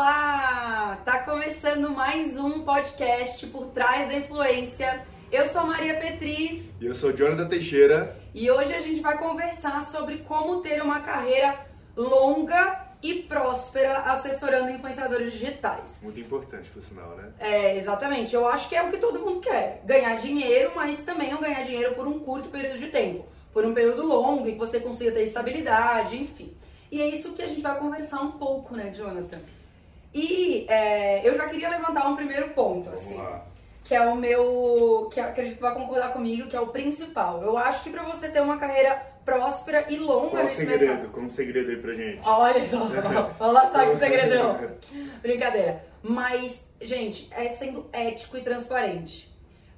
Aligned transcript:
olá! 0.00 0.98
Tá 1.04 1.24
começando 1.24 1.90
mais 1.90 2.38
um 2.38 2.62
podcast 2.62 3.46
por 3.48 3.66
trás 3.66 4.08
da 4.08 4.14
influência. 4.14 5.04
Eu 5.30 5.44
sou 5.44 5.66
Maria 5.66 5.92
Petri. 5.92 6.72
E 6.80 6.86
eu 6.86 6.94
sou 6.94 7.12
Jonathan 7.12 7.46
Teixeira. 7.46 8.16
E 8.34 8.50
hoje 8.50 8.72
a 8.72 8.80
gente 8.80 9.02
vai 9.02 9.18
conversar 9.18 9.84
sobre 9.84 10.16
como 10.20 10.62
ter 10.62 10.80
uma 10.80 11.00
carreira 11.00 11.66
longa 11.94 12.86
e 13.02 13.24
próspera 13.24 13.98
assessorando 14.04 14.70
influenciadores 14.70 15.32
digitais. 15.32 16.00
Muito 16.02 16.18
importante, 16.18 16.70
por 16.70 16.82
sinal, 16.82 17.14
né? 17.16 17.34
É, 17.38 17.76
exatamente. 17.76 18.34
Eu 18.34 18.48
acho 18.48 18.70
que 18.70 18.76
é 18.76 18.82
o 18.82 18.90
que 18.90 18.96
todo 18.96 19.20
mundo 19.20 19.40
quer. 19.40 19.82
Ganhar 19.84 20.16
dinheiro, 20.16 20.72
mas 20.74 21.00
também 21.00 21.30
não 21.30 21.42
ganhar 21.42 21.62
dinheiro 21.62 21.94
por 21.94 22.08
um 22.08 22.20
curto 22.20 22.48
período 22.48 22.78
de 22.78 22.86
tempo. 22.86 23.26
Por 23.52 23.66
um 23.66 23.74
período 23.74 24.06
longo 24.06 24.48
em 24.48 24.52
que 24.52 24.58
você 24.58 24.80
consiga 24.80 25.12
ter 25.12 25.24
estabilidade, 25.24 26.16
enfim. 26.16 26.56
E 26.90 27.02
é 27.02 27.06
isso 27.06 27.34
que 27.34 27.42
a 27.42 27.46
gente 27.46 27.60
vai 27.60 27.78
conversar 27.78 28.22
um 28.22 28.32
pouco, 28.32 28.74
né, 28.74 28.90
Jonathan? 28.94 29.38
E 30.12 30.66
é, 30.68 31.26
eu 31.26 31.36
já 31.36 31.48
queria 31.48 31.68
levantar 31.68 32.08
um 32.08 32.16
primeiro 32.16 32.48
ponto, 32.50 32.90
assim. 32.90 33.20
Que 33.84 33.94
é 33.94 34.00
o 34.02 34.14
meu. 34.16 35.08
Que 35.12 35.20
acredito 35.20 35.56
que 35.56 35.62
vai 35.62 35.74
concordar 35.74 36.12
comigo, 36.12 36.48
que 36.48 36.56
é 36.56 36.60
o 36.60 36.68
principal. 36.68 37.42
Eu 37.42 37.56
acho 37.56 37.84
que 37.84 37.90
pra 37.90 38.02
você 38.02 38.28
ter 38.28 38.40
uma 38.40 38.58
carreira 38.58 38.94
próspera 39.24 39.86
e 39.88 39.96
longa 39.96 40.30
Qual 40.30 40.44
nesse 40.44 40.56
segredo? 40.56 40.86
mercado. 40.86 41.08
Como 41.10 41.30
segredo 41.30 41.70
aí 41.70 41.76
pra 41.76 41.94
gente? 41.94 42.20
Olha 42.24 42.66
só, 42.68 42.88
lá, 43.46 43.66
sabe 43.66 43.92
o 43.92 43.96
segredão. 43.96 44.58
Brincadeira. 45.22 45.84
Mas, 46.02 46.60
gente, 46.80 47.28
é 47.32 47.48
sendo 47.48 47.88
ético 47.92 48.36
e 48.36 48.42
transparente. 48.42 49.29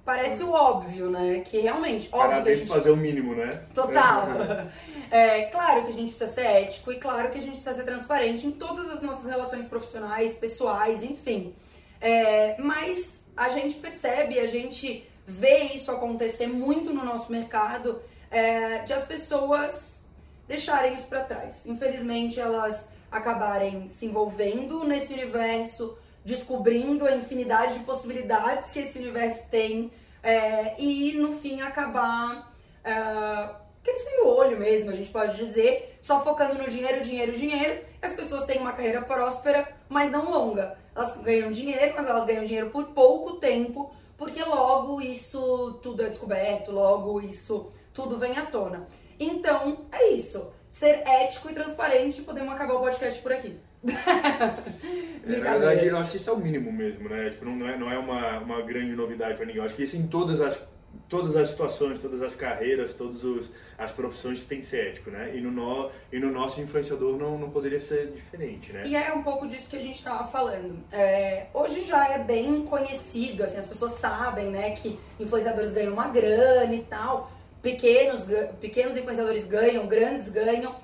Parece 0.04 0.42
o 0.42 0.50
óbvio, 0.50 1.10
né? 1.10 1.40
Que 1.44 1.60
realmente, 1.60 2.08
óbvio 2.10 2.30
Cada 2.30 2.34
que 2.34 2.40
a 2.40 2.44
vez 2.44 2.58
gente. 2.58 2.68
fazer 2.68 2.90
o 2.90 2.96
mínimo, 2.96 3.34
né? 3.34 3.62
Total. 3.74 4.26
É 5.14 5.42
claro 5.42 5.84
que 5.84 5.90
a 5.90 5.92
gente 5.92 6.14
precisa 6.14 6.32
ser 6.32 6.46
ético 6.46 6.90
e 6.90 6.96
claro 6.96 7.30
que 7.30 7.36
a 7.36 7.42
gente 7.42 7.56
precisa 7.56 7.74
ser 7.74 7.84
transparente 7.84 8.46
em 8.46 8.50
todas 8.50 8.88
as 8.88 9.02
nossas 9.02 9.26
relações 9.26 9.66
profissionais, 9.66 10.34
pessoais, 10.36 11.02
enfim. 11.02 11.54
É, 12.00 12.56
mas 12.58 13.20
a 13.36 13.50
gente 13.50 13.74
percebe, 13.74 14.40
a 14.40 14.46
gente 14.46 15.06
vê 15.26 15.64
isso 15.74 15.90
acontecer 15.90 16.46
muito 16.46 16.94
no 16.94 17.04
nosso 17.04 17.30
mercado, 17.30 18.00
é, 18.30 18.78
de 18.78 18.94
as 18.94 19.04
pessoas 19.04 20.00
deixarem 20.48 20.94
isso 20.94 21.06
para 21.08 21.20
trás. 21.24 21.66
Infelizmente, 21.66 22.40
elas 22.40 22.86
acabarem 23.10 23.90
se 23.90 24.06
envolvendo 24.06 24.82
nesse 24.84 25.12
universo, 25.12 25.96
descobrindo 26.24 27.06
a 27.06 27.14
infinidade 27.14 27.78
de 27.78 27.84
possibilidades 27.84 28.70
que 28.70 28.80
esse 28.80 28.98
universo 28.98 29.50
tem 29.50 29.90
é, 30.22 30.80
e 30.80 31.14
no 31.14 31.36
fim 31.38 31.60
acabar 31.60 32.54
é, 32.84 33.54
crescendo 33.82 34.24
o 34.24 34.36
olho 34.36 34.58
mesmo, 34.58 34.90
a 34.90 34.94
gente 34.94 35.10
pode 35.10 35.36
dizer, 35.36 35.98
só 36.00 36.22
focando 36.22 36.54
no 36.54 36.70
dinheiro, 36.70 37.02
dinheiro, 37.02 37.32
dinheiro. 37.32 37.84
As 38.00 38.12
pessoas 38.12 38.44
têm 38.44 38.58
uma 38.58 38.72
carreira 38.72 39.02
próspera, 39.02 39.68
mas 39.88 40.10
não 40.10 40.30
longa. 40.30 40.78
Elas 40.94 41.16
ganham 41.18 41.50
dinheiro, 41.50 41.94
mas 41.96 42.06
elas 42.06 42.24
ganham 42.24 42.44
dinheiro 42.44 42.70
por 42.70 42.86
pouco 42.86 43.34
tempo, 43.34 43.92
porque 44.16 44.42
logo 44.44 45.00
isso 45.00 45.80
tudo 45.82 46.04
é 46.04 46.08
descoberto, 46.08 46.70
logo 46.70 47.20
isso 47.20 47.72
tudo 47.92 48.18
vem 48.18 48.38
à 48.38 48.46
tona. 48.46 48.86
Então, 49.18 49.86
é 49.90 50.10
isso. 50.10 50.52
Ser 50.70 51.06
ético 51.06 51.50
e 51.50 51.54
transparente 51.54 52.22
podemos 52.22 52.54
acabar 52.54 52.74
o 52.74 52.80
podcast 52.80 53.20
por 53.20 53.32
aqui. 53.32 53.58
É, 53.84 55.26
na 55.40 55.56
verdade, 55.56 55.86
eu 55.86 55.96
acho 55.96 56.10
que 56.10 56.16
isso 56.16 56.30
é 56.30 56.32
o 56.32 56.38
mínimo 56.38 56.72
mesmo, 56.72 57.08
né? 57.08 57.30
Tipo, 57.30 57.44
não 57.46 57.68
é, 57.68 57.76
não 57.76 57.90
é 57.90 57.98
uma, 57.98 58.38
uma 58.38 58.62
grande 58.62 58.94
novidade 58.94 59.36
pra 59.36 59.46
ninguém. 59.46 59.60
Eu 59.60 59.66
acho 59.66 59.74
que 59.74 59.84
isso 59.84 59.96
em 59.96 60.06
todas 60.06 60.40
as, 60.40 60.60
todas 61.08 61.36
as 61.36 61.48
situações, 61.48 62.00
todas 62.00 62.22
as 62.22 62.34
carreiras, 62.34 62.94
todas 62.94 63.22
os, 63.22 63.50
as 63.76 63.92
profissões 63.92 64.44
tem 64.44 64.60
que 64.60 64.66
ser 64.66 64.88
ético, 64.88 65.10
né? 65.10 65.32
E 65.34 65.40
no, 65.40 65.50
no, 65.50 65.90
e 66.12 66.18
no 66.18 66.30
nosso 66.30 66.60
influenciador 66.60 67.18
não, 67.18 67.38
não 67.38 67.50
poderia 67.50 67.80
ser 67.80 68.12
diferente, 68.12 68.72
né? 68.72 68.84
E 68.86 68.96
é 68.96 69.12
um 69.12 69.22
pouco 69.22 69.46
disso 69.46 69.68
que 69.68 69.76
a 69.76 69.80
gente 69.80 69.96
estava 69.96 70.26
falando. 70.28 70.78
É, 70.90 71.46
hoje 71.52 71.82
já 71.82 72.08
é 72.08 72.18
bem 72.18 72.64
conhecido, 72.64 73.42
assim, 73.44 73.58
as 73.58 73.66
pessoas 73.66 73.92
sabem, 73.92 74.50
né, 74.50 74.70
que 74.70 74.98
influenciadores 75.18 75.72
ganham 75.72 75.92
uma 75.92 76.08
grana 76.08 76.74
e 76.74 76.82
tal. 76.82 77.30
Pequenos, 77.60 78.26
pequenos 78.60 78.96
influenciadores 78.96 79.44
ganham, 79.44 79.86
grandes 79.86 80.28
ganham. 80.28 80.74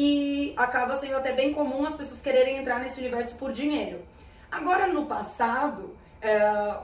E 0.00 0.54
acaba 0.56 0.94
sendo 0.94 1.16
até 1.16 1.32
bem 1.32 1.52
comum 1.52 1.84
as 1.84 1.96
pessoas 1.96 2.20
quererem 2.20 2.56
entrar 2.56 2.78
nesse 2.78 3.00
universo 3.00 3.34
por 3.34 3.50
dinheiro. 3.50 4.00
Agora, 4.48 4.86
no 4.86 5.06
passado, 5.06 5.96
é, 6.22 6.36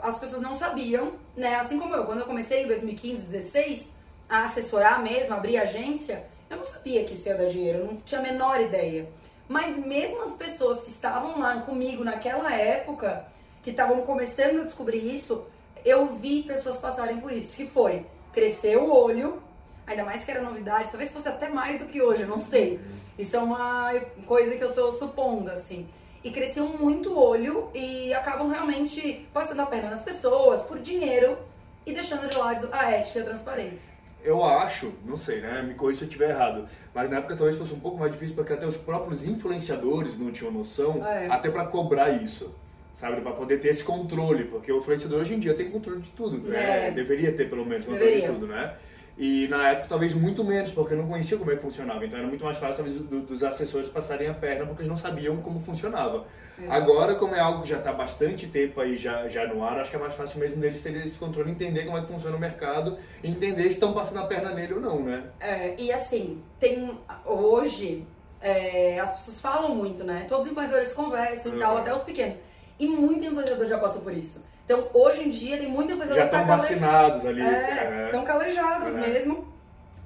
as 0.02 0.19
pessoas 0.19 0.42
não 0.42 0.56
sabiam, 0.56 1.12
né? 1.36 1.54
Assim 1.54 1.78
como 1.78 1.94
eu, 1.94 2.04
quando 2.06 2.22
eu 2.22 2.26
comecei 2.26 2.64
em 2.64 2.66
2015, 2.66 3.22
16, 3.22 3.92
a 4.28 4.47
assessorar 4.47 5.00
mesmo, 5.00 5.32
abrir 5.32 5.58
agência, 5.58 6.26
eu 6.50 6.56
não 6.56 6.66
sabia 6.66 7.04
que 7.04 7.12
isso 7.12 7.28
ia 7.28 7.36
dar 7.36 7.47
dinheiro, 7.47 7.78
eu 7.78 7.86
não 7.86 7.97
tinha 7.98 8.20
a 8.20 8.25
menor 8.25 8.60
ideia. 8.60 9.08
Mas 9.46 9.76
mesmo 9.76 10.20
as 10.25 10.32
pessoas 10.32 10.82
que 10.82 10.91
estavam 10.91 11.38
lá 11.38 11.60
comigo 11.60 12.02
naquela 12.02 12.52
época, 12.52 13.28
que 13.62 13.70
estavam 13.70 14.02
começando 14.02 14.62
a 14.62 14.64
descobrir 14.64 15.14
isso, 15.14 15.46
eu 15.84 16.16
vi 16.16 16.42
pessoas 16.42 16.78
passarem 16.78 17.20
por 17.20 17.31
isso, 17.31 17.54
que 17.54 17.64
foi 17.64 18.04
crescer 18.32 18.76
o 18.76 18.92
olho, 18.92 19.41
ainda 19.86 20.04
mais 20.04 20.24
que 20.24 20.30
era 20.30 20.40
novidade, 20.40 20.88
talvez 20.90 21.10
fosse 21.10 21.28
até 21.28 21.48
mais 21.48 21.78
do 21.78 21.86
que 21.86 22.00
hoje, 22.00 22.22
eu 22.22 22.28
não 22.28 22.38
sei. 22.38 22.80
Isso 23.18 23.36
é 23.36 23.38
uma 23.38 23.92
coisa 24.26 24.56
que 24.56 24.64
eu 24.64 24.72
tô 24.72 24.90
supondo, 24.92 25.50
assim. 25.50 25.86
E 26.22 26.30
cresciam 26.30 26.68
muito 26.68 27.10
o 27.12 27.18
olho 27.18 27.68
e 27.74 28.12
acabam 28.14 28.48
realmente 28.50 29.26
passando 29.32 29.60
a 29.60 29.66
perna 29.66 29.90
nas 29.90 30.02
pessoas 30.02 30.62
por 30.62 30.78
dinheiro 30.78 31.36
e 31.84 31.92
deixando 31.92 32.28
de 32.28 32.36
lado 32.36 32.68
a 32.72 32.90
ética 32.90 33.18
e 33.18 33.22
a 33.22 33.24
transparência. 33.26 33.92
Eu 34.22 34.42
acho, 34.42 34.90
não 35.04 35.18
sei, 35.18 35.42
né? 35.42 35.60
Me 35.60 35.74
corrija 35.74 35.98
se 35.98 36.04
eu 36.04 36.08
estiver 36.08 36.30
errado, 36.30 36.66
mas 36.94 37.10
na 37.10 37.18
época 37.18 37.36
talvez 37.36 37.58
fosse 37.58 37.74
um 37.74 37.78
pouco 37.80 37.98
mais 37.98 38.10
difícil 38.10 38.34
porque 38.34 38.54
até 38.54 38.66
os 38.66 38.78
próprios 38.78 39.22
influenciadores 39.22 40.18
não 40.18 40.32
tinham 40.32 40.50
noção, 40.50 41.06
É. 41.06 41.26
até 41.28 41.50
pra 41.50 41.66
cobrar 41.66 42.08
isso, 42.08 42.54
sabe? 42.94 43.20
Pra 43.20 43.32
poder 43.32 43.58
ter 43.60 43.68
esse 43.68 43.84
controle, 43.84 44.44
porque 44.44 44.72
o 44.72 44.78
influenciador 44.78 45.20
hoje 45.20 45.34
em 45.34 45.38
dia 45.40 45.52
tem 45.52 45.70
controle 45.70 46.00
de 46.00 46.08
tudo, 46.12 46.38
né? 46.38 46.88
É. 46.88 46.90
Deveria 46.90 47.32
ter 47.32 47.50
pelo 47.50 47.66
menos 47.66 47.84
controle 47.84 48.02
Deveria. 48.06 48.28
de 48.28 48.34
tudo, 48.34 48.46
né? 48.46 48.74
E 49.16 49.47
na 49.48 49.69
época 49.70 49.86
talvez 49.88 50.12
muito 50.12 50.42
menos, 50.42 50.70
porque 50.72 50.94
eu 50.94 50.98
não 50.98 51.06
conhecia 51.08 51.38
como 51.38 51.50
é 51.52 51.54
que 51.56 51.62
funcionava, 51.62 52.04
então 52.04 52.19
era 52.19 52.26
muito 52.26 52.44
mais 52.44 52.58
fácil 52.58 52.82
talvez 52.84 53.00
do- 53.02 53.20
dos 53.20 53.44
assessores 53.44 53.88
passarem 53.88 54.26
a 54.28 54.34
perna 54.34 54.66
porque 54.66 54.82
eles 54.82 54.91
não 54.91 54.97
sabiam 54.97 55.36
como 55.36 55.60
funcionava. 55.60 56.26
Agora, 56.69 57.14
como 57.16 57.34
é 57.34 57.41
algo 57.41 57.62
que 57.62 57.69
já 57.69 57.78
está 57.78 57.91
há 57.91 57.92
bastante 57.92 58.47
tempo 58.47 58.80
aí 58.80 58.97
já, 58.97 59.26
já 59.28 59.47
no 59.47 59.64
ar, 59.64 59.78
acho 59.80 59.91
que 59.91 59.97
é 59.97 59.98
mais 60.00 60.14
fácil 60.14 60.38
mesmo 60.41 60.56
deles 60.56 60.80
terem 60.82 61.04
esse 61.04 61.19
controle, 61.19 61.50
entender 61.50 61.84
como 61.84 61.98
é 61.98 62.00
que 62.00 62.06
funciona 62.12 62.36
o 62.36 62.41
mercado 62.41 62.97
e 63.22 63.28
entender 63.30 63.62
se 63.64 63.69
estão 63.70 63.92
passando 63.92 64.19
a 64.19 64.26
perna 64.26 64.52
nele 64.52 64.75
ou 64.75 64.80
não, 64.80 65.00
né? 65.02 65.25
É, 65.41 65.75
e 65.78 65.92
assim, 65.92 66.41
tem 66.60 66.91
hoje 67.25 68.04
é, 68.41 68.98
as 69.00 69.14
pessoas 69.14 69.41
falam 69.41 69.75
muito, 69.75 70.04
né? 70.04 70.26
Todos 70.28 70.46
os 70.46 70.52
influenciadores 70.52 70.92
conversam 70.92 71.54
e 71.54 71.58
tal, 71.58 71.72
Uhum. 71.75 71.81
até 71.81 71.94
os 71.94 72.02
pequenos. 72.02 72.36
E 72.78 72.86
muito 72.86 73.25
influenciador 73.25 73.66
já 73.66 73.78
passou 73.78 74.02
por 74.02 74.12
isso. 74.12 74.42
Então, 74.64 74.88
hoje 74.94 75.22
em 75.22 75.30
dia, 75.30 75.58
tem 75.58 75.69
muito 75.69 75.92
influenciador 75.92 76.22
Já 76.25 76.25
que 76.25 76.30
tá 76.30 76.41
estão 76.42 76.56
cale- 76.56 76.69
vacinados 76.69 77.26
ali. 77.26 77.41
É, 77.42 78.04
estão 78.06 78.25
calejados 78.25 78.94
É. 78.97 78.98
mesmo 79.00 79.48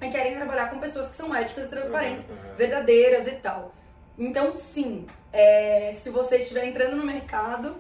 e 0.02 0.08
querem 0.10 0.34
trabalhar 0.36 0.68
com 0.70 0.78
pessoas 0.78 1.08
que 1.08 1.16
são 1.16 1.34
éticas 1.34 1.66
e 1.66 1.68
transparentes, 1.68 2.24
uhum. 2.28 2.36
verdadeiras 2.56 3.26
e 3.26 3.32
tal. 3.32 3.72
Então, 4.18 4.56
sim, 4.56 5.06
é, 5.32 5.92
se 5.94 6.10
você 6.10 6.38
estiver 6.38 6.64
entrando 6.64 6.96
no 6.96 7.04
mercado, 7.04 7.76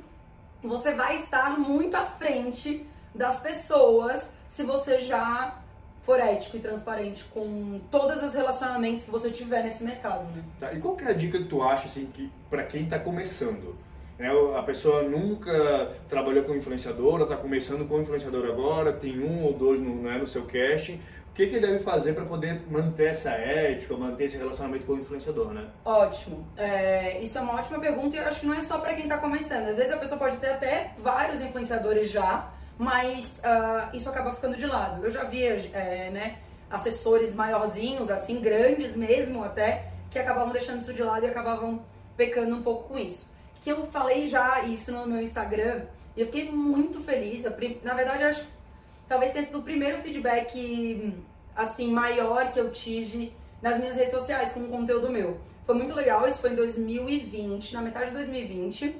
você 0.62 0.92
vai 0.94 1.16
estar 1.16 1.58
muito 1.58 1.96
à 1.96 2.04
frente 2.06 2.86
das 3.14 3.40
pessoas 3.40 4.28
se 4.48 4.62
você 4.62 5.00
já 5.00 5.56
for 6.02 6.20
ético 6.20 6.56
e 6.56 6.60
transparente 6.60 7.24
com 7.24 7.80
todos 7.90 8.22
os 8.22 8.34
relacionamentos 8.34 9.04
que 9.04 9.10
você 9.10 9.30
tiver 9.30 9.62
nesse 9.64 9.82
mercado, 9.84 10.24
né? 10.34 10.42
Tá, 10.60 10.72
E 10.72 10.80
qual 10.80 10.96
que 10.96 11.04
é 11.04 11.08
a 11.08 11.12
dica 11.12 11.38
que 11.38 11.44
tu 11.44 11.60
acha, 11.62 11.86
assim, 11.86 12.06
que 12.14 12.30
para 12.48 12.62
quem 12.62 12.84
está 12.84 12.98
começando? 12.98 13.76
Né, 14.18 14.28
a 14.56 14.62
pessoa 14.62 15.02
nunca 15.02 15.92
trabalhou 16.08 16.42
com 16.42 16.54
influenciador, 16.54 17.22
está 17.22 17.36
começando 17.36 17.86
com 17.86 18.00
influenciador 18.00 18.46
agora, 18.46 18.92
tem 18.92 19.20
um 19.20 19.44
ou 19.44 19.52
dois 19.52 19.80
no, 19.80 20.02
né, 20.02 20.18
no 20.18 20.26
seu 20.26 20.42
casting. 20.42 21.00
O 21.30 21.34
que, 21.38 21.46
que 21.46 21.54
ele 21.54 21.66
deve 21.68 21.78
fazer 21.78 22.14
para 22.14 22.24
poder 22.24 22.60
manter 22.68 23.10
essa 23.10 23.30
ética, 23.30 23.96
manter 23.96 24.24
esse 24.24 24.36
relacionamento 24.36 24.84
com 24.84 24.94
o 24.94 24.98
influenciador, 24.98 25.52
né? 25.52 25.68
Ótimo. 25.84 26.44
É, 26.56 27.20
isso 27.20 27.38
é 27.38 27.40
uma 27.40 27.54
ótima 27.54 27.78
pergunta 27.78 28.16
e 28.16 28.18
eu 28.18 28.26
acho 28.26 28.40
que 28.40 28.46
não 28.46 28.54
é 28.54 28.60
só 28.60 28.78
pra 28.78 28.94
quem 28.94 29.06
tá 29.06 29.18
começando. 29.18 29.68
Às 29.68 29.76
vezes 29.76 29.92
a 29.92 29.98
pessoa 29.98 30.18
pode 30.18 30.36
ter 30.38 30.48
até 30.48 30.94
vários 30.98 31.40
influenciadores 31.40 32.10
já, 32.10 32.50
mas 32.76 33.38
ah, 33.44 33.88
isso 33.94 34.08
acaba 34.08 34.34
ficando 34.34 34.56
de 34.56 34.66
lado. 34.66 35.04
Eu 35.04 35.12
já 35.12 35.22
vi 35.22 35.44
é, 35.44 36.10
né, 36.10 36.38
assessores 36.68 37.32
maiorzinhos, 37.32 38.10
assim, 38.10 38.40
grandes 38.40 38.96
mesmo 38.96 39.44
até, 39.44 39.92
que 40.10 40.18
acabavam 40.18 40.52
deixando 40.52 40.80
isso 40.80 40.92
de 40.92 41.04
lado 41.04 41.24
e 41.24 41.28
acabavam 41.28 41.84
pecando 42.16 42.56
um 42.56 42.62
pouco 42.62 42.88
com 42.88 42.98
isso. 42.98 43.28
Que 43.60 43.70
eu 43.70 43.86
falei 43.86 44.28
já 44.28 44.60
isso 44.60 44.92
no 44.92 45.06
meu 45.06 45.20
Instagram 45.20 45.82
e 46.16 46.20
eu 46.20 46.26
fiquei 46.26 46.50
muito 46.50 47.00
feliz. 47.00 47.44
Na 47.82 47.94
verdade, 47.94 48.24
acho 48.24 48.46
talvez 49.08 49.32
tenha 49.32 49.44
sido 49.44 49.58
o 49.58 49.62
primeiro 49.62 49.98
feedback 50.02 51.14
assim 51.56 51.90
maior 51.90 52.52
que 52.52 52.60
eu 52.60 52.70
tive 52.70 53.34
nas 53.60 53.78
minhas 53.78 53.96
redes 53.96 54.12
sociais 54.12 54.52
com 54.52 54.60
o 54.60 54.68
conteúdo 54.68 55.10
meu. 55.10 55.38
Foi 55.66 55.74
muito 55.74 55.94
legal, 55.94 56.26
isso 56.28 56.40
foi 56.40 56.52
em 56.52 56.54
2020, 56.54 57.74
na 57.74 57.82
metade 57.82 58.06
de 58.06 58.12
2020, 58.12 58.96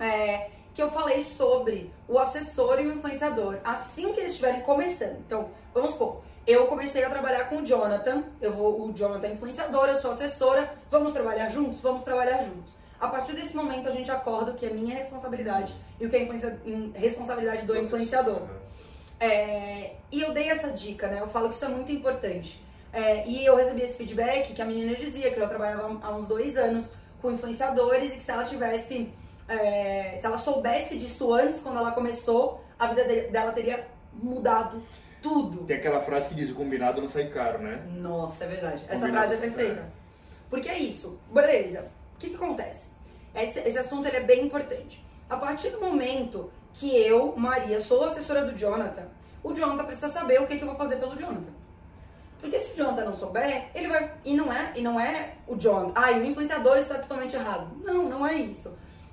é, 0.00 0.50
que 0.74 0.82
eu 0.82 0.90
falei 0.90 1.22
sobre 1.22 1.90
o 2.08 2.18
assessor 2.18 2.80
e 2.80 2.86
o 2.86 2.92
influenciador, 2.92 3.58
assim 3.64 4.12
que 4.12 4.20
eles 4.20 4.32
estiverem 4.32 4.60
começando. 4.62 5.18
Então, 5.20 5.50
vamos 5.72 5.92
supor, 5.92 6.22
eu 6.46 6.66
comecei 6.66 7.04
a 7.04 7.08
trabalhar 7.08 7.44
com 7.44 7.58
o 7.58 7.64
Jonathan, 7.64 8.24
eu 8.40 8.52
vou, 8.52 8.88
o 8.88 8.92
Jonathan 8.92 9.28
é 9.28 9.32
influenciador, 9.32 9.88
eu 9.88 9.96
sou 9.96 10.10
assessora, 10.10 10.74
vamos 10.90 11.12
trabalhar 11.12 11.48
juntos? 11.48 11.80
Vamos 11.80 12.02
trabalhar 12.02 12.42
juntos. 12.42 12.74
A 13.04 13.08
partir 13.08 13.34
desse 13.34 13.54
momento 13.54 13.86
a 13.88 13.92
gente 13.92 14.10
acorda 14.10 14.52
o 14.52 14.54
que 14.54 14.64
é 14.66 14.70
minha 14.70 14.94
responsabilidade 14.96 15.74
e 16.00 16.06
o 16.06 16.10
que 16.10 16.16
é 16.16 16.22
in- 16.66 16.92
responsabilidade 16.94 17.66
do 17.66 17.76
influenciador. 17.76 18.40
É, 19.20 19.92
e 20.10 20.22
eu 20.22 20.32
dei 20.32 20.48
essa 20.48 20.68
dica, 20.70 21.06
né? 21.08 21.20
Eu 21.20 21.28
falo 21.28 21.48
que 21.50 21.54
isso 21.56 21.64
é 21.64 21.68
muito 21.68 21.90
importante. 21.92 22.62
É, 22.92 23.26
e 23.26 23.44
eu 23.44 23.56
recebi 23.56 23.82
esse 23.82 23.96
feedback 23.96 24.52
que 24.52 24.62
a 24.62 24.64
menina 24.64 24.94
dizia 24.94 25.30
que 25.30 25.38
ela 25.38 25.48
trabalhava 25.48 25.98
há 26.02 26.14
uns 26.16 26.26
dois 26.26 26.56
anos 26.56 26.90
com 27.20 27.30
influenciadores 27.32 28.12
e 28.12 28.16
que 28.16 28.22
se 28.22 28.30
ela 28.30 28.44
tivesse, 28.44 29.12
é, 29.48 30.16
se 30.18 30.24
ela 30.24 30.36
soubesse 30.38 30.96
disso 30.98 31.32
antes, 31.32 31.60
quando 31.60 31.78
ela 31.78 31.92
começou, 31.92 32.64
a 32.78 32.86
vida 32.88 33.04
de- 33.04 33.28
dela 33.28 33.52
teria 33.52 33.86
mudado 34.12 34.82
tudo. 35.20 35.64
Tem 35.64 35.76
aquela 35.76 36.00
frase 36.00 36.28
que 36.28 36.34
diz 36.34 36.50
o 36.50 36.54
combinado 36.54 37.00
não 37.00 37.08
sai 37.08 37.28
caro, 37.28 37.58
né? 37.58 37.82
Nossa, 37.96 38.44
é 38.44 38.48
verdade. 38.48 38.82
Essa 38.88 39.00
Combinado, 39.06 39.26
frase 39.28 39.34
é 39.34 39.36
perfeita. 39.50 39.92
Porque 40.50 40.68
é 40.68 40.78
isso. 40.78 41.18
Beleza. 41.32 41.86
O 42.14 42.18
que, 42.18 42.30
que 42.30 42.36
acontece? 42.36 42.93
Esse, 43.34 43.60
esse 43.60 43.78
assunto 43.78 44.06
é 44.06 44.20
bem 44.20 44.44
importante. 44.44 45.04
A 45.28 45.36
partir 45.36 45.70
do 45.70 45.80
momento 45.80 46.50
que 46.74 46.94
eu, 46.96 47.34
Maria, 47.36 47.80
sou 47.80 48.04
assessora 48.04 48.44
do 48.44 48.56
Jonathan, 48.56 49.08
o 49.42 49.52
Jonathan 49.52 49.84
precisa 49.84 50.08
saber 50.08 50.40
o 50.40 50.46
que, 50.46 50.56
que 50.56 50.62
eu 50.62 50.68
vou 50.68 50.76
fazer 50.76 50.96
pelo 50.96 51.16
Jonathan. 51.16 51.52
Porque 52.40 52.58
se 52.58 52.72
o 52.72 52.76
Jonathan 52.76 53.06
não 53.06 53.14
souber, 53.14 53.70
ele 53.74 53.88
vai. 53.88 54.12
E 54.24 54.34
não 54.34 54.52
é, 54.52 54.72
e 54.76 54.82
não 54.82 55.00
é 55.00 55.34
o 55.46 55.56
Jonathan. 55.56 55.92
Ah, 55.94 56.12
e 56.12 56.20
o 56.20 56.26
influenciador 56.26 56.76
está 56.76 56.98
totalmente 56.98 57.34
errado. 57.34 57.68
Não, 57.82 58.08
não 58.08 58.26
é 58.26 58.34
isso. 58.34 58.70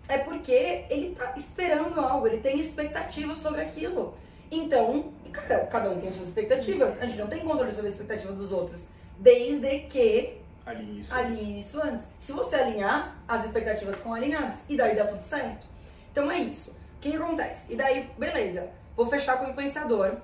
É 0.07 0.17
porque 0.17 0.85
ele 0.89 1.11
está 1.11 1.33
esperando 1.37 1.99
algo, 1.99 2.27
ele 2.27 2.39
tem 2.39 2.59
expectativas 2.59 3.37
sobre 3.37 3.61
aquilo. 3.61 4.13
Então, 4.51 5.13
cara, 5.31 5.65
cada 5.67 5.89
um 5.89 6.01
tem 6.01 6.11
suas 6.11 6.27
expectativas. 6.27 7.01
A 7.01 7.05
gente 7.05 7.19
não 7.19 7.27
tem 7.27 7.39
controle 7.39 7.71
sobre 7.71 7.87
a 7.87 7.91
expectativa 7.91 8.33
dos 8.33 8.51
outros. 8.51 8.83
Desde 9.17 9.79
que 9.81 10.40
Ali 10.65 11.01
isso. 11.01 11.13
alinhe 11.13 11.59
isso 11.59 11.81
antes. 11.81 12.05
Se 12.17 12.31
você 12.31 12.55
alinhar, 12.55 13.15
as 13.27 13.45
expectativas 13.45 13.95
ficam 13.95 14.13
alinhadas. 14.13 14.63
E 14.69 14.77
daí 14.77 14.95
dá 14.95 15.05
tudo 15.05 15.21
certo. 15.21 15.65
Então 16.11 16.31
é 16.31 16.37
isso. 16.37 16.71
O 16.71 16.99
que, 17.01 17.11
que 17.11 17.17
acontece? 17.17 17.71
E 17.73 17.75
daí, 17.75 18.09
beleza. 18.17 18.69
Vou 18.95 19.07
fechar 19.07 19.37
com 19.37 19.45
o 19.45 19.49
influenciador. 19.49 20.17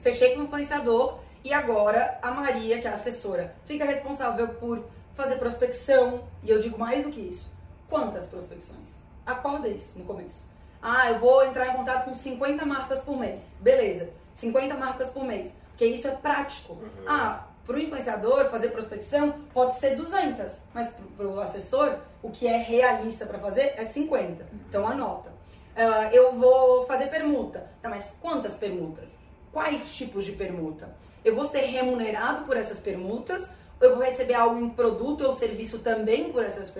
Fechei 0.00 0.34
com 0.34 0.40
o 0.40 0.44
influenciador. 0.44 1.18
E 1.44 1.52
agora 1.52 2.18
a 2.22 2.30
Maria, 2.30 2.80
que 2.80 2.86
é 2.86 2.90
a 2.90 2.94
assessora, 2.94 3.54
fica 3.66 3.84
responsável 3.84 4.48
por 4.48 4.84
fazer 5.14 5.36
prospecção. 5.36 6.24
E 6.42 6.50
eu 6.50 6.58
digo 6.58 6.78
mais 6.78 7.04
do 7.04 7.10
que 7.10 7.20
isso. 7.20 7.52
Quantas 7.88 8.26
prospecções? 8.28 8.96
Acorda 9.24 9.68
isso 9.68 9.98
no 9.98 10.04
começo. 10.04 10.44
Ah, 10.80 11.10
eu 11.10 11.18
vou 11.18 11.44
entrar 11.44 11.68
em 11.68 11.76
contato 11.76 12.04
com 12.04 12.14
50 12.14 12.64
marcas 12.64 13.00
por 13.00 13.18
mês. 13.18 13.54
Beleza. 13.60 14.08
50 14.34 14.74
marcas 14.76 15.08
por 15.10 15.24
mês. 15.24 15.52
Porque 15.70 15.86
isso 15.86 16.08
é 16.08 16.12
prático. 16.12 16.74
Uhum. 16.74 17.04
Ah, 17.06 17.46
para 17.66 17.76
o 17.76 17.78
influenciador 17.80 18.48
fazer 18.48 18.68
prospecção 18.68 19.34
pode 19.52 19.78
ser 19.78 19.96
200, 19.96 20.62
mas 20.72 20.88
para 21.16 21.26
o 21.26 21.40
assessor 21.40 21.98
o 22.22 22.30
que 22.30 22.46
é 22.46 22.56
realista 22.56 23.26
para 23.26 23.38
fazer 23.38 23.74
é 23.76 23.84
50. 23.84 24.46
Então 24.68 24.86
anota. 24.86 25.32
Ah, 25.74 26.08
eu 26.12 26.32
vou 26.32 26.86
fazer 26.86 27.08
permuta. 27.08 27.70
Tá, 27.82 27.88
mas 27.88 28.16
quantas 28.20 28.54
permutas? 28.54 29.18
Quais 29.52 29.90
tipos 29.94 30.24
de 30.24 30.32
permuta? 30.32 30.94
Eu 31.24 31.34
vou 31.34 31.44
ser 31.44 31.62
remunerado 31.62 32.44
por 32.44 32.56
essas 32.56 32.78
permutas? 32.78 33.50
Eu 33.80 33.96
vou 33.96 34.04
receber 34.04 34.34
algo 34.34 34.58
em 34.58 34.70
produto 34.70 35.24
ou 35.24 35.34
serviço 35.34 35.80
também 35.80 36.32
por 36.32 36.44
essas, 36.44 36.72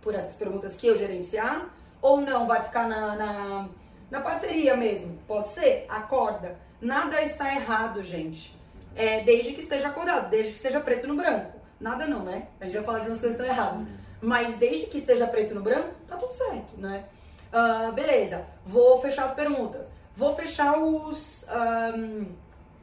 por 0.00 0.14
essas 0.14 0.34
permutas 0.36 0.76
que 0.76 0.86
eu 0.86 0.94
gerenciar? 0.94 1.74
Ou 2.02 2.20
não, 2.20 2.46
vai 2.46 2.62
ficar 2.62 2.86
na, 2.86 3.16
na, 3.16 3.68
na 4.10 4.20
parceria 4.20 4.76
mesmo? 4.76 5.18
Pode 5.26 5.48
ser? 5.48 5.86
Acorda. 5.88 6.56
Nada 6.80 7.22
está 7.22 7.52
errado, 7.54 8.04
gente. 8.04 8.53
É, 8.96 9.22
desde 9.22 9.52
que 9.52 9.60
esteja 9.60 9.88
acordado, 9.88 10.30
desde 10.30 10.52
que 10.52 10.58
seja 10.58 10.80
preto 10.80 11.06
no 11.06 11.16
branco. 11.16 11.52
Nada 11.80 12.06
não, 12.06 12.20
né? 12.20 12.48
A 12.60 12.64
gente 12.64 12.74
vai 12.74 12.84
falar 12.84 13.00
de 13.00 13.08
umas 13.08 13.20
coisas 13.20 13.36
que 13.36 13.42
estão 13.42 13.46
erradas. 13.46 13.86
Mas 14.20 14.56
desde 14.56 14.86
que 14.86 14.98
esteja 14.98 15.26
preto 15.26 15.54
no 15.54 15.62
branco, 15.62 15.94
tá 16.08 16.16
tudo 16.16 16.32
certo, 16.32 16.78
né? 16.78 17.04
Ah, 17.52 17.92
beleza, 17.94 18.44
vou 18.64 19.00
fechar 19.00 19.26
as 19.26 19.34
permutas. 19.34 19.88
Vou 20.16 20.34
fechar 20.34 20.78
os 20.78 21.44
ahm, 21.48 22.26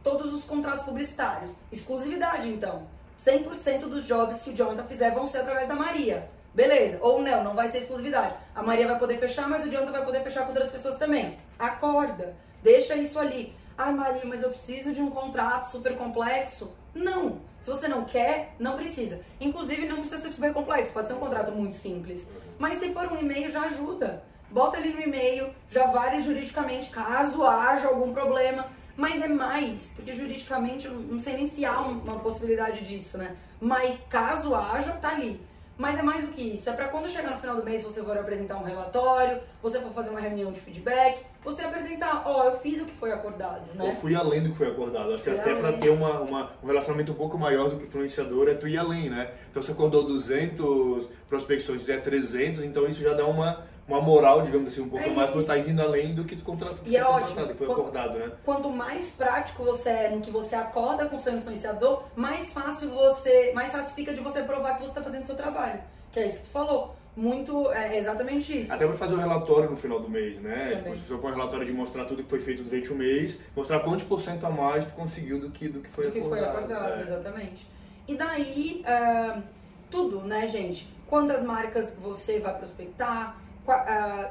todos 0.03 0.33
os 0.33 0.43
contratos 0.43 0.83
publicitários. 0.83 1.55
Exclusividade, 1.71 2.49
então. 2.49 2.83
100% 3.17 3.81
dos 3.81 4.05
jobs 4.05 4.41
que 4.41 4.51
o 4.51 4.55
Jonathan 4.55 4.83
fizer 4.85 5.13
vão 5.13 5.25
ser 5.25 5.39
através 5.39 5.67
da 5.67 5.75
Maria. 5.75 6.29
Beleza. 6.53 6.97
Ou 7.01 7.21
não, 7.21 7.43
não 7.43 7.55
vai 7.55 7.69
ser 7.69 7.79
exclusividade. 7.79 8.35
A 8.53 8.61
Maria 8.61 8.87
vai 8.87 8.99
poder 8.99 9.17
fechar, 9.17 9.49
mas 9.49 9.65
o 9.65 9.69
Jonathan 9.69 9.91
vai 9.91 10.05
poder 10.05 10.21
fechar 10.23 10.43
com 10.43 10.49
outras 10.49 10.69
pessoas 10.69 10.97
também. 10.97 11.37
Acorda. 11.57 12.35
Deixa 12.61 12.95
isso 12.95 13.17
ali. 13.17 13.55
Ai, 13.77 13.93
Maria, 13.93 14.21
mas 14.25 14.41
eu 14.41 14.49
preciso 14.49 14.93
de 14.93 15.01
um 15.01 15.09
contrato 15.09 15.63
super 15.65 15.95
complexo. 15.97 16.71
Não. 16.93 17.39
Se 17.61 17.69
você 17.69 17.87
não 17.87 18.03
quer, 18.05 18.55
não 18.59 18.75
precisa. 18.75 19.19
Inclusive, 19.39 19.87
não 19.87 19.97
precisa 19.97 20.17
ser 20.21 20.29
super 20.29 20.53
complexo. 20.53 20.93
Pode 20.93 21.07
ser 21.07 21.13
um 21.13 21.19
contrato 21.19 21.51
muito 21.51 21.73
simples. 21.75 22.27
Mas 22.59 22.77
se 22.77 22.91
for 22.93 23.11
um 23.11 23.17
e-mail, 23.17 23.49
já 23.49 23.61
ajuda. 23.63 24.23
Bota 24.49 24.77
ali 24.77 24.91
no 24.93 25.01
e-mail, 25.01 25.53
já 25.69 25.85
vale 25.87 26.19
juridicamente, 26.19 26.89
caso 26.89 27.43
haja 27.43 27.87
algum 27.87 28.13
problema. 28.13 28.67
Mas 28.97 29.21
é 29.21 29.27
mais, 29.27 29.89
porque 29.95 30.11
juridicamente 30.13 30.87
não 30.89 31.17
sei 31.17 31.35
nem 31.37 31.47
se 31.47 31.63
há 31.63 31.79
um- 31.81 31.99
uma 32.01 32.19
possibilidade 32.19 32.83
disso, 32.85 33.17
né? 33.17 33.37
Mas 33.61 34.05
caso 34.09 34.53
haja, 34.53 34.91
tá 34.93 35.09
ali. 35.09 35.39
Mas 35.81 35.97
é 35.97 36.03
mais 36.03 36.21
do 36.23 36.27
que 36.31 36.43
isso. 36.43 36.69
É 36.69 36.73
pra 36.73 36.89
quando 36.89 37.09
chegar 37.09 37.31
no 37.31 37.37
final 37.37 37.55
do 37.55 37.63
mês 37.65 37.81
você 37.81 38.03
for 38.03 38.15
apresentar 38.15 38.55
um 38.57 38.63
relatório, 38.63 39.39
você 39.63 39.79
for 39.79 39.91
fazer 39.91 40.11
uma 40.11 40.19
reunião 40.19 40.51
de 40.51 40.59
feedback, 40.59 41.25
você 41.43 41.63
apresentar, 41.63 42.21
ó, 42.23 42.43
eu 42.43 42.59
fiz 42.59 42.79
o 42.79 42.85
que 42.85 42.91
foi 42.91 43.11
acordado, 43.11 43.63
Eu 43.73 43.85
né? 43.85 43.97
fui 43.99 44.13
além 44.13 44.43
do 44.43 44.51
que 44.51 44.57
foi 44.57 44.67
acordado. 44.67 45.11
Acho 45.11 45.23
que 45.23 45.31
até 45.31 45.55
para 45.55 45.73
ter 45.73 45.89
uma, 45.89 46.19
uma- 46.19 46.51
um 46.61 46.67
relacionamento 46.67 47.11
um 47.13 47.15
pouco 47.15 47.35
maior 47.35 47.67
do 47.71 47.77
que 47.79 47.85
influenciador 47.87 48.47
é 48.47 48.53
tu 48.53 48.67
ir 48.67 48.77
além, 48.77 49.09
né? 49.09 49.31
Então 49.49 49.63
você 49.63 49.71
acordou 49.71 50.03
200 50.03 51.07
prospecções, 51.27 51.79
fizer 51.79 51.97
300, 52.01 52.63
então 52.63 52.85
isso 52.85 53.01
já 53.01 53.15
dá 53.15 53.25
uma, 53.25 53.65
uma 53.87 53.99
moral, 54.01 54.41
digamos 54.43 54.67
assim, 54.69 54.81
um 54.81 54.89
pouco 54.89 55.03
É 55.05 55.09
mais, 55.09 55.35
isso. 55.35 55.45
tá 55.47 55.57
indo 55.57 55.81
além 55.81 56.13
do 56.13 56.23
que 56.23 56.35
tu 56.35 56.43
contratou, 56.43 56.79
E 56.85 56.95
é 56.95 57.03
ótimo. 57.03 57.47
que 57.47 57.53
foi 57.55 57.67
Quando- 57.67 57.79
acordado, 57.81 58.19
né? 58.19 58.31
Quanto 58.45 58.69
mais 58.69 59.11
prático 59.11 59.63
você 59.63 59.89
é 59.89 60.09
no 60.09 60.21
que 60.21 60.31
você 60.31 60.55
acorda 60.55 61.05
com 61.07 61.15
o 61.15 61.19
seu 61.19 61.33
influenciador, 61.33 62.03
mais 62.15 62.53
fácil 62.53 62.89
você, 62.91 63.51
mais 63.53 63.71
fácil 63.71 63.93
fica 63.95 64.13
de 64.13 64.21
você 64.21 64.43
provar 64.43 64.75
que 64.75 64.81
você 64.81 64.89
está 64.91 65.01
fazendo 65.01 65.23
o 65.23 65.27
seu 65.27 65.35
trabalho. 65.35 65.79
Que 66.11 66.19
é 66.21 66.25
isso 66.27 66.37
que 66.37 66.43
tu 66.43 66.49
falou. 66.51 66.95
Muito, 67.13 67.69
é 67.73 67.97
exatamente 67.97 68.61
isso. 68.61 68.71
Até 68.71 68.87
para 68.87 68.95
fazer 68.95 69.15
o 69.15 69.17
relatório 69.17 69.69
no 69.69 69.75
final 69.75 69.99
do 69.99 70.09
mês, 70.09 70.37
né? 70.39 70.75
Também. 70.77 70.93
Tipo, 70.93 70.97
se 71.15 71.21
for 71.21 71.25
um 71.29 71.33
relatório 71.35 71.65
de 71.65 71.73
mostrar 71.73 72.05
tudo 72.05 72.23
que 72.23 72.29
foi 72.29 72.39
feito 72.39 72.63
durante 72.63 72.89
o 72.89 72.95
mês, 72.95 73.37
mostrar 73.53 73.81
quantos 73.81 74.05
por 74.05 74.21
cento 74.21 74.45
a 74.45 74.49
mais 74.49 74.85
tu 74.85 74.93
conseguiu 74.93 75.37
do 75.37 75.49
que, 75.49 75.67
do 75.67 75.81
que 75.81 75.89
foi 75.89 76.05
do 76.05 76.11
que 76.13 76.21
foi 76.21 76.39
acordado. 76.39 76.71
acordado, 76.71 76.99
é. 76.99 77.01
exatamente. 77.03 77.67
E 78.07 78.15
daí, 78.15 78.81
ah, 78.87 79.41
tudo, 79.89 80.21
né, 80.21 80.47
gente? 80.47 80.87
Quantas 81.05 81.43
marcas 81.43 81.93
você 82.01 82.39
vai 82.39 82.57
prospectar, 82.57 83.35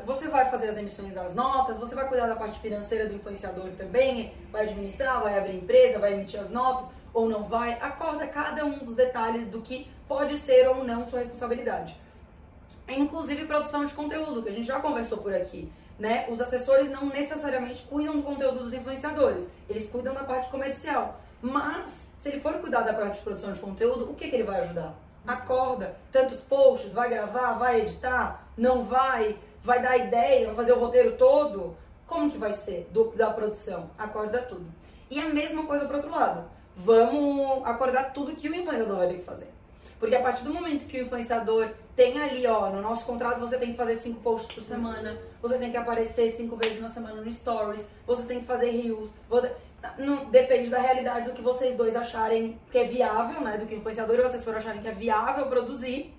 você 0.05 0.29
vai 0.29 0.51
fazer 0.51 0.71
as 0.71 0.77
emissões 0.77 1.15
das 1.15 1.35
notas, 1.35 1.79
você 1.79 1.95
vai 1.95 2.09
cuidar 2.09 2.27
da 2.27 2.37
parte 2.37 2.59
financeira 2.59 3.07
do 3.07 3.15
influenciador 3.15 3.71
também, 3.79 4.35
vai 4.51 4.65
administrar, 4.65 5.23
vai 5.23 5.39
abrir 5.39 5.57
empresa, 5.57 5.99
vai 5.99 6.13
emitir 6.15 6.41
as 6.41 6.51
notas, 6.51 6.89
ou 7.13 7.29
não 7.29 7.45
vai. 7.45 7.79
Acorda 7.81 8.27
cada 8.27 8.65
um 8.65 8.79
dos 8.79 8.95
detalhes 8.95 9.47
do 9.47 9.61
que 9.61 9.91
pode 10.09 10.37
ser 10.39 10.69
ou 10.69 10.85
não 10.85 11.07
sua 11.07 11.21
responsabilidade. 11.21 11.97
Inclusive 12.89 13.47
produção 13.47 13.85
de 13.85 13.95
conteúdo, 13.95 14.43
que 14.43 14.49
a 14.49 14.53
gente 14.53 14.67
já 14.67 14.81
conversou 14.81 15.19
por 15.19 15.33
aqui. 15.33 15.71
Né? 15.99 16.27
Os 16.31 16.41
assessores 16.41 16.91
não 16.91 17.07
necessariamente 17.07 17.83
cuidam 17.83 18.17
do 18.17 18.23
conteúdo 18.23 18.65
dos 18.65 18.73
influenciadores, 18.73 19.47
eles 19.69 19.89
cuidam 19.89 20.15
da 20.15 20.25
parte 20.25 20.49
comercial. 20.49 21.21
Mas, 21.43 22.09
se 22.19 22.31
ele 22.31 22.41
for 22.41 22.55
cuidar 22.55 22.81
da 22.83 22.95
parte 22.95 23.19
de 23.19 23.21
produção 23.21 23.53
de 23.53 23.61
conteúdo, 23.61 24.11
o 24.11 24.15
que, 24.15 24.29
que 24.29 24.35
ele 24.35 24.45
vai 24.45 24.61
ajudar? 24.61 24.95
Acorda, 25.27 25.97
tantos 26.11 26.41
posts, 26.41 26.93
vai 26.93 27.11
gravar, 27.11 27.53
vai 27.55 27.81
editar, 27.81 28.50
não 28.61 28.85
vai, 28.85 29.37
vai 29.65 29.81
dar 29.81 29.97
ideia, 29.97 30.47
vai 30.49 30.55
fazer 30.55 30.73
o 30.73 30.79
roteiro 30.79 31.17
todo. 31.17 31.77
Como 32.07 32.31
que 32.31 32.37
vai 32.39 32.53
ser 32.53 32.89
do- 32.93 33.13
da 33.17 33.31
produção? 33.31 33.91
Acorda 33.97 34.39
tudo. 34.43 34.67
E 35.11 35.19
a 35.19 35.29
mesma 35.29 35.65
coisa 35.65 35.87
pro 35.87 35.97
outro 35.97 36.11
lado. 36.11 36.45
Vamos 36.77 37.67
acordar 37.67 38.13
tudo 38.13 38.35
que 38.37 38.49
o 38.49 38.55
influenciador 38.55 38.99
vai 38.99 39.09
ter 39.09 39.15
que 39.19 39.25
fazer. 39.25 39.49
Porque 39.99 40.17
a 40.17 40.23
partir 40.23 40.45
do 40.45 40.53
momento 40.53 40.87
que 40.87 40.99
o 40.99 41.03
influenciador 41.05 41.71
tem 41.97 42.21
ali, 42.21 42.47
ó, 42.47 42.71
no 42.71 42.81
nosso 42.81 43.05
contrato 43.05 43.39
você 43.41 43.59
tem 43.59 43.71
que 43.73 43.77
fazer 43.77 43.97
cinco 43.97 44.21
posts 44.21 44.55
por 44.55 44.63
semana, 44.63 45.19
você 45.43 45.59
tem 45.59 45.71
que 45.71 45.77
aparecer 45.77 46.31
cinco 46.31 46.57
vezes 46.57 46.81
na 46.81 46.89
semana 46.89 47.21
no 47.21 47.31
Stories, 47.33 47.85
você 48.07 48.23
tem 48.23 48.41
que 48.41 48.47
fazer 48.47 48.71
reels, 48.71 49.11
você- 49.29 49.53
não, 49.99 50.25
depende 50.27 50.71
da 50.71 50.79
realidade 50.79 51.27
do 51.27 51.33
que 51.35 51.43
vocês 51.43 51.77
dois 51.77 51.95
acharem 51.97 52.59
que 52.71 52.79
é 52.79 52.85
viável, 52.85 53.41
né? 53.43 53.57
Do 53.59 53.67
que 53.67 53.75
o 53.75 53.79
influenciador 53.79 54.17
e 54.17 54.21
o 54.23 54.27
assessor 54.27 54.55
acharem 54.57 54.81
que 54.83 54.89
é 54.89 54.93
viável 54.93 55.47
produzir, 55.47 56.15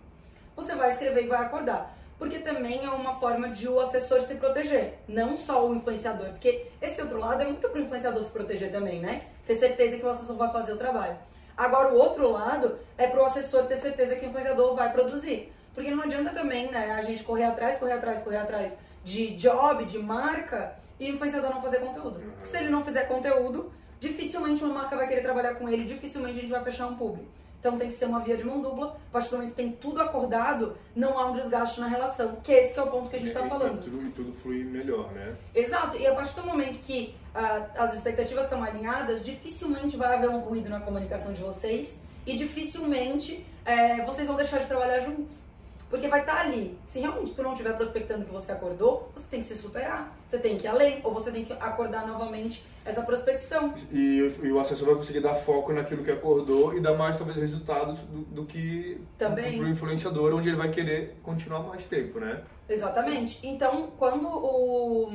você 0.55 0.75
vai 0.75 0.89
escrever 0.91 1.23
e 1.25 1.27
vai 1.27 1.41
acordar. 1.43 1.97
Porque 2.21 2.37
também 2.37 2.85
é 2.85 2.89
uma 2.91 3.15
forma 3.15 3.49
de 3.49 3.67
o 3.67 3.79
assessor 3.79 4.21
se 4.21 4.35
proteger, 4.35 4.99
não 5.07 5.35
só 5.35 5.67
o 5.67 5.73
influenciador. 5.73 6.29
Porque 6.29 6.67
esse 6.79 7.01
outro 7.01 7.17
lado 7.17 7.41
é 7.41 7.45
muito 7.45 7.67
pro 7.67 7.81
influenciador 7.81 8.21
se 8.21 8.29
proteger 8.29 8.71
também, 8.71 8.99
né? 8.99 9.23
Ter 9.43 9.55
certeza 9.55 9.97
que 9.97 10.05
o 10.05 10.09
assessor 10.09 10.35
vai 10.35 10.51
fazer 10.51 10.73
o 10.73 10.77
trabalho. 10.77 11.17
Agora, 11.57 11.91
o 11.91 11.97
outro 11.97 12.29
lado 12.29 12.77
é 12.95 13.07
pro 13.07 13.25
assessor 13.25 13.63
ter 13.63 13.75
certeza 13.75 14.15
que 14.15 14.23
o 14.23 14.29
influenciador 14.29 14.75
vai 14.75 14.93
produzir. 14.93 15.51
Porque 15.73 15.89
não 15.89 16.03
adianta 16.03 16.29
também, 16.29 16.69
né, 16.69 16.91
a 16.91 17.01
gente 17.01 17.23
correr 17.23 17.45
atrás, 17.45 17.79
correr 17.79 17.93
atrás, 17.93 18.21
correr 18.21 18.37
atrás 18.37 18.77
de 19.03 19.31
job, 19.31 19.83
de 19.85 19.97
marca, 19.97 20.75
e 20.99 21.09
o 21.09 21.15
influenciador 21.15 21.49
não 21.49 21.59
fazer 21.59 21.79
conteúdo. 21.79 22.19
Porque 22.19 22.45
se 22.45 22.55
ele 22.55 22.69
não 22.69 22.85
fizer 22.85 23.07
conteúdo, 23.07 23.73
dificilmente 23.99 24.63
uma 24.63 24.75
marca 24.75 24.95
vai 24.95 25.07
querer 25.07 25.23
trabalhar 25.23 25.55
com 25.55 25.67
ele, 25.67 25.85
dificilmente 25.85 26.37
a 26.37 26.41
gente 26.41 26.51
vai 26.51 26.63
fechar 26.63 26.85
um 26.85 26.95
público. 26.95 27.31
Então 27.61 27.77
tem 27.77 27.89
que 27.89 27.93
ser 27.93 28.05
uma 28.05 28.21
via 28.21 28.35
de 28.35 28.43
mão 28.43 28.59
dupla. 28.59 28.97
A 29.09 29.13
partir 29.13 29.29
do 29.29 29.35
momento 29.37 29.51
que 29.51 29.55
tem 29.55 29.71
tudo 29.71 30.01
acordado, 30.01 30.75
não 30.95 31.17
há 31.17 31.27
um 31.27 31.33
desgaste 31.33 31.79
na 31.79 31.87
relação. 31.87 32.37
Que 32.43 32.51
esse 32.51 32.73
que 32.73 32.79
é 32.79 32.83
o 32.83 32.87
ponto 32.87 33.07
que 33.07 33.17
a 33.17 33.19
gente 33.19 33.29
está 33.29 33.47
falando. 33.47 33.79
E 33.79 33.83
tudo, 33.83 34.03
e 34.03 34.09
tudo 34.09 34.33
flui 34.33 34.63
melhor, 34.63 35.11
né? 35.11 35.35
Exato. 35.53 35.95
E 35.95 36.07
a 36.07 36.15
partir 36.15 36.35
do 36.35 36.43
momento 36.43 36.79
que 36.79 37.15
uh, 37.35 37.69
as 37.77 37.93
expectativas 37.93 38.45
estão 38.45 38.63
alinhadas, 38.63 39.23
dificilmente 39.23 39.95
vai 39.95 40.17
haver 40.17 40.31
um 40.31 40.39
ruído 40.39 40.69
na 40.69 40.79
comunicação 40.79 41.33
de 41.33 41.41
vocês 41.41 41.99
e 42.25 42.35
dificilmente 42.35 43.45
é, 43.63 44.03
vocês 44.05 44.27
vão 44.27 44.35
deixar 44.35 44.57
de 44.57 44.65
trabalhar 44.65 45.01
juntos. 45.01 45.41
Porque 45.87 46.07
vai 46.07 46.21
estar 46.21 46.37
tá 46.37 46.41
ali. 46.41 46.75
Se 46.87 46.97
realmente 46.97 47.33
tu 47.33 47.43
não 47.43 47.51
estiver 47.51 47.75
prospectando 47.75 48.25
que 48.25 48.31
você 48.31 48.51
acordou, 48.51 49.11
você 49.13 49.27
tem 49.29 49.41
que 49.41 49.45
se 49.45 49.55
superar. 49.55 50.17
Você 50.25 50.39
tem 50.39 50.57
que 50.57 50.65
ir 50.65 50.67
além, 50.67 50.99
ou 51.03 51.13
você 51.13 51.31
tem 51.31 51.45
que 51.45 51.53
acordar 51.53 52.07
novamente 52.07 52.63
essa 52.83 53.01
prospecção. 53.03 53.73
E, 53.91 54.33
e 54.43 54.51
o 54.51 54.59
assessor 54.59 54.87
vai 54.87 54.95
conseguir 54.95 55.19
dar 55.19 55.35
foco 55.35 55.71
naquilo 55.71 56.03
que 56.03 56.11
acordou 56.11 56.75
e 56.75 56.79
dar 56.79 56.93
mais, 56.93 57.17
talvez, 57.17 57.37
resultados 57.37 57.99
do, 57.99 58.21
do 58.21 58.45
que 58.45 58.99
Também. 59.17 59.57
pro 59.57 59.67
influenciador, 59.67 60.33
onde 60.33 60.49
ele 60.49 60.57
vai 60.57 60.69
querer 60.69 61.17
continuar 61.21 61.59
mais 61.61 61.85
tempo, 61.85 62.19
né? 62.19 62.41
Exatamente. 62.67 63.45
Então, 63.45 63.91
quando 63.97 64.27
o 64.27 65.11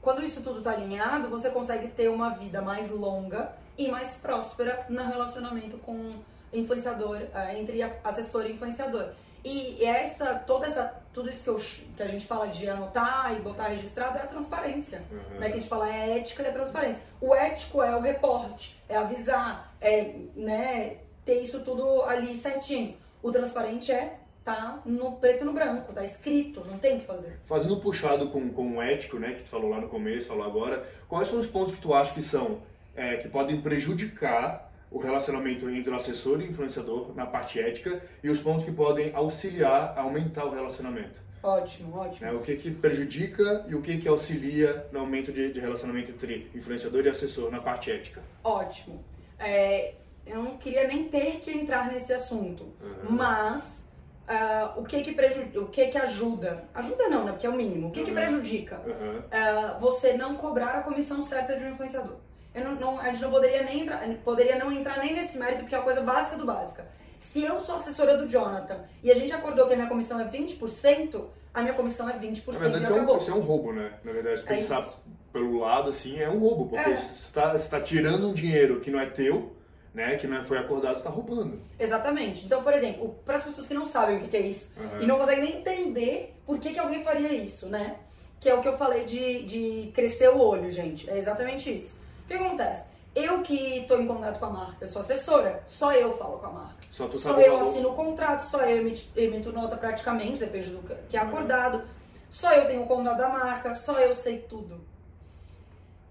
quando 0.00 0.24
isso 0.24 0.40
tudo 0.40 0.58
está 0.58 0.72
alinhado, 0.72 1.28
você 1.28 1.50
consegue 1.50 1.88
ter 1.88 2.08
uma 2.08 2.30
vida 2.30 2.62
mais 2.62 2.90
longa 2.90 3.52
e 3.76 3.88
mais 3.88 4.14
próspera 4.14 4.86
no 4.88 5.02
relacionamento 5.02 5.76
com 5.78 6.14
influenciador, 6.52 7.20
eh, 7.34 7.58
entre 7.58 7.82
assessor 8.02 8.46
e 8.46 8.52
influenciador. 8.52 9.10
E 9.44 9.84
essa, 9.84 10.34
toda 10.34 10.66
essa, 10.66 10.99
tudo 11.12 11.28
isso 11.28 11.42
que, 11.42 11.50
eu, 11.50 11.60
que 11.96 12.02
a 12.02 12.06
gente 12.06 12.26
fala 12.26 12.46
de 12.48 12.68
anotar 12.68 13.34
e 13.36 13.40
botar 13.40 13.68
registrado 13.68 14.18
é 14.18 14.22
a 14.22 14.26
transparência. 14.26 15.02
Uhum. 15.10 15.40
Né? 15.40 15.48
Que 15.48 15.52
a 15.52 15.56
gente 15.56 15.68
fala 15.68 15.88
é 15.88 16.18
ética 16.18 16.42
e 16.42 16.46
a 16.46 16.52
transparência. 16.52 17.02
O 17.20 17.34
ético 17.34 17.82
é 17.82 17.96
o 17.96 18.00
reporte, 18.00 18.80
é 18.88 18.96
avisar, 18.96 19.74
é 19.80 20.14
né, 20.36 20.98
ter 21.24 21.40
isso 21.40 21.60
tudo 21.60 22.02
ali 22.04 22.34
certinho. 22.34 22.96
O 23.22 23.30
transparente 23.30 23.90
é 23.90 24.18
tá 24.44 24.80
no 24.86 25.12
preto 25.12 25.42
e 25.42 25.44
no 25.44 25.52
branco, 25.52 25.92
tá 25.92 26.02
escrito, 26.02 26.64
não 26.64 26.78
tem 26.78 26.96
o 26.96 27.00
que 27.00 27.06
fazer. 27.06 27.38
Fazendo 27.46 27.74
um 27.74 27.80
puxado 27.80 28.28
com, 28.30 28.50
com 28.50 28.76
o 28.76 28.82
ético, 28.82 29.18
né, 29.18 29.34
que 29.34 29.42
tu 29.42 29.48
falou 29.50 29.70
lá 29.70 29.80
no 29.80 29.88
começo, 29.88 30.28
falou 30.28 30.44
agora, 30.44 30.88
quais 31.08 31.28
são 31.28 31.38
os 31.38 31.46
pontos 31.46 31.74
que 31.74 31.80
tu 31.80 31.92
acha 31.92 32.14
que 32.14 32.22
são, 32.22 32.62
é, 32.96 33.16
que 33.16 33.28
podem 33.28 33.60
prejudicar 33.60 34.69
o 34.90 34.98
relacionamento 34.98 35.70
entre 35.70 35.90
o 35.90 35.96
assessor 35.96 36.40
e 36.40 36.44
o 36.44 36.50
influenciador 36.50 37.14
na 37.14 37.26
parte 37.26 37.60
ética 37.60 38.02
e 38.22 38.28
os 38.28 38.40
pontos 38.40 38.64
que 38.64 38.72
podem 38.72 39.14
auxiliar 39.14 39.94
a 39.96 40.02
aumentar 40.02 40.44
o 40.44 40.50
relacionamento. 40.50 41.22
Ótimo, 41.42 41.96
ótimo. 41.96 42.28
É, 42.28 42.32
o 42.32 42.40
que, 42.40 42.56
que 42.56 42.70
prejudica 42.70 43.64
e 43.66 43.74
o 43.74 43.80
que, 43.80 43.98
que 43.98 44.08
auxilia 44.08 44.86
no 44.92 45.00
aumento 45.00 45.32
de, 45.32 45.52
de 45.52 45.60
relacionamento 45.60 46.10
entre 46.10 46.50
influenciador 46.54 47.06
e 47.06 47.08
assessor 47.08 47.50
na 47.50 47.60
parte 47.60 47.90
ética? 47.90 48.22
Ótimo. 48.44 49.02
É, 49.38 49.94
eu 50.26 50.42
não 50.42 50.58
queria 50.58 50.86
nem 50.86 51.08
ter 51.08 51.38
que 51.38 51.50
entrar 51.50 51.90
nesse 51.90 52.12
assunto, 52.12 52.64
uhum. 52.82 53.10
mas 53.16 53.88
uh, 54.28 54.80
o, 54.80 54.84
que 54.84 55.00
que 55.00 55.12
prejudica, 55.12 55.60
o 55.60 55.68
que 55.68 55.86
que 55.86 55.96
ajuda? 55.96 56.64
Ajuda 56.74 57.08
não, 57.08 57.24
né? 57.24 57.32
Porque 57.32 57.46
é 57.46 57.50
o 57.50 57.54
mínimo. 57.54 57.88
O 57.88 57.90
que 57.90 58.00
uhum. 58.00 58.06
que 58.06 58.12
prejudica? 58.12 58.80
Uhum. 58.80 59.18
Uh, 59.18 59.80
você 59.80 60.12
não 60.14 60.36
cobrar 60.36 60.72
a 60.72 60.82
comissão 60.82 61.24
certa 61.24 61.56
de 61.56 61.64
um 61.64 61.70
influenciador. 61.70 62.16
Não, 62.54 62.74
não, 62.74 63.00
a 63.00 63.06
gente 63.06 63.22
não 63.22 63.30
poderia 63.30 63.62
nem 63.62 63.82
entrar, 63.82 64.02
poderia 64.24 64.58
não 64.58 64.72
entrar 64.72 64.98
nem 64.98 65.14
nesse 65.14 65.38
mérito, 65.38 65.60
porque 65.60 65.74
é 65.74 65.78
a 65.78 65.82
coisa 65.82 66.00
básica 66.00 66.36
do 66.36 66.44
básica. 66.44 66.86
Se 67.18 67.44
eu 67.44 67.60
sou 67.60 67.76
assessora 67.76 68.16
do 68.16 68.26
Jonathan 68.26 68.82
e 69.02 69.10
a 69.10 69.14
gente 69.14 69.32
acordou 69.32 69.66
que 69.66 69.74
a 69.74 69.76
minha 69.76 69.88
comissão 69.88 70.18
é 70.18 70.24
20%, 70.24 71.22
a 71.52 71.62
minha 71.62 71.74
comissão 71.74 72.08
é 72.08 72.18
20% 72.18 72.52
Na 72.52 72.58
verdade, 72.58 72.84
isso 72.84 72.94
é, 72.94 73.00
um, 73.02 73.16
isso 73.16 73.30
é 73.30 73.34
um 73.34 73.40
roubo, 73.40 73.72
né? 73.72 73.92
Na 74.02 74.12
verdade, 74.12 74.40
é 74.40 74.44
pensar 74.44 74.80
é 74.80 74.84
pelo 75.32 75.60
lado 75.60 75.90
assim 75.90 76.18
é 76.18 76.28
um 76.28 76.38
roubo, 76.38 76.66
porque 76.66 76.90
é. 76.90 76.96
você 76.96 77.12
está 77.12 77.56
tá 77.56 77.80
tirando 77.80 78.28
um 78.28 78.34
dinheiro 78.34 78.80
que 78.80 78.90
não 78.90 78.98
é 78.98 79.06
teu, 79.06 79.52
né, 79.94 80.16
que 80.16 80.26
não 80.26 80.44
foi 80.44 80.58
acordado, 80.58 80.98
está 80.98 81.10
roubando. 81.10 81.60
Exatamente. 81.78 82.46
Então, 82.46 82.62
por 82.62 82.72
exemplo, 82.72 83.16
para 83.24 83.36
as 83.36 83.44
pessoas 83.44 83.68
que 83.68 83.74
não 83.74 83.86
sabem 83.86 84.18
o 84.18 84.20
que 84.28 84.36
é 84.36 84.40
isso 84.40 84.72
uhum. 84.76 85.02
e 85.02 85.06
não 85.06 85.18
conseguem 85.18 85.44
nem 85.44 85.58
entender 85.58 86.34
por 86.46 86.58
que, 86.58 86.72
que 86.72 86.78
alguém 86.78 87.04
faria 87.04 87.32
isso, 87.32 87.68
né? 87.68 87.98
Que 88.40 88.48
é 88.48 88.54
o 88.54 88.62
que 88.62 88.68
eu 88.68 88.76
falei 88.76 89.04
de, 89.04 89.42
de 89.42 89.92
crescer 89.92 90.30
o 90.30 90.38
olho, 90.38 90.72
gente. 90.72 91.08
É 91.10 91.18
exatamente 91.18 91.70
isso 91.76 91.99
que 92.30 92.44
acontece? 92.44 92.84
Eu 93.14 93.42
que 93.42 93.78
estou 93.78 94.00
em 94.00 94.06
contato 94.06 94.38
com 94.38 94.46
a 94.46 94.50
marca, 94.50 94.84
eu 94.84 94.88
sou 94.88 95.00
assessora, 95.00 95.62
só 95.66 95.92
eu 95.92 96.16
falo 96.16 96.38
com 96.38 96.46
a 96.46 96.50
marca. 96.50 96.80
Só, 96.92 97.08
tu 97.08 97.18
só 97.18 97.38
eu 97.40 97.58
assino 97.58 97.90
o 97.90 97.94
contrato, 97.94 98.46
só 98.46 98.62
eu 98.62 98.78
emito, 98.78 99.02
emito 99.16 99.52
nota 99.52 99.76
praticamente, 99.76 100.40
depende 100.40 100.70
do 100.70 100.78
que 101.08 101.16
é 101.16 101.20
acordado. 101.20 101.82
Só 102.28 102.52
eu 102.52 102.66
tenho 102.66 102.82
o 102.82 102.86
contato 102.86 103.18
da 103.18 103.28
marca, 103.28 103.74
só 103.74 103.98
eu 103.98 104.14
sei 104.14 104.38
tudo. 104.38 104.80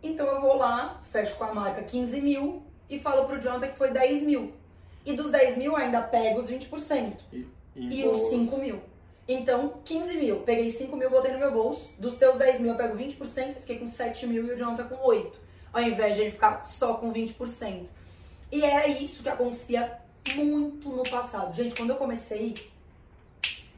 Então 0.03 0.27
eu 0.27 0.41
vou 0.41 0.57
lá, 0.57 1.01
fecho 1.11 1.38
com 1.38 1.45
a 1.45 1.53
marca 1.53 1.83
15 1.83 2.21
mil 2.21 2.63
e 2.89 2.99
falo 2.99 3.25
pro 3.25 3.39
Jonathan 3.39 3.67
que 3.67 3.77
foi 3.77 3.91
10 3.91 4.23
mil. 4.23 4.53
E 5.05 5.13
dos 5.13 5.31
10 5.31 5.57
mil 5.57 5.75
ainda 5.75 6.01
pego 6.01 6.39
os 6.39 6.49
20%. 6.49 7.13
E, 7.31 7.47
e, 7.75 8.01
e 8.01 8.07
os 8.07 8.29
5 8.29 8.57
mil. 8.57 8.81
Então, 9.27 9.75
15 9.85 10.17
mil. 10.17 10.41
Peguei 10.41 10.71
5 10.71 10.95
mil, 10.97 11.09
botei 11.09 11.31
no 11.31 11.39
meu 11.39 11.51
bolso. 11.51 11.89
Dos 11.97 12.15
teus 12.15 12.35
10 12.38 12.59
mil 12.59 12.71
eu 12.71 12.77
pego 12.77 12.97
20%, 12.97 13.55
fiquei 13.55 13.79
com 13.79 13.88
7 13.88 14.27
mil 14.27 14.45
e 14.45 14.51
o 14.51 14.57
Jonathan 14.57 14.85
com 14.85 15.05
8 15.07 15.49
ao 15.71 15.81
invés 15.81 16.15
de 16.15 16.21
ele 16.21 16.31
ficar 16.31 16.63
só 16.63 16.95
com 16.95 17.11
20%. 17.11 17.88
E 18.51 18.63
era 18.63 18.88
isso 18.88 19.21
que 19.21 19.29
acontecia 19.29 19.99
muito 20.35 20.89
no 20.89 21.03
passado. 21.03 21.55
Gente, 21.55 21.75
quando 21.75 21.91
eu 21.91 21.95
comecei, 21.95 22.55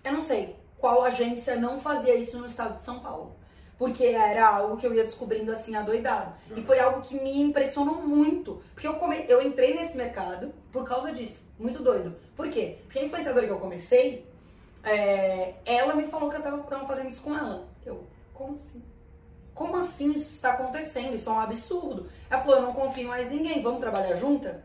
eu 0.04 0.14
não 0.14 0.22
sei 0.22 0.56
qual 0.78 1.04
agência 1.04 1.56
não 1.56 1.80
fazia 1.80 2.16
isso 2.16 2.38
no 2.40 2.48
estado 2.48 2.78
de 2.78 2.84
São 2.84 3.00
Paulo. 3.00 3.36
Porque 3.78 4.06
era 4.06 4.48
algo 4.48 4.78
que 4.78 4.86
eu 4.86 4.94
ia 4.94 5.04
descobrindo 5.04 5.52
assim, 5.52 5.76
adoidado. 5.76 6.34
E 6.56 6.62
foi 6.62 6.80
algo 6.80 7.02
que 7.02 7.16
me 7.16 7.42
impressionou 7.42 7.96
muito. 7.96 8.62
Porque 8.74 8.88
eu, 8.88 8.94
come... 8.96 9.26
eu 9.28 9.42
entrei 9.42 9.76
nesse 9.76 9.98
mercado 9.98 10.54
por 10.72 10.88
causa 10.88 11.12
disso. 11.12 11.50
Muito 11.58 11.82
doido. 11.82 12.16
Por 12.36 12.50
quê? 12.50 12.78
Porque 12.84 13.00
a 13.00 13.04
influenciadora 13.04 13.48
que 13.48 13.52
eu 13.52 13.60
comecei, 13.60 14.26
é... 14.84 15.56
ela 15.66 15.96
me 15.96 16.06
falou 16.06 16.30
que 16.30 16.38
eu 16.38 16.42
tava 16.42 16.88
fazendo 16.88 17.10
isso 17.10 17.22
com 17.22 17.36
ela. 17.36 17.68
Eu, 17.84 18.06
como 18.34 18.54
assim? 18.54 18.84
Como 19.54 19.78
assim 19.78 20.12
isso 20.12 20.34
está 20.34 20.52
acontecendo? 20.52 21.16
Isso 21.16 21.30
é 21.30 21.34
um 21.34 21.40
absurdo. 21.40 22.10
Ela 22.30 22.42
falou, 22.42 22.58
eu 22.58 22.62
não 22.64 22.74
confio 22.74 23.08
mais 23.08 23.32
em 23.32 23.38
ninguém, 23.38 23.62
vamos 23.62 23.80
trabalhar 23.80 24.16
junta? 24.16 24.64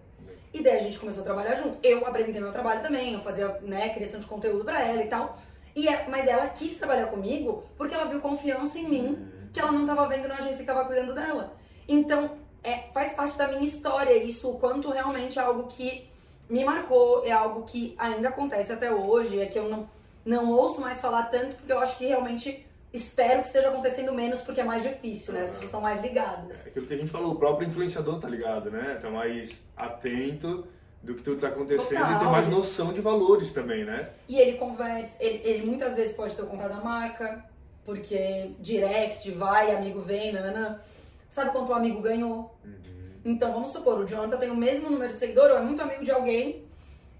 E 0.52 0.62
daí 0.62 0.78
a 0.78 0.82
gente 0.82 0.98
começou 0.98 1.22
a 1.22 1.24
trabalhar 1.24 1.54
junto. 1.54 1.78
Eu 1.82 2.06
apresentei 2.06 2.40
meu 2.40 2.52
trabalho 2.52 2.82
também, 2.82 3.14
eu 3.14 3.20
fazia 3.20 3.48
né, 3.62 3.90
criação 3.90 4.20
de 4.20 4.26
conteúdo 4.26 4.64
para 4.64 4.82
ela 4.82 5.02
e 5.02 5.08
tal. 5.08 5.36
E, 5.74 5.88
é, 5.88 6.06
mas 6.08 6.26
ela 6.26 6.46
quis 6.48 6.78
trabalhar 6.78 7.06
comigo 7.06 7.64
porque 7.76 7.94
ela 7.94 8.06
viu 8.06 8.20
confiança 8.20 8.78
em 8.78 8.88
mim 8.88 9.28
que 9.52 9.60
ela 9.60 9.72
não 9.72 9.82
estava 9.82 10.06
vendo 10.08 10.28
na 10.28 10.36
agência 10.36 10.56
que 10.56 10.62
estava 10.62 10.84
cuidando 10.84 11.14
dela. 11.14 11.54
Então, 11.88 12.30
é, 12.62 12.84
faz 12.92 13.12
parte 13.12 13.38
da 13.38 13.48
minha 13.48 13.64
história 13.64 14.14
isso, 14.16 14.50
o 14.50 14.58
quanto 14.58 14.90
realmente 14.90 15.38
é 15.38 15.42
algo 15.42 15.68
que 15.68 16.08
me 16.48 16.64
marcou, 16.64 17.24
é 17.24 17.32
algo 17.32 17.62
que 17.62 17.94
ainda 17.98 18.28
acontece 18.28 18.72
até 18.72 18.92
hoje, 18.92 19.40
é 19.40 19.46
que 19.46 19.58
eu 19.58 19.68
não, 19.68 19.88
não 20.24 20.50
ouço 20.50 20.80
mais 20.80 21.00
falar 21.00 21.24
tanto 21.24 21.56
porque 21.56 21.72
eu 21.72 21.78
acho 21.78 21.96
que 21.96 22.06
realmente 22.06 22.65
Espero 22.96 23.42
que 23.42 23.48
esteja 23.48 23.68
acontecendo 23.68 24.12
menos 24.14 24.40
porque 24.40 24.62
é 24.62 24.64
mais 24.64 24.82
difícil, 24.82 25.34
né? 25.34 25.42
As 25.42 25.48
pessoas 25.48 25.66
estão 25.66 25.82
mais 25.82 26.00
ligadas. 26.00 26.64
É 26.64 26.70
aquilo 26.70 26.86
que 26.86 26.94
a 26.94 26.96
gente 26.96 27.10
falou, 27.10 27.32
o 27.32 27.36
próprio 27.36 27.68
influenciador 27.68 28.18
tá 28.18 28.26
ligado, 28.26 28.70
né? 28.70 28.98
Tá 29.02 29.10
mais 29.10 29.50
atento 29.76 30.66
do 31.02 31.14
que 31.14 31.22
tudo 31.22 31.42
tá 31.42 31.48
acontecendo 31.48 31.98
Total. 31.98 32.16
e 32.16 32.18
tem 32.18 32.28
mais 32.28 32.48
noção 32.48 32.94
de 32.94 33.02
valores 33.02 33.50
também, 33.50 33.84
né? 33.84 34.10
E 34.26 34.38
ele 34.38 34.56
conversa, 34.56 35.16
ele, 35.20 35.42
ele 35.44 35.66
muitas 35.66 35.94
vezes 35.94 36.14
pode 36.14 36.34
ter 36.34 36.42
o 36.42 36.46
contato 36.46 36.70
da 36.70 36.80
marca, 36.80 37.44
porque 37.84 38.54
direct, 38.60 39.30
vai, 39.32 39.76
amigo 39.76 40.00
vem, 40.00 40.32
nananã. 40.32 40.80
Sabe 41.28 41.50
quanto 41.50 41.70
o 41.70 41.74
amigo 41.74 42.00
ganhou? 42.00 42.58
Uhum. 42.64 43.10
Então, 43.26 43.52
vamos 43.52 43.72
supor, 43.72 44.00
o 44.00 44.06
Jonathan 44.06 44.38
tem 44.38 44.50
o 44.50 44.56
mesmo 44.56 44.88
número 44.88 45.12
de 45.12 45.18
seguidor, 45.18 45.50
ou 45.50 45.58
é 45.58 45.60
muito 45.60 45.82
amigo 45.82 46.02
de 46.02 46.10
alguém, 46.10 46.66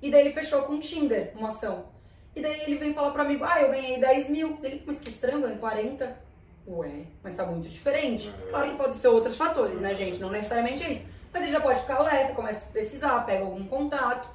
e 0.00 0.11
daí 0.11 0.23
ele 0.23 0.33
fechou 0.33 0.62
com 0.62 0.75
o 0.75 0.80
Tinder 0.80 1.33
uma 1.37 1.49
ação. 1.49 1.95
E 2.37 2.43
daí 2.43 2.61
ele 2.66 2.76
vem 2.76 2.93
falar 2.93 3.12
pro 3.12 3.23
amigo, 3.23 3.45
ah, 3.45 3.62
eu 3.62 3.71
ganhei 3.71 3.99
10 3.99 4.28
mil. 4.28 4.59
Ele, 4.62 4.83
mas 4.87 5.00
que 5.00 5.09
estranho, 5.09 5.40
ganhei 5.40 5.57
40. 5.57 6.16
Ué, 6.69 7.07
mas 7.23 7.35
tá 7.35 7.47
muito 7.47 7.66
diferente. 7.66 8.28
Uhum. 8.28 8.50
Claro 8.50 8.71
que 8.71 8.76
pode 8.76 8.97
ser 8.97 9.09
outros 9.09 9.38
fatores, 9.38 9.81
né, 9.81 9.95
gente? 9.95 10.21
Não 10.21 10.28
necessariamente 10.28 10.85
é 10.85 10.93
isso. 10.93 11.05
Mas 11.33 11.43
ele 11.43 11.52
já 11.52 11.61
pode 11.61 11.81
ficar 11.81 11.97
alerta, 11.97 12.35
começa 12.35 12.66
a 12.66 12.73
pesquisar, 12.73 13.25
pega 13.25 13.43
algum 13.43 13.66
contato, 13.66 14.28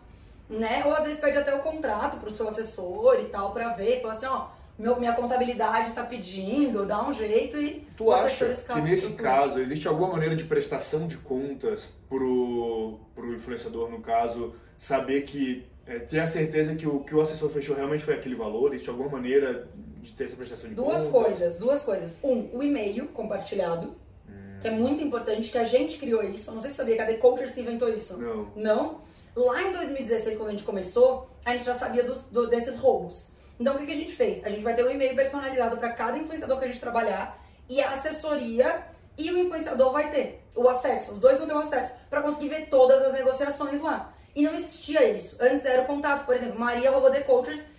né? 0.50 0.82
Ou 0.86 0.96
às 0.96 1.04
vezes 1.04 1.20
pede 1.20 1.38
até 1.38 1.54
o 1.54 1.60
contrato 1.60 2.18
pro 2.18 2.32
seu 2.32 2.48
assessor 2.48 3.20
e 3.20 3.26
tal, 3.26 3.52
pra 3.52 3.70
ver, 3.70 4.02
fala 4.02 4.14
assim, 4.14 4.26
ó, 4.26 4.48
meu, 4.80 5.00
minha 5.00 5.14
contabilidade 5.14 5.92
tá 5.92 6.04
pedindo, 6.04 6.86
dá 6.86 7.08
um 7.08 7.14
jeito 7.14 7.60
e... 7.62 7.88
Tu 7.96 8.12
acha 8.12 8.54
que 8.54 8.82
nesse 8.82 9.14
caso 9.14 9.60
existe 9.60 9.88
alguma 9.88 10.14
maneira 10.14 10.36
de 10.36 10.44
prestação 10.46 11.08
de 11.08 11.18
contas 11.18 11.88
pro, 12.10 13.00
pro 13.14 13.34
influenciador, 13.36 13.90
no 13.90 14.02
caso, 14.02 14.56
saber 14.80 15.22
que 15.22 15.71
é, 15.86 16.00
ter 16.00 16.20
a 16.20 16.28
certeza 16.28 16.76
que 16.76 16.88
o 16.88 17.02
que 17.02 17.16
o 17.16 17.22
assessor 17.22 17.50
fechou 17.50 17.76
realmente 17.76 18.04
foi 18.04 18.14
aquele 18.14 18.36
valor? 18.36 18.74
Existe 18.74 18.90
alguma 18.90 19.10
maneira 19.10 19.68
de 20.02 20.12
ter 20.14 20.26
essa 20.26 20.36
prestação 20.36 20.70
de 20.70 20.76
Duas 20.76 21.04
contas? 21.08 21.12
coisas, 21.12 21.58
duas 21.58 21.82
coisas. 21.84 22.14
Um, 22.24 22.50
o 22.54 22.64
e-mail 22.64 23.08
compartilhado, 23.08 23.96
hum. 24.28 24.60
que 24.62 24.68
é 24.68 24.72
muito 24.72 25.04
importante, 25.04 25.52
que 25.52 25.58
a 25.58 25.64
gente 25.64 25.98
criou 25.98 26.24
isso. 26.24 26.50
Eu 26.50 26.56
não 26.56 26.62
sei 26.62 26.72
se 26.72 26.78
sabia, 26.78 26.98
cadê 26.98 27.16
Coachers 27.16 27.54
que 27.54 27.62
inventou 27.62 27.90
isso? 27.90 28.18
Não. 28.18 28.52
Não? 28.56 29.02
Lá 29.36 29.62
em 29.64 29.72
2016, 29.72 30.38
quando 30.38 30.50
a 30.50 30.52
gente 30.52 30.64
começou, 30.64 31.30
a 31.46 31.54
gente 31.54 31.64
já 31.64 31.74
sabia 31.74 32.04
dos, 32.04 32.24
do, 32.24 32.48
desses 32.48 32.78
roubos. 32.78 33.30
Então, 33.60 33.76
o 33.76 33.78
que, 33.78 33.86
que 33.86 33.92
a 33.92 33.96
gente 33.96 34.12
fez? 34.12 34.44
A 34.44 34.50
gente 34.50 34.64
vai 34.64 34.76
ter 34.76 34.84
um 34.84 34.90
e-mail 34.90 35.16
personalizado 35.16 35.78
para 35.78 35.92
cada 35.92 36.18
influenciador 36.18 36.58
que 36.58 36.66
a 36.66 36.68
gente 36.68 36.80
trabalhar 36.80 37.42
e 37.70 37.80
a 37.80 37.92
assessoria 37.92 38.84
e 39.18 39.32
o 39.32 39.38
influenciador 39.38 39.92
vai 39.94 40.10
ter 40.10 40.44
o 40.56 40.68
acesso, 40.68 41.14
os 41.14 41.20
dois 41.20 41.38
vão 41.38 41.48
ter 41.48 41.54
o 41.54 41.60
acesso 41.60 41.94
para 42.10 42.22
conseguir 42.22 42.50
ver 42.50 42.70
todas 42.70 43.02
as 43.04 43.14
negociações 43.14 43.82
lá. 43.82 44.14
E 44.36 44.42
não 44.42 44.54
existia 44.54 45.10
isso. 45.10 45.38
Antes 45.40 45.66
era 45.66 45.82
o 45.82 45.86
contato, 45.86 46.26
por 46.26 46.36
exemplo, 46.36 46.60
Maria 46.60 46.92
Robô 46.92 47.10
The 47.10 47.26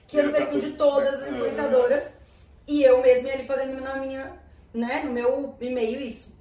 que 0.06 0.18
era 0.18 0.28
o 0.28 0.32
perfil 0.32 0.61
de 0.61 0.71
todas 0.73 1.23
as 1.23 1.28
influenciadoras. 1.28 2.12
E 2.66 2.82
eu 2.82 3.00
mesma 3.00 3.30
ali 3.30 3.44
fazendo 3.44 3.80
na 3.80 3.97
minha, 3.97 4.32
né, 4.73 5.02
no 5.04 5.12
meu 5.12 5.56
e-mail 5.61 6.00
isso. 6.00 6.32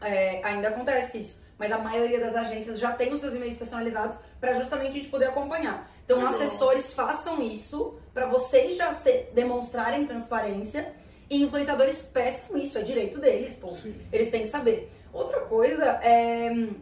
É, 0.00 0.40
ainda 0.44 0.68
acontece 0.68 1.18
isso. 1.18 1.40
Mas 1.56 1.70
a 1.70 1.78
maioria 1.78 2.18
das 2.18 2.34
agências 2.34 2.78
já 2.78 2.92
tem 2.92 3.12
os 3.12 3.20
seus 3.20 3.34
e-mails 3.34 3.56
personalizados 3.56 4.16
para 4.40 4.54
justamente 4.54 4.88
a 4.90 4.94
gente 4.94 5.08
poder 5.08 5.26
acompanhar. 5.26 5.90
Então, 6.04 6.18
Legal. 6.18 6.34
assessores 6.34 6.92
façam 6.92 7.40
isso 7.40 7.96
para 8.12 8.26
vocês 8.26 8.76
já 8.76 8.92
se, 8.92 9.28
demonstrarem 9.32 10.06
transparência 10.06 10.92
e 11.30 11.42
influenciadores 11.42 12.02
peçam 12.02 12.56
isso, 12.56 12.76
é 12.76 12.82
direito 12.82 13.20
deles, 13.20 13.54
pô. 13.54 13.74
Sim. 13.76 13.94
Eles 14.12 14.30
têm 14.30 14.42
que 14.42 14.48
saber. 14.48 14.90
Outra 15.12 15.40
coisa 15.42 15.84
é 16.02 16.50
hum, 16.52 16.74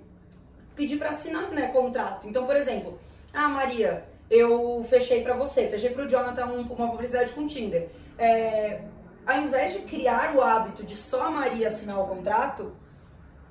pedir 0.74 0.98
para 0.98 1.10
assinar, 1.10 1.50
né, 1.50 1.68
contrato. 1.68 2.26
Então, 2.26 2.46
por 2.46 2.56
exemplo, 2.56 2.98
ah, 3.32 3.48
Maria, 3.48 4.04
eu 4.30 4.84
fechei 4.88 5.22
para 5.22 5.34
você, 5.34 5.68
fechei 5.68 5.90
para 5.90 6.04
o 6.04 6.08
Jonathan 6.08 6.46
um, 6.46 6.62
uma 6.62 6.90
publicidade 6.90 7.32
com 7.32 7.46
Tinder. 7.46 7.90
É, 8.18 8.82
ao 9.26 9.38
invés 9.42 9.72
de 9.72 9.80
criar 9.80 10.34
o 10.34 10.40
hábito 10.40 10.82
de 10.82 10.96
só 10.96 11.24
a 11.24 11.30
Maria 11.30 11.68
assinar 11.68 12.00
o 12.00 12.06
contrato, 12.06 12.72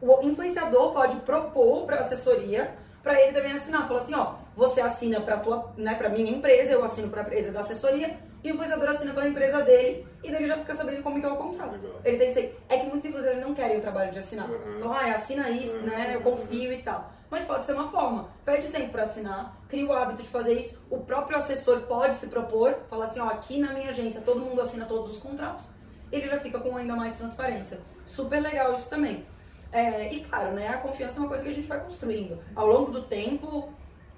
o 0.02 0.22
influenciador 0.24 0.94
pode 0.94 1.18
propor 1.18 1.86
para 1.86 1.98
a 1.98 2.00
assessoria 2.00 2.76
para 3.04 3.20
ele 3.22 3.34
também 3.34 3.54
assinar. 3.54 3.88
Fala 3.88 4.02
assim, 4.02 4.16
ó, 4.16 4.36
você 4.56 4.82
assina 4.82 5.22
para 5.22 5.38
tua, 5.38 5.74
né, 5.78 5.96
para 5.96 6.10
minha 6.10 6.32
empresa, 6.32 6.72
eu 6.72 6.84
assino 6.84 7.10
para 7.10 7.22
a 7.22 7.24
empresa 7.24 7.52
da 7.52 7.62
assessoria 7.62 8.18
e 8.44 8.52
o 8.52 8.54
influenciador 8.54 8.90
assina 8.90 9.14
pela 9.14 9.28
empresa 9.28 9.62
dele 9.62 10.08
e 10.24 10.32
daí 10.32 10.48
já 10.48 10.58
fica 10.58 10.74
sabendo 10.74 11.04
como 11.04 11.18
é, 11.18 11.22
é 11.22 11.32
o 11.32 11.38
contrato. 11.38 11.74
Legal. 11.74 12.02
Ele 12.04 12.18
tem 12.18 12.28
que 12.28 12.34
ser, 12.34 12.60
é 12.70 12.78
que 12.78 12.88
muitos 12.88 13.06
influenciadores 13.06 13.46
não 13.46 13.54
querem 13.54 13.78
o 13.78 13.82
trabalho 13.82 14.12
de 14.12 14.20
assinar. 14.20 14.50
Uhum. 14.50 14.78
Então, 14.78 14.94
ah, 14.94 15.14
assina 15.14 15.50
isso, 15.50 15.76
uhum. 15.76 15.84
né? 15.84 16.16
Eu 16.16 16.22
confio 16.22 16.74
e 16.74 16.82
tal. 16.82 17.12
Mas 17.30 17.46
pode 17.46 17.66
ser 17.66 17.74
uma 17.74 17.90
forma. 17.90 18.30
Pede 18.44 18.68
sempre 18.68 18.90
para 18.90 19.04
assinar, 19.04 19.56
cria 19.70 19.86
o 19.86 19.94
hábito 19.94 20.22
de 20.22 20.28
fazer 20.28 20.54
isso. 20.54 20.82
O 20.90 20.98
próprio 21.00 21.38
assessor 21.38 21.82
pode 21.82 22.16
se 22.16 22.28
propor, 22.28 22.76
fala 22.90 23.06
assim, 23.06 23.20
ó, 23.20 23.28
aqui 23.28 23.60
na 23.60 23.74
minha 23.74 23.90
agência 23.90 24.22
todo 24.22 24.42
mundo 24.42 24.62
assina 24.62 24.86
todos 24.86 25.12
os 25.12 25.18
contratos. 25.18 25.66
Ele 26.12 26.28
já 26.28 26.40
fica 26.40 26.60
com 26.60 26.76
ainda 26.76 26.96
mais 26.96 27.16
transparência. 27.16 27.80
Super 28.06 28.42
legal 28.42 28.74
isso 28.74 28.90
também. 28.90 29.26
É, 29.72 30.12
e 30.12 30.26
claro, 30.26 30.52
né, 30.52 30.68
a 30.68 30.78
confiança 30.80 31.18
é 31.18 31.20
uma 31.20 31.30
coisa 31.30 31.44
que 31.44 31.50
a 31.50 31.54
gente 31.54 31.68
vai 31.68 31.80
construindo. 31.80 32.38
Ao 32.54 32.68
longo 32.68 32.92
do 32.92 33.04
tempo, 33.04 33.72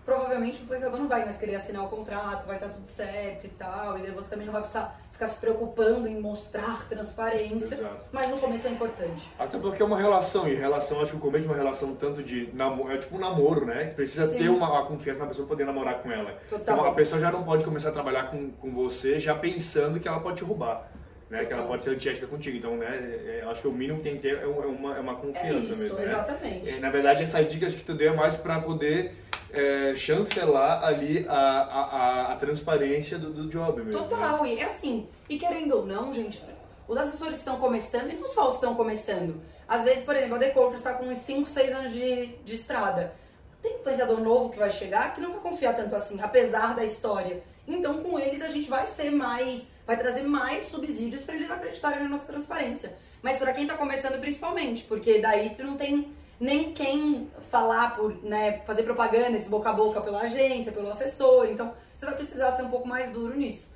provavelmente 0.05 0.59
o 0.59 0.63
influenciador 0.63 0.99
não 0.99 1.07
vai 1.07 1.23
mais 1.25 1.37
querer 1.37 1.55
assinar 1.55 1.83
o 1.83 1.87
contrato, 1.87 2.45
vai 2.45 2.55
estar 2.55 2.69
tudo 2.69 2.85
certo 2.85 3.45
e 3.45 3.49
tal, 3.49 3.97
e 3.97 4.11
você 4.11 4.29
também 4.29 4.45
não 4.45 4.53
vai 4.53 4.61
precisar 4.61 4.99
ficar 5.11 5.27
se 5.27 5.37
preocupando 5.37 6.07
em 6.07 6.19
mostrar 6.19 6.87
transparência, 6.89 7.75
Exato. 7.75 8.05
mas 8.11 8.29
no 8.29 8.37
começo 8.37 8.67
é 8.67 8.71
importante. 8.71 9.29
Até 9.37 9.57
porque 9.59 9.81
é 9.81 9.85
uma 9.85 9.97
relação, 9.97 10.47
e 10.47 10.55
relação, 10.55 11.01
acho 11.01 11.11
que 11.11 11.17
o 11.17 11.19
começo 11.19 11.45
é 11.45 11.47
uma 11.47 11.57
relação 11.57 11.95
tanto 11.95 12.23
de 12.23 12.49
namoro, 12.53 12.91
é 12.91 12.97
tipo 12.97 13.15
um 13.15 13.19
namoro, 13.19 13.65
né? 13.65 13.85
Que 13.85 13.95
precisa 13.95 14.27
Sim. 14.27 14.39
ter 14.39 14.49
uma, 14.49 14.69
uma 14.69 14.85
confiança 14.85 15.19
na 15.19 15.27
pessoa 15.27 15.47
poder 15.47 15.65
namorar 15.65 16.01
com 16.01 16.11
ela. 16.11 16.31
Total. 16.49 16.75
Então 16.75 16.87
a 16.87 16.93
pessoa 16.93 17.21
já 17.21 17.31
não 17.31 17.43
pode 17.43 17.63
começar 17.63 17.89
a 17.89 17.91
trabalhar 17.93 18.31
com, 18.31 18.51
com 18.51 18.71
você 18.71 19.19
já 19.19 19.35
pensando 19.35 19.99
que 19.99 20.07
ela 20.07 20.19
pode 20.19 20.37
te 20.37 20.43
roubar 20.43 20.89
né? 21.33 21.45
Que 21.45 21.53
ela 21.53 21.63
pode 21.63 21.83
ser 21.83 21.89
antiética 21.89 22.27
contigo. 22.27 22.57
Então, 22.57 22.77
né? 22.77 22.87
É, 22.87 23.43
acho 23.47 23.61
que 23.61 23.67
o 23.67 23.71
mínimo 23.71 23.97
que 23.97 24.03
tem 24.03 24.15
que 24.17 24.21
ter 24.21 24.37
é 24.37 24.45
uma, 24.45 24.95
é 24.95 24.99
uma 24.99 25.15
confiança 25.15 25.47
é 25.47 25.59
isso, 25.59 25.75
mesmo. 25.75 25.97
Né? 25.97 26.03
Exatamente. 26.03 26.69
É, 26.69 26.79
na 26.79 26.89
verdade, 26.91 27.23
essas 27.23 27.51
dicas 27.51 27.73
que 27.73 27.83
tu 27.83 27.93
deu 27.93 28.13
é 28.13 28.15
mais 28.15 28.35
para 28.35 28.61
poder 28.61 29.15
é, 29.53 29.95
chancelar 29.95 30.83
ali 30.83 31.25
a, 31.29 31.39
a, 31.39 32.33
a, 32.33 32.35
transparência 32.35 33.19
do, 33.19 33.31
do 33.31 33.47
job 33.47 33.83
mesmo. 33.83 34.03
Total, 34.03 34.43
né? 34.43 34.55
e 34.55 34.59
é 34.59 34.63
assim. 34.63 35.07
E 35.29 35.37
querendo 35.37 35.77
ou 35.77 35.85
não, 35.85 36.11
gente, 36.11 36.43
os 36.87 36.97
assessores 36.97 37.37
estão 37.37 37.57
começando 37.57 38.11
e 38.11 38.15
não 38.15 38.27
só 38.27 38.47
os 38.49 38.55
estão 38.55 38.73
começando. 38.73 39.39
Às 39.67 39.83
vezes, 39.83 40.03
por 40.03 40.15
exemplo, 40.15 40.35
a 40.35 40.39
Decoach 40.39 40.75
está 40.75 40.95
com 40.95 41.05
uns 41.05 41.19
5, 41.19 41.47
6 41.47 41.71
anos 41.71 41.93
de, 41.93 42.27
de 42.43 42.55
estrada. 42.55 43.13
Tem 43.61 43.75
influenciador 43.75 44.19
novo 44.19 44.49
que 44.49 44.59
vai 44.59 44.71
chegar 44.71 45.13
que 45.13 45.21
não 45.21 45.31
vai 45.31 45.39
confiar 45.39 45.75
tanto 45.75 45.95
assim, 45.95 46.19
apesar 46.19 46.75
da 46.75 46.83
história. 46.83 47.43
Então, 47.67 48.01
com 48.03 48.19
eles, 48.19 48.41
a 48.41 48.49
gente 48.49 48.69
vai 48.69 48.85
ser 48.87 49.11
mais 49.11 49.71
vai 49.85 49.97
trazer 49.97 50.23
mais 50.23 50.65
subsídios 50.65 51.23
para 51.23 51.35
eles 51.35 51.51
acreditarem 51.51 52.03
na 52.03 52.09
nossa 52.09 52.25
transparência. 52.25 52.95
Mas 53.21 53.37
para 53.37 53.53
quem 53.53 53.63
está 53.63 53.75
começando 53.75 54.19
principalmente, 54.19 54.83
porque 54.83 55.19
daí 55.19 55.49
tu 55.55 55.63
não 55.63 55.75
tem 55.75 56.11
nem 56.39 56.73
quem 56.73 57.31
falar 57.49 57.95
por, 57.95 58.23
né, 58.23 58.61
fazer 58.65 58.83
propaganda, 58.83 59.37
esse 59.37 59.49
boca 59.49 59.69
a 59.69 59.73
boca 59.73 60.01
pela 60.01 60.21
agência, 60.21 60.71
pelo 60.71 60.89
assessor. 60.89 61.47
Então, 61.47 61.73
você 61.95 62.05
vai 62.05 62.15
precisar 62.15 62.55
ser 62.55 62.63
um 62.63 62.69
pouco 62.69 62.87
mais 62.87 63.09
duro 63.11 63.35
nisso. 63.35 63.67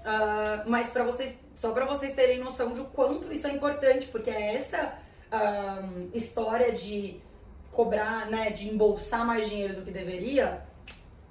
Uh, 0.00 0.68
mas 0.68 0.88
para 0.90 1.04
vocês, 1.04 1.34
só 1.54 1.72
para 1.72 1.84
vocês 1.84 2.14
terem 2.14 2.38
noção 2.38 2.72
de 2.72 2.82
quanto 2.84 3.32
isso 3.32 3.46
é 3.46 3.50
importante, 3.50 4.08
porque 4.08 4.30
é 4.30 4.56
essa 4.56 4.94
uh, 5.30 6.10
história 6.14 6.72
de 6.72 7.20
cobrar, 7.70 8.26
né, 8.26 8.50
de 8.50 8.68
embolsar 8.68 9.24
mais 9.24 9.48
dinheiro 9.48 9.74
do 9.74 9.82
que 9.82 9.90
deveria, 9.90 10.62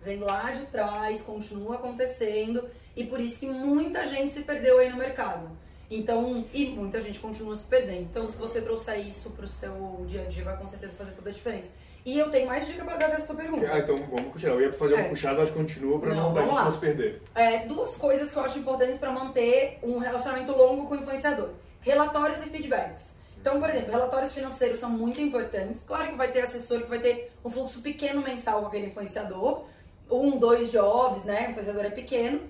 vem 0.02 0.20
lá 0.20 0.52
de 0.52 0.66
trás, 0.68 1.22
continua 1.22 1.76
acontecendo 1.76 2.70
e 2.96 3.04
por 3.04 3.20
isso 3.20 3.40
que 3.40 3.48
muita 3.48 4.06
gente 4.06 4.34
se 4.34 4.44
perdeu 4.44 4.80
aí 4.80 4.90
no 4.90 4.98
mercado. 4.98 5.50
Então, 5.90 6.46
e 6.54 6.68
muita 6.68 7.02
gente 7.02 7.20
continua 7.20 7.56
se 7.56 7.66
perdendo. 7.66 8.02
Então, 8.02 8.28
se 8.28 8.38
você 8.38 8.62
trouxer 8.62 9.00
isso 9.08 9.32
para 9.32 9.46
o 9.46 9.48
seu 9.48 10.06
dia 10.08 10.22
a 10.22 10.26
dia, 10.26 10.44
vai 10.44 10.56
com 10.56 10.68
certeza 10.68 10.94
fazer 10.94 11.14
toda 11.14 11.30
a 11.32 11.34
diferença. 11.34 11.70
E 12.06 12.18
eu 12.18 12.30
tenho 12.30 12.48
mais 12.48 12.68
dica 12.68 12.86
para 12.86 12.96
dar 12.96 13.08
dessa 13.08 13.28
tua 13.28 13.36
pergunta. 13.36 13.68
Ah, 13.72 13.80
então 13.80 13.98
vamos 13.98 14.34
continuar. 14.34 14.56
Eu 14.56 14.62
ia 14.62 14.74
fazer 14.74 14.96
é. 14.96 15.02
um 15.02 15.10
puxado, 15.10 15.40
mas 15.40 15.50
continua 15.50 16.00
para 16.00 16.16
não, 16.16 16.34
não, 16.34 16.42
gente 16.42 16.56
não 16.56 16.72
se 16.72 16.78
perder. 16.78 17.22
É, 17.36 17.66
duas 17.66 17.96
coisas 17.96 18.32
que 18.32 18.38
eu 18.38 18.44
acho 18.44 18.60
importantes 18.60 18.98
para 18.98 19.12
manter 19.12 19.80
um 19.84 19.98
relacionamento 19.98 20.52
longo 20.52 20.88
com 20.88 20.94
o 20.94 20.98
influenciador: 20.98 21.50
relatórios 21.82 22.40
e 22.46 22.50
feedbacks. 22.50 23.18
Então, 23.42 23.60
por 23.60 23.70
exemplo, 23.70 23.92
relatórios 23.92 24.32
financeiros 24.32 24.80
são 24.80 24.90
muito 24.90 25.22
importantes. 25.22 25.84
Claro 25.84 26.10
que 26.10 26.16
vai 26.16 26.32
ter 26.32 26.42
assessor 26.42 26.82
que 26.82 26.90
vai 26.90 27.00
ter 27.00 27.32
um 27.44 27.50
fluxo 27.50 27.82
pequeno 27.82 28.22
mensal 28.22 28.62
com 28.62 28.68
aquele 28.68 28.88
influenciador, 28.88 29.66
um, 30.10 30.38
dois 30.38 30.72
jobs, 30.72 31.24
né? 31.24 31.48
O 31.48 31.52
influenciador 31.52 31.86
é 31.86 31.90
pequeno 31.90 32.42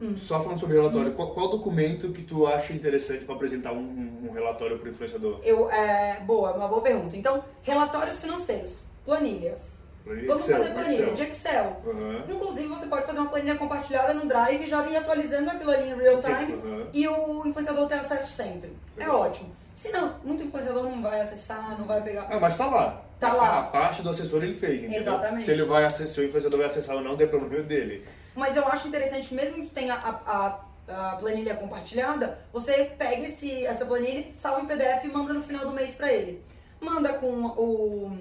Hum. 0.00 0.16
Só 0.16 0.42
falando 0.42 0.60
sobre 0.60 0.76
relatório, 0.76 1.10
hum. 1.10 1.14
qual, 1.14 1.30
qual, 1.30 1.48
documento 1.50 2.12
que 2.12 2.22
tu 2.22 2.46
acha 2.46 2.72
interessante 2.72 3.24
para 3.24 3.34
apresentar 3.34 3.72
um, 3.72 4.28
um 4.28 4.32
relatório 4.32 4.78
para 4.78 4.88
o 4.88 4.92
influenciador? 4.92 5.40
Eu, 5.42 5.70
é, 5.70 6.20
boa, 6.20 6.52
uma 6.52 6.68
boa 6.68 6.82
pergunta. 6.82 7.16
Então, 7.16 7.42
relatórios 7.62 8.20
financeiros, 8.20 8.80
planilhas. 9.04 9.76
Planilha 10.04 10.28
Vamos 10.28 10.44
Excel, 10.44 10.58
fazer 10.58 10.74
planilha 10.74 11.02
Excel. 11.02 11.14
de 11.14 11.22
Excel. 11.22 11.82
Uhum. 11.84 12.22
Inclusive, 12.28 12.68
você 12.68 12.86
pode 12.86 13.06
fazer 13.06 13.18
uma 13.18 13.30
planilha 13.30 13.56
compartilhada 13.56 14.14
no 14.14 14.26
Drive 14.26 14.62
e 14.62 14.66
já 14.66 14.86
ir 14.86 14.96
atualizando 14.96 15.50
aquilo 15.50 15.70
ali 15.70 15.90
em 15.90 15.96
real 15.96 16.20
time 16.20 16.52
uhum. 16.52 16.86
e 16.92 17.08
o 17.08 17.46
influenciador 17.46 17.88
ter 17.88 17.96
acesso 17.96 18.32
sempre. 18.32 18.68
Uhum. 18.68 19.02
É 19.02 19.08
ótimo. 19.08 19.56
Se 19.74 19.90
não, 19.90 20.14
muito 20.24 20.42
influenciador 20.44 20.84
não 20.84 21.02
vai 21.02 21.20
acessar, 21.20 21.76
não 21.78 21.86
vai 21.86 22.00
pegar. 22.02 22.28
Não, 22.30 22.40
mas 22.40 22.56
tá 22.56 22.66
lá. 22.66 23.02
Tá 23.18 23.32
lá. 23.32 23.60
A 23.60 23.62
parte 23.64 24.02
do 24.02 24.10
assessor 24.10 24.42
ele 24.44 24.54
fez, 24.54 24.80
entendeu? 24.80 25.00
Exatamente. 25.00 25.44
Se 25.44 25.50
ele 25.50 25.64
vai 25.64 25.84
acessar, 25.84 26.08
se 26.08 26.20
o 26.20 26.24
influenciador 26.24 26.58
vai 26.60 26.68
acessar 26.68 26.96
ou 26.96 27.02
não, 27.02 27.16
tem 27.16 27.26
problema 27.26 27.64
dele. 27.64 28.04
Mas 28.36 28.54
eu 28.54 28.68
acho 28.68 28.86
interessante 28.86 29.28
que 29.28 29.34
mesmo 29.34 29.62
que 29.62 29.70
tenha 29.70 29.94
a, 29.94 30.60
a, 30.88 31.12
a 31.12 31.16
planilha 31.16 31.56
compartilhada, 31.56 32.38
você 32.52 32.92
pega 32.98 33.26
esse, 33.26 33.64
essa 33.64 33.86
planilha, 33.86 34.26
salva 34.30 34.60
em 34.60 34.66
PDF 34.66 35.04
e 35.04 35.08
manda 35.08 35.32
no 35.32 35.42
final 35.42 35.64
do 35.64 35.72
mês 35.72 35.94
para 35.94 36.12
ele. 36.12 36.44
Manda 36.78 37.14
com 37.14 37.26
o, 37.26 38.12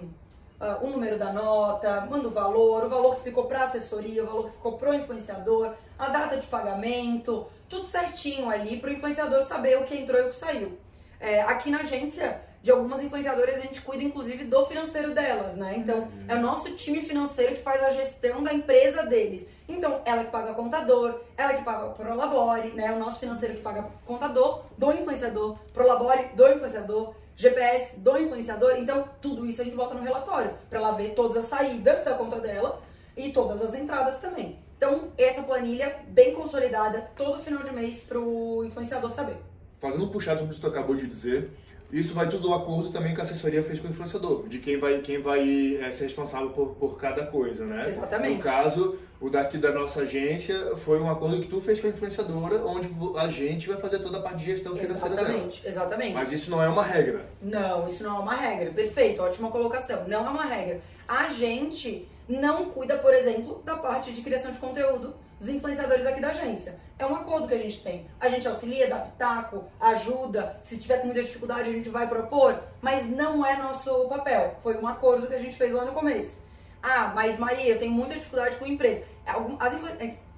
uh, 0.59 0.85
o 0.85 0.89
número 0.89 1.19
da 1.19 1.33
nota, 1.33 2.07
manda 2.09 2.29
o 2.29 2.31
valor, 2.31 2.85
o 2.85 2.89
valor 2.89 3.17
que 3.17 3.23
ficou 3.23 3.45
para 3.45 3.63
assessoria, 3.63 4.23
o 4.23 4.27
valor 4.27 4.45
que 4.45 4.51
ficou 4.51 4.77
pro 4.77 4.93
influenciador, 4.93 5.73
a 5.99 6.07
data 6.07 6.37
de 6.37 6.47
pagamento, 6.47 7.45
tudo 7.67 7.85
certinho 7.85 8.49
ali 8.49 8.79
para 8.79 8.91
o 8.91 8.93
influenciador 8.93 9.43
saber 9.43 9.77
o 9.77 9.83
que 9.83 9.97
entrou 9.97 10.21
e 10.21 10.23
o 10.23 10.29
que 10.29 10.37
saiu. 10.37 10.77
É, 11.19 11.41
aqui 11.41 11.69
na 11.69 11.79
agência 11.79 12.41
de 12.61 12.71
algumas 12.71 13.03
influenciadoras, 13.03 13.57
a 13.57 13.61
gente 13.61 13.81
cuida 13.81 14.03
inclusive 14.03 14.45
do 14.45 14.65
financeiro 14.65 15.13
delas, 15.13 15.55
né? 15.55 15.75
Então, 15.77 15.99
uhum. 15.99 16.25
é 16.27 16.35
o 16.35 16.41
nosso 16.41 16.73
time 16.75 16.99
financeiro 17.01 17.55
que 17.55 17.61
faz 17.61 17.83
a 17.83 17.89
gestão 17.89 18.41
da 18.41 18.53
empresa 18.53 19.03
deles. 19.03 19.45
Então, 19.67 20.01
ela 20.05 20.23
que 20.23 20.31
paga 20.31 20.53
contador, 20.53 21.21
ela 21.35 21.53
que 21.53 21.63
paga 21.63 21.89
Prolabore, 21.89 22.69
né? 22.69 22.91
O 22.93 22.99
nosso 22.99 23.19
financeiro 23.19 23.55
que 23.55 23.61
paga 23.61 23.89
contador 24.05 24.63
do 24.77 24.91
influenciador, 24.91 25.57
Prolabore 25.73 26.29
do 26.35 26.47
influenciador, 26.47 27.15
GPS 27.35 27.99
do 27.99 28.17
influenciador. 28.17 28.75
Então, 28.77 29.09
tudo 29.21 29.45
isso 29.45 29.61
a 29.61 29.63
gente 29.65 29.75
bota 29.75 29.95
no 29.95 30.03
relatório 30.03 30.51
para 30.69 30.79
ela 30.79 30.91
ver 30.91 31.15
todas 31.15 31.37
as 31.37 31.45
saídas 31.45 32.03
da 32.03 32.13
conta 32.13 32.39
dela 32.39 32.81
e 33.17 33.31
todas 33.31 33.61
as 33.61 33.73
entradas 33.73 34.19
também. 34.19 34.59
Então, 34.77 35.09
essa 35.17 35.41
planilha 35.41 35.95
bem 36.07 36.33
consolidada 36.33 37.09
todo 37.15 37.41
final 37.41 37.63
de 37.63 37.73
mês 37.73 38.03
para 38.03 38.19
o 38.19 38.63
influenciador 38.65 39.11
saber. 39.11 39.37
Fazendo 39.79 40.05
um 40.05 40.09
puxado 40.09 40.39
sobre 40.39 40.53
o 40.53 40.55
que 40.55 40.61
tu 40.61 40.67
acabou 40.67 40.95
de 40.95 41.07
dizer, 41.07 41.49
isso 41.91 42.13
vai 42.13 42.27
tudo 42.27 42.47
do 42.47 42.53
acordo 42.53 42.91
também 42.91 43.13
que 43.13 43.21
a 43.21 43.23
assessoria 43.23 43.63
fez 43.63 43.79
com 43.79 43.87
o 43.87 43.91
influenciador, 43.91 44.47
de 44.47 44.59
quem 44.59 44.77
vai, 44.77 44.99
quem 44.99 45.21
vai 45.21 45.77
é, 45.77 45.91
ser 45.91 46.05
responsável 46.05 46.49
por, 46.49 46.75
por 46.75 46.97
cada 46.97 47.25
coisa, 47.27 47.65
né? 47.65 47.87
Exatamente. 47.87 48.37
No 48.37 48.43
caso, 48.43 48.97
o 49.25 49.29
daqui 49.29 49.57
da 49.57 49.71
nossa 49.71 50.01
agência 50.01 50.75
foi 50.75 51.01
um 51.01 51.09
acordo 51.09 51.41
que 51.41 51.47
tu 51.47 51.59
fez 51.59 51.79
com 51.81 51.87
a 51.87 51.89
influenciadora, 51.89 52.63
onde 52.63 52.87
a 53.17 53.27
gente 53.27 53.67
vai 53.67 53.77
fazer 53.77 53.97
toda 53.97 54.19
a 54.19 54.21
parte 54.21 54.37
de 54.37 54.45
gestão 54.45 54.77
financeira 54.77 55.15
exatamente, 55.15 55.63
dela. 55.63 55.73
Exatamente. 55.73 56.13
Mas 56.13 56.31
isso 56.31 56.51
não 56.51 56.61
é 56.61 56.69
uma 56.69 56.83
regra. 56.83 57.25
Não, 57.41 57.87
isso 57.87 58.03
não 58.03 58.17
é 58.17 58.19
uma 58.19 58.35
regra. 58.35 58.71
Perfeito, 58.71 59.23
ótima 59.23 59.49
colocação. 59.49 60.07
Não 60.07 60.27
é 60.27 60.29
uma 60.29 60.45
regra. 60.45 60.79
A 61.07 61.27
gente 61.29 62.07
não 62.29 62.65
cuida, 62.65 62.99
por 62.99 63.15
exemplo, 63.15 63.63
da 63.65 63.75
parte 63.77 64.11
de 64.11 64.21
criação 64.21 64.51
de 64.51 64.59
conteúdo 64.59 65.15
dos 65.39 65.49
influenciadores 65.49 66.05
aqui 66.05 66.21
da 66.21 66.29
agência. 66.29 66.79
É 66.99 67.05
um 67.07 67.15
acordo 67.15 67.47
que 67.47 67.55
a 67.55 67.59
gente 67.59 67.81
tem. 67.81 68.05
A 68.19 68.29
gente 68.29 68.47
auxilia, 68.47 68.87
dá 68.87 68.99
pitaco, 68.99 69.63
ajuda. 69.79 70.55
Se 70.61 70.77
tiver 70.77 70.99
com 70.99 71.07
muita 71.07 71.23
dificuldade, 71.23 71.67
a 71.67 71.73
gente 71.73 71.89
vai 71.89 72.07
propor, 72.07 72.61
mas 72.79 73.09
não 73.09 73.43
é 73.43 73.57
nosso 73.57 74.07
papel. 74.07 74.59
Foi 74.61 74.77
um 74.77 74.87
acordo 74.87 75.25
que 75.25 75.33
a 75.33 75.39
gente 75.39 75.55
fez 75.55 75.71
lá 75.71 75.83
no 75.83 75.93
começo. 75.93 76.45
Ah, 76.87 77.11
mas 77.15 77.39
Maria, 77.39 77.73
eu 77.73 77.79
tenho 77.79 77.91
muita 77.91 78.13
dificuldade 78.13 78.57
com 78.57 78.65
empresa. 78.67 79.14
As, 79.25 79.73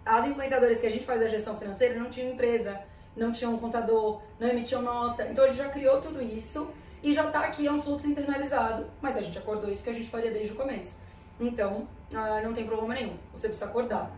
as 0.06 0.28
influenciadoras 0.28 0.80
que 0.80 0.88
a 0.88 0.90
gente 0.90 1.06
faz 1.06 1.22
a 1.22 1.28
gestão 1.28 1.58
financeira 1.58 2.00
não 2.00 2.10
tinham 2.10 2.32
empresa, 2.32 2.80
não 3.16 3.32
tinham 3.32 3.54
um 3.54 3.58
contador, 3.58 4.22
não 4.40 4.48
emitiam 4.48 4.82
nota. 4.82 5.26
Então 5.26 5.44
a 5.44 5.48
gente 5.48 5.58
já 5.58 5.70
criou 5.70 6.02
tudo 6.02 6.22
isso 6.22 6.70
e 7.04 7.14
já 7.14 7.26
está 7.26 7.42
aqui, 7.42 7.68
é 7.68 7.72
um 7.72 7.82
fluxo 7.82 8.08
internalizado, 8.08 8.88
mas 9.02 9.16
a 9.18 9.22
gente 9.22 9.38
acordou 9.38 9.72
isso 9.72 9.84
que 9.84 9.90
a 9.90 9.94
gente 9.94 10.10
faria 10.10 10.32
desde 10.32 10.54
o 10.54 10.56
começo. 10.56 10.94
Então, 11.40 11.88
ah, 12.14 12.42
não 12.42 12.54
tem 12.54 12.66
problema 12.66 12.94
nenhum, 12.94 13.16
você 13.34 13.48
precisa 13.48 13.70
acordar. 13.70 14.12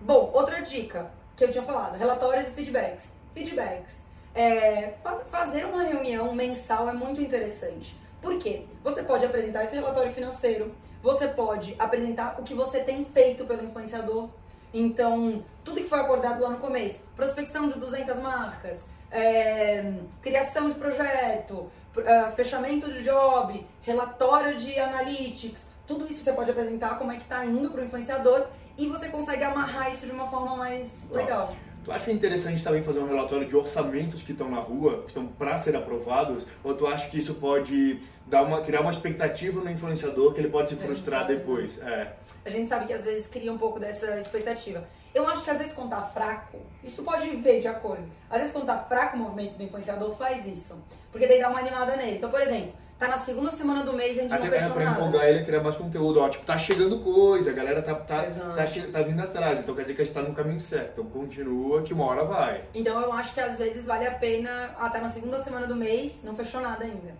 Bom, 0.00 0.30
outra 0.34 0.60
dica 0.60 1.10
que 1.36 1.44
eu 1.44 1.50
tinha 1.50 1.62
falado, 1.62 1.96
relatórios 1.96 2.48
e 2.48 2.50
feedbacks. 2.50 3.10
Feedbacks. 3.34 4.02
É, 4.34 4.94
fazer 5.30 5.64
uma 5.64 5.82
reunião 5.82 6.34
mensal 6.34 6.88
é 6.88 6.92
muito 6.92 7.20
interessante. 7.20 7.96
Por 8.20 8.38
quê? 8.38 8.64
Você 8.84 9.02
pode 9.02 9.24
apresentar 9.24 9.64
esse 9.64 9.74
relatório 9.74 10.12
financeiro, 10.12 10.74
você 11.08 11.26
pode 11.26 11.74
apresentar 11.78 12.36
o 12.38 12.42
que 12.42 12.52
você 12.52 12.80
tem 12.80 13.02
feito 13.02 13.46
pelo 13.46 13.64
influenciador. 13.64 14.28
Então, 14.74 15.42
tudo 15.64 15.80
que 15.80 15.88
foi 15.88 16.00
acordado 16.00 16.42
lá 16.42 16.50
no 16.50 16.58
começo, 16.58 17.00
prospecção 17.16 17.66
de 17.66 17.78
200 17.78 18.18
marcas, 18.18 18.84
é, 19.10 19.90
criação 20.20 20.68
de 20.68 20.74
projeto, 20.74 21.54
uh, 21.96 22.36
fechamento 22.36 22.92
de 22.92 23.02
job, 23.02 23.66
relatório 23.80 24.58
de 24.58 24.78
analytics, 24.78 25.66
tudo 25.86 26.06
isso 26.06 26.22
você 26.22 26.32
pode 26.34 26.50
apresentar 26.50 26.98
como 26.98 27.10
é 27.10 27.16
que 27.16 27.22
está 27.22 27.42
indo 27.42 27.70
para 27.70 27.80
o 27.80 27.84
influenciador 27.86 28.46
e 28.76 28.86
você 28.86 29.08
consegue 29.08 29.42
amarrar 29.44 29.90
isso 29.90 30.04
de 30.04 30.12
uma 30.12 30.28
forma 30.28 30.56
mais 30.56 31.08
legal. 31.10 31.56
Tu 31.84 31.92
acha 31.92 32.04
que 32.04 32.10
é 32.10 32.14
interessante 32.14 32.62
também 32.62 32.82
fazer 32.82 32.98
um 32.98 33.06
relatório 33.06 33.46
de 33.46 33.56
orçamentos 33.56 34.22
que 34.22 34.32
estão 34.32 34.50
na 34.50 34.58
rua, 34.58 35.02
que 35.02 35.08
estão 35.08 35.26
para 35.26 35.56
ser 35.58 35.74
aprovados? 35.76 36.44
Ou 36.62 36.74
tu 36.74 36.86
acha 36.86 37.08
que 37.08 37.18
isso 37.18 37.34
pode 37.34 38.00
dar 38.26 38.42
uma, 38.42 38.60
criar 38.60 38.82
uma 38.82 38.90
expectativa 38.90 39.60
no 39.60 39.70
influenciador 39.70 40.34
que 40.34 40.40
ele 40.40 40.50
pode 40.50 40.68
se 40.68 40.76
frustrar 40.76 41.26
depois? 41.26 41.78
É. 41.78 42.12
A 42.44 42.50
gente 42.50 42.68
sabe 42.68 42.86
que 42.86 42.92
às 42.92 43.04
vezes 43.04 43.26
cria 43.26 43.52
um 43.52 43.58
pouco 43.58 43.80
dessa 43.80 44.18
expectativa. 44.18 44.86
Eu 45.14 45.26
acho 45.26 45.42
que 45.42 45.50
às 45.50 45.58
vezes 45.58 45.72
quando 45.72 45.90
tá 45.90 46.02
fraco, 46.02 46.58
isso 46.84 47.02
pode 47.02 47.28
ver 47.36 47.60
de 47.60 47.68
acordo. 47.68 48.06
Às 48.28 48.38
vezes 48.38 48.52
quando 48.52 48.66
tá 48.66 48.78
fraco 48.78 49.16
o 49.16 49.20
movimento 49.20 49.56
do 49.56 49.62
influenciador, 49.62 50.14
faz 50.16 50.46
isso. 50.46 50.78
Porque 51.10 51.26
daí 51.26 51.40
dá 51.40 51.48
uma 51.48 51.58
animada 51.58 51.96
nele. 51.96 52.18
Então, 52.18 52.30
por 52.30 52.40
exemplo, 52.40 52.72
Tá 52.98 53.06
na 53.06 53.16
segunda 53.16 53.50
semana 53.50 53.84
do 53.84 53.92
mês 53.92 54.18
a 54.18 54.22
gente 54.22 54.34
Até 54.34 54.44
não 54.44 54.50
fechou 54.50 54.70
pra 54.72 54.84
nada. 54.84 54.98
empolgar 54.98 55.28
ele 55.28 55.44
criar 55.44 55.62
mais 55.62 55.76
conteúdo. 55.76 56.20
Ó, 56.20 56.28
tipo, 56.28 56.44
tá 56.44 56.58
chegando 56.58 56.98
coisa, 56.98 57.50
a 57.50 57.52
galera 57.52 57.80
tá, 57.80 57.94
tá, 57.94 58.24
tá, 58.24 58.64
tá, 58.92 59.02
vindo 59.02 59.22
atrás. 59.22 59.60
Então 59.60 59.72
quer 59.72 59.82
dizer 59.82 59.94
que 59.94 60.02
a 60.02 60.04
gente 60.04 60.14
tá 60.14 60.22
no 60.22 60.34
caminho 60.34 60.60
certo. 60.60 61.00
Então 61.00 61.04
continua 61.04 61.82
que 61.82 61.94
uma 61.94 62.04
hora 62.06 62.24
vai. 62.24 62.64
Então 62.74 63.00
eu 63.00 63.12
acho 63.12 63.34
que 63.34 63.40
às 63.40 63.56
vezes 63.56 63.86
vale 63.86 64.04
a 64.04 64.14
pena, 64.14 64.74
até 64.78 64.98
tá 64.98 65.04
na 65.04 65.08
segunda 65.08 65.38
semana 65.38 65.68
do 65.68 65.76
mês, 65.76 66.24
não 66.24 66.34
fechou 66.34 66.60
nada 66.60 66.84
ainda. 66.84 67.14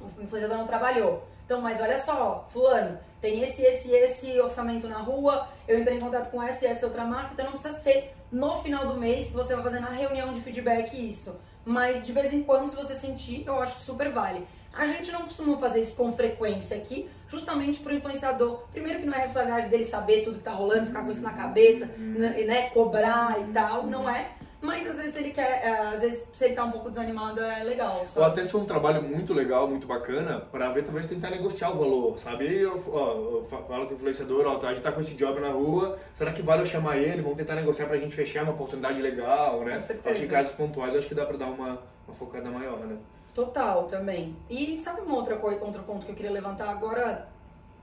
O 0.00 0.22
influenciador 0.22 0.58
não 0.58 0.66
trabalhou. 0.66 1.26
Então, 1.44 1.60
mas 1.60 1.80
olha 1.80 1.98
só, 1.98 2.48
fulano, 2.52 2.98
tem 3.20 3.42
esse, 3.42 3.62
esse, 3.62 3.90
esse 3.90 4.40
orçamento 4.40 4.86
na 4.86 4.98
rua, 4.98 5.48
eu 5.66 5.78
entrei 5.78 5.98
em 5.98 6.00
contato 6.00 6.30
com 6.30 6.42
essa 6.42 6.64
e 6.64 6.68
essa 6.68 6.86
outra 6.86 7.04
marca, 7.04 7.30
então 7.32 7.46
não 7.46 7.52
precisa 7.52 7.78
ser 7.80 8.14
no 8.30 8.62
final 8.62 8.86
do 8.86 8.98
mês 8.98 9.26
que 9.26 9.32
você 9.32 9.54
vai 9.54 9.64
fazer 9.64 9.80
na 9.80 9.90
reunião 9.90 10.32
de 10.32 10.40
feedback 10.40 10.92
isso. 10.94 11.36
Mas 11.64 12.04
de 12.04 12.12
vez 12.12 12.32
em 12.32 12.42
quando, 12.42 12.68
se 12.68 12.76
você 12.76 12.94
sentir, 12.94 13.44
eu 13.46 13.60
acho 13.60 13.78
que 13.78 13.84
super 13.84 14.10
vale. 14.10 14.46
A 14.72 14.86
gente 14.86 15.12
não 15.12 15.22
costuma 15.22 15.56
fazer 15.58 15.80
isso 15.80 15.94
com 15.94 16.12
frequência 16.12 16.76
aqui, 16.76 17.08
justamente 17.28 17.78
pro 17.80 17.94
influenciador. 17.94 18.64
Primeiro 18.72 19.00
que 19.00 19.06
não 19.06 19.14
é 19.14 19.20
responsabilidade 19.20 19.68
dele 19.68 19.84
saber 19.84 20.24
tudo 20.24 20.38
que 20.38 20.44
tá 20.44 20.50
rolando, 20.50 20.86
ficar 20.86 21.04
com 21.04 21.12
isso 21.12 21.22
na 21.22 21.32
cabeça, 21.32 21.86
né, 21.96 22.44
né 22.44 22.70
cobrar 22.70 23.40
e 23.40 23.52
tal, 23.52 23.86
não 23.86 24.08
é. 24.10 24.30
Mas 24.60 24.88
às 24.88 24.96
vezes 24.96 25.16
ele 25.16 25.30
quer, 25.30 25.62
é, 25.62 25.94
às 25.94 26.00
vezes 26.00 26.26
se 26.34 26.44
ele 26.44 26.54
tá 26.54 26.64
um 26.64 26.70
pouco 26.70 26.88
desanimado 26.88 27.40
é 27.42 27.62
legal. 27.62 28.06
Sabe? 28.06 28.18
Ou 28.18 28.24
até 28.24 28.44
se 28.44 28.52
for 28.52 28.62
um 28.62 28.66
trabalho 28.66 29.02
muito 29.02 29.34
legal, 29.34 29.68
muito 29.68 29.86
bacana, 29.86 30.40
pra 30.40 30.70
ver 30.70 30.84
talvez 30.84 31.06
tentar 31.06 31.30
negociar 31.30 31.70
o 31.70 31.78
valor, 31.78 32.18
sabe? 32.18 32.60
Eu, 32.60 32.82
ó, 32.88 33.12
eu 33.12 33.46
falo 33.48 33.86
com 33.86 33.92
o 33.92 33.96
influenciador, 33.96 34.46
ó, 34.46 34.66
a 34.66 34.72
gente 34.72 34.82
tá 34.82 34.92
com 34.92 35.00
esse 35.00 35.14
job 35.14 35.40
na 35.40 35.50
rua, 35.50 35.98
será 36.16 36.32
que 36.32 36.42
vale 36.42 36.62
eu 36.62 36.66
chamar 36.66 36.96
ele? 36.96 37.22
Vamos 37.22 37.36
tentar 37.36 37.54
negociar 37.54 37.86
pra 37.86 37.98
gente 37.98 38.14
fechar 38.14 38.42
uma 38.42 38.52
oportunidade 38.52 39.00
legal, 39.02 39.60
né? 39.64 39.74
Com 39.74 39.80
certeza. 39.80 40.10
Acho 40.10 40.20
que 40.20 40.26
em 40.26 40.30
casos 40.30 40.52
pontuais 40.52 40.96
acho 40.96 41.08
que 41.08 41.14
dá 41.14 41.26
pra 41.26 41.36
dar 41.36 41.46
uma, 41.46 41.78
uma 42.06 42.16
focada 42.16 42.50
maior, 42.50 42.78
né? 42.78 42.96
Total, 43.34 43.84
também. 43.84 44.36
E 44.48 44.80
sabe 44.82 45.00
uma 45.00 45.16
outra 45.16 45.36
coisa, 45.36 45.62
outro 45.64 45.82
ponto 45.82 46.06
que 46.06 46.12
eu 46.12 46.16
queria 46.16 46.30
levantar 46.30 46.70
agora 46.70 47.28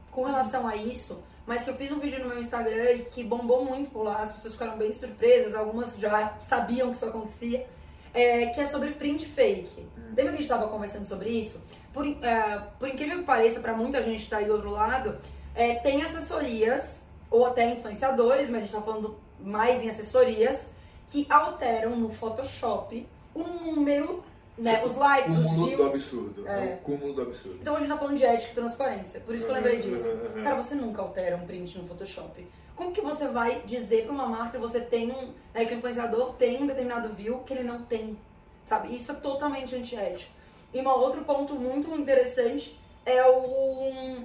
com 0.09 0.23
relação 0.23 0.67
a 0.67 0.75
isso? 0.75 1.21
Mas 1.51 1.65
que 1.65 1.69
eu 1.69 1.75
fiz 1.75 1.91
um 1.91 1.99
vídeo 1.99 2.17
no 2.19 2.29
meu 2.29 2.39
Instagram 2.39 2.91
e 2.91 2.99
que 2.99 3.25
bombou 3.25 3.65
muito 3.65 3.91
por 3.91 4.03
lá, 4.03 4.21
as 4.21 4.31
pessoas 4.31 4.53
ficaram 4.53 4.77
bem 4.77 4.93
surpresas, 4.93 5.53
algumas 5.53 5.97
já 5.97 6.37
sabiam 6.39 6.89
que 6.89 6.95
isso 6.95 7.05
acontecia, 7.05 7.67
é, 8.13 8.45
que 8.45 8.61
é 8.61 8.65
sobre 8.65 8.91
print 8.91 9.25
fake. 9.25 9.81
Hum. 9.81 10.13
Lembra 10.15 10.23
que 10.23 10.29
a 10.29 10.31
gente 10.31 10.41
estava 10.43 10.69
conversando 10.69 11.05
sobre 11.05 11.29
isso? 11.29 11.61
Por, 11.91 12.07
é, 12.07 12.61
por 12.79 12.87
incrível 12.87 13.17
que 13.17 13.25
pareça, 13.25 13.59
para 13.59 13.73
muita 13.73 14.01
gente 14.01 14.19
que 14.19 14.23
está 14.23 14.37
aí 14.37 14.45
do 14.45 14.53
outro 14.53 14.69
lado, 14.69 15.17
é, 15.53 15.75
tem 15.75 16.01
assessorias, 16.01 17.03
ou 17.29 17.45
até 17.45 17.69
influenciadores, 17.69 18.49
mas 18.49 18.55
a 18.55 18.59
gente 18.61 18.73
está 18.73 18.81
falando 18.81 19.19
mais 19.37 19.83
em 19.83 19.89
assessorias, 19.89 20.71
que 21.09 21.27
alteram 21.29 21.97
no 21.97 22.13
Photoshop 22.13 23.05
o 23.35 23.43
número 23.43 24.23
né? 24.61 24.85
Os 24.85 24.95
likes, 24.95 25.35
os 25.35 25.53
views. 25.53 25.77
do 25.77 25.83
absurdo. 25.85 26.47
É. 26.47 26.51
é 26.51 26.75
o 26.75 26.77
cúmulo 26.77 27.13
do 27.13 27.21
absurdo. 27.23 27.57
Então 27.59 27.75
a 27.75 27.79
gente 27.79 27.89
tá 27.89 27.97
falando 27.97 28.17
de 28.17 28.23
ética 28.23 28.51
e 28.51 28.55
transparência. 28.55 29.19
Por 29.21 29.33
isso 29.33 29.45
que 29.45 29.51
eu 29.51 29.55
lembrei 29.55 29.79
disso. 29.79 30.05
Cara, 30.43 30.55
você 30.55 30.75
nunca 30.75 31.01
altera 31.01 31.35
um 31.35 31.45
print 31.47 31.79
no 31.79 31.87
Photoshop. 31.87 32.47
Como 32.75 32.91
que 32.91 33.01
você 33.01 33.27
vai 33.27 33.61
dizer 33.65 34.03
para 34.03 34.13
uma 34.13 34.27
marca 34.27 34.51
que 34.51 34.57
você 34.59 34.79
tem 34.79 35.11
um, 35.11 35.33
né, 35.53 35.65
que 35.65 35.73
o 35.73 35.77
influenciador 35.77 36.33
tem 36.33 36.61
um 36.61 36.67
determinado 36.67 37.09
view 37.13 37.39
que 37.39 37.53
ele 37.53 37.63
não 37.63 37.81
tem? 37.81 38.17
Sabe? 38.63 38.93
Isso 38.93 39.11
é 39.11 39.15
totalmente 39.15 39.75
antiético. 39.75 40.31
E 40.73 40.79
um 40.79 40.87
outro 40.87 41.23
ponto 41.23 41.55
muito 41.55 41.93
interessante 41.95 42.79
é 43.05 43.23
o 43.25 44.23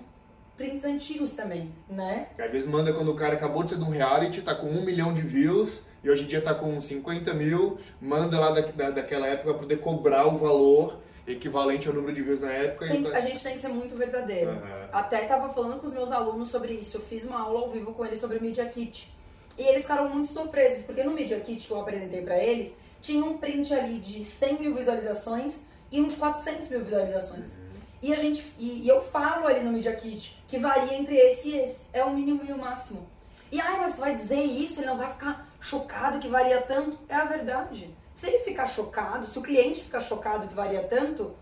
prints 0.57 0.85
antigos 0.85 1.33
também, 1.35 1.72
né? 1.88 2.29
Às 2.38 2.51
vezes 2.51 2.68
manda 2.68 2.92
quando 2.92 3.11
o 3.11 3.14
cara 3.14 3.35
acabou 3.35 3.62
de 3.62 3.70
ser 3.70 3.77
de 3.77 3.85
um 3.85 3.90
reality, 3.90 4.42
tá 4.42 4.55
com 4.55 4.68
um 4.68 4.85
milhão 4.85 5.12
de 5.12 5.20
views, 5.20 5.81
e 6.06 6.10
hoje 6.10 6.22
em 6.22 6.26
dia 6.26 6.38
está 6.38 6.54
com 6.54 6.80
50 6.80 7.34
mil, 7.34 7.78
manda 8.00 8.38
lá 8.38 8.52
da, 8.52 8.60
da, 8.60 8.90
daquela 8.90 9.26
época 9.26 9.50
para 9.50 9.58
poder 9.58 9.78
cobrar 9.78 10.24
o 10.28 10.38
valor 10.38 11.00
equivalente 11.26 11.88
ao 11.88 11.94
número 11.94 12.14
de 12.14 12.22
views 12.22 12.40
na 12.40 12.52
época. 12.52 12.86
Tem, 12.86 13.04
a 13.08 13.18
gente 13.18 13.42
tem 13.42 13.54
que 13.54 13.58
ser 13.58 13.70
muito 13.70 13.96
verdadeiro. 13.96 14.52
Uhum. 14.52 14.88
Até 14.92 15.24
estava 15.24 15.48
falando 15.48 15.80
com 15.80 15.86
os 15.88 15.92
meus 15.92 16.12
alunos 16.12 16.48
sobre 16.48 16.74
isso. 16.74 16.98
Eu 16.98 17.00
fiz 17.00 17.24
uma 17.24 17.40
aula 17.40 17.62
ao 17.62 17.70
vivo 17.72 17.92
com 17.92 18.06
eles 18.06 18.20
sobre 18.20 18.38
Media 18.38 18.64
Kit. 18.66 19.12
E 19.58 19.62
eles 19.62 19.82
ficaram 19.82 20.08
muito 20.08 20.32
surpresos, 20.32 20.84
porque 20.84 21.02
no 21.02 21.10
Media 21.10 21.40
Kit 21.40 21.66
que 21.66 21.72
eu 21.72 21.80
apresentei 21.80 22.22
para 22.22 22.38
eles, 22.38 22.72
tinha 23.02 23.24
um 23.24 23.38
print 23.38 23.74
ali 23.74 23.98
de 23.98 24.24
100 24.24 24.60
mil 24.60 24.74
visualizações 24.76 25.62
e 25.90 26.00
um 26.00 26.06
de 26.06 26.14
400 26.14 26.68
mil 26.68 26.84
visualizações. 26.84 27.54
Uhum. 27.54 27.66
E, 28.00 28.12
a 28.12 28.16
gente, 28.16 28.44
e, 28.60 28.82
e, 28.84 28.88
eu 28.88 29.02
falo 29.02 29.48
ali 29.48 29.58
no 29.58 29.72
Media 29.72 29.96
Kit 29.96 30.40
que 30.46 30.56
varia 30.56 30.96
entre 30.96 31.16
esse 31.16 31.48
e 31.48 31.58
esse. 31.58 31.86
É 31.92 32.04
o 32.04 32.14
mínimo 32.14 32.44
e 32.48 32.52
o 32.52 32.58
máximo. 32.58 33.08
E, 33.50 33.60
ai, 33.60 33.80
mas 33.80 33.94
tu 33.94 34.00
vai 34.00 34.14
dizer 34.14 34.42
isso, 34.42 34.80
ele 34.80 34.86
não 34.86 34.96
vai 34.96 35.10
ficar 35.12 35.48
chocado 35.66 36.18
que 36.18 36.29
varia 36.29 36.61
tanto, 36.62 36.98
é 37.09 37.14
a 37.14 37.24
verdade. 37.24 37.94
Se 38.14 38.29
ele 38.29 38.38
ficar 38.38 38.66
chocado, 38.66 39.26
se 39.26 39.38
o 39.38 39.42
cliente 39.42 39.83
ficar 39.83 40.00
chocado 40.00 40.46
que 40.46 40.55
varia 40.55 40.85
tanto, 40.85 41.35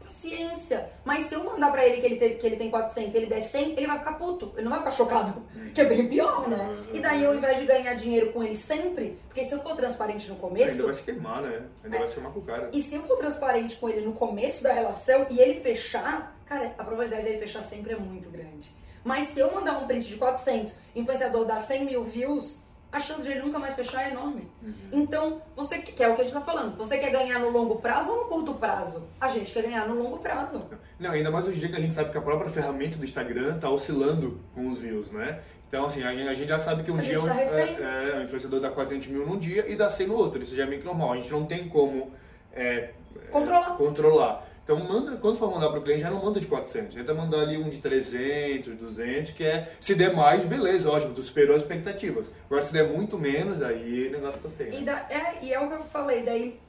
paciência. 0.00 0.90
Mas 1.04 1.26
se 1.26 1.34
eu 1.34 1.44
mandar 1.44 1.70
pra 1.70 1.86
ele 1.86 2.00
que 2.00 2.06
ele, 2.06 2.16
tem, 2.16 2.36
que 2.36 2.46
ele 2.46 2.56
tem 2.56 2.70
400 2.70 3.14
ele 3.14 3.26
der 3.26 3.42
100, 3.42 3.72
ele 3.76 3.86
vai 3.86 3.98
ficar 3.98 4.14
puto. 4.14 4.52
Ele 4.54 4.64
não 4.64 4.70
vai 4.70 4.80
ficar 4.80 4.90
chocado, 4.90 5.42
que 5.72 5.80
é 5.80 5.84
bem 5.84 6.08
pior, 6.08 6.48
né? 6.48 6.76
E 6.92 6.98
daí, 6.98 7.24
ao 7.24 7.34
invés 7.34 7.58
de 7.58 7.66
ganhar 7.66 7.94
dinheiro 7.94 8.32
com 8.32 8.42
ele 8.42 8.56
sempre, 8.56 9.18
porque 9.28 9.44
se 9.44 9.52
eu 9.52 9.60
for 9.60 9.76
transparente 9.76 10.28
no 10.28 10.36
começo... 10.36 10.70
Ainda 10.70 10.86
vai 10.86 10.94
se 10.94 11.02
queimar, 11.02 11.42
né? 11.42 11.62
Ainda 11.84 11.96
é. 11.96 11.98
vai 11.98 12.08
se 12.08 12.14
queimar 12.14 12.32
com 12.32 12.40
o 12.40 12.42
cara. 12.42 12.70
E 12.72 12.82
se 12.82 12.94
eu 12.94 13.02
for 13.02 13.18
transparente 13.18 13.76
com 13.76 13.88
ele 13.88 14.00
no 14.00 14.14
começo 14.14 14.62
da 14.62 14.72
relação 14.72 15.26
e 15.30 15.38
ele 15.38 15.60
fechar, 15.60 16.36
cara, 16.46 16.74
a 16.78 16.84
probabilidade 16.84 17.24
dele 17.24 17.38
fechar 17.38 17.62
sempre 17.62 17.92
é 17.92 17.96
muito 17.96 18.30
grande. 18.30 18.74
Mas 19.04 19.28
se 19.28 19.40
eu 19.40 19.54
mandar 19.54 19.78
um 19.78 19.86
print 19.86 20.08
de 20.08 20.16
400, 20.16 20.72
influenciador 20.96 21.46
dá 21.46 21.60
100 21.60 21.84
mil 21.84 22.04
views 22.04 22.58
a 22.90 22.98
chance 22.98 23.22
de 23.22 23.30
ele 23.30 23.40
nunca 23.40 23.58
mais 23.58 23.74
fechar 23.74 24.08
é 24.08 24.12
enorme. 24.12 24.50
Uhum. 24.62 24.72
Então, 24.92 25.42
você 25.54 25.78
quer 25.78 26.04
é 26.04 26.08
o 26.08 26.14
que 26.14 26.22
a 26.22 26.24
gente 26.24 26.34
está 26.34 26.40
falando. 26.40 26.76
Você 26.76 26.98
quer 26.98 27.10
ganhar 27.10 27.38
no 27.38 27.50
longo 27.50 27.76
prazo 27.76 28.10
ou 28.10 28.18
no 28.18 28.24
curto 28.24 28.54
prazo? 28.54 29.06
A 29.20 29.28
gente 29.28 29.52
quer 29.52 29.62
ganhar 29.62 29.86
no 29.86 30.02
longo 30.02 30.18
prazo. 30.18 30.62
Não, 30.98 31.10
ainda 31.10 31.30
mais 31.30 31.46
hoje 31.46 31.56
em 31.56 31.60
dia 31.60 31.68
que 31.68 31.76
a 31.76 31.80
gente 31.80 31.92
sabe 31.92 32.10
que 32.10 32.18
a 32.18 32.22
própria 32.22 32.50
ferramenta 32.50 32.96
do 32.96 33.04
Instagram 33.04 33.56
está 33.56 33.68
oscilando 33.68 34.40
com 34.54 34.68
os 34.68 34.78
views, 34.78 35.10
né? 35.10 35.40
Então, 35.68 35.84
assim, 35.84 36.02
a 36.02 36.32
gente 36.32 36.48
já 36.48 36.58
sabe 36.58 36.82
que 36.82 36.90
um 36.90 36.96
a 36.96 37.02
dia 37.02 37.20
tá 37.20 37.38
é, 37.38 38.14
é, 38.14 38.18
o 38.20 38.22
influenciador 38.22 38.58
dá 38.58 38.70
400 38.70 39.06
mil 39.08 39.26
num 39.26 39.38
dia 39.38 39.70
e 39.70 39.76
dá 39.76 39.90
100 39.90 40.06
no 40.06 40.16
outro. 40.16 40.42
Isso 40.42 40.56
já 40.56 40.62
é 40.62 40.66
meio 40.66 40.80
que 40.80 40.86
normal. 40.86 41.12
A 41.12 41.16
gente 41.16 41.30
não 41.30 41.44
tem 41.44 41.68
como 41.68 42.10
é, 42.54 42.92
controlar. 43.30 43.76
controlar. 43.76 44.47
Então, 44.68 44.84
manda, 44.84 45.16
quando 45.16 45.38
for 45.38 45.50
mandar 45.50 45.70
para 45.70 45.78
o 45.78 45.82
cliente, 45.82 46.02
já 46.02 46.10
não 46.10 46.22
manda 46.22 46.38
de 46.38 46.46
400, 46.46 46.94
tenta 46.94 47.14
mandar 47.14 47.40
ali 47.40 47.56
um 47.56 47.70
de 47.70 47.78
300, 47.78 48.76
200, 48.76 49.32
que 49.32 49.42
é, 49.42 49.72
se 49.80 49.94
der 49.94 50.14
mais, 50.14 50.44
beleza, 50.44 50.90
ótimo, 50.90 51.14
tu 51.14 51.22
superou 51.22 51.56
as 51.56 51.62
expectativas. 51.62 52.26
Agora, 52.44 52.62
se 52.62 52.74
der 52.74 52.86
muito 52.86 53.18
menos, 53.18 53.62
aí 53.62 54.08
o 54.08 54.12
negócio 54.12 54.42
fica 54.42 54.50
feio. 54.58 54.74
E, 54.74 54.84
da, 54.84 55.06
é, 55.08 55.38
e 55.40 55.54
é 55.54 55.58
o 55.58 55.68
que 55.68 55.74
eu 55.74 55.84
falei, 55.84 56.22
daí 56.22 56.60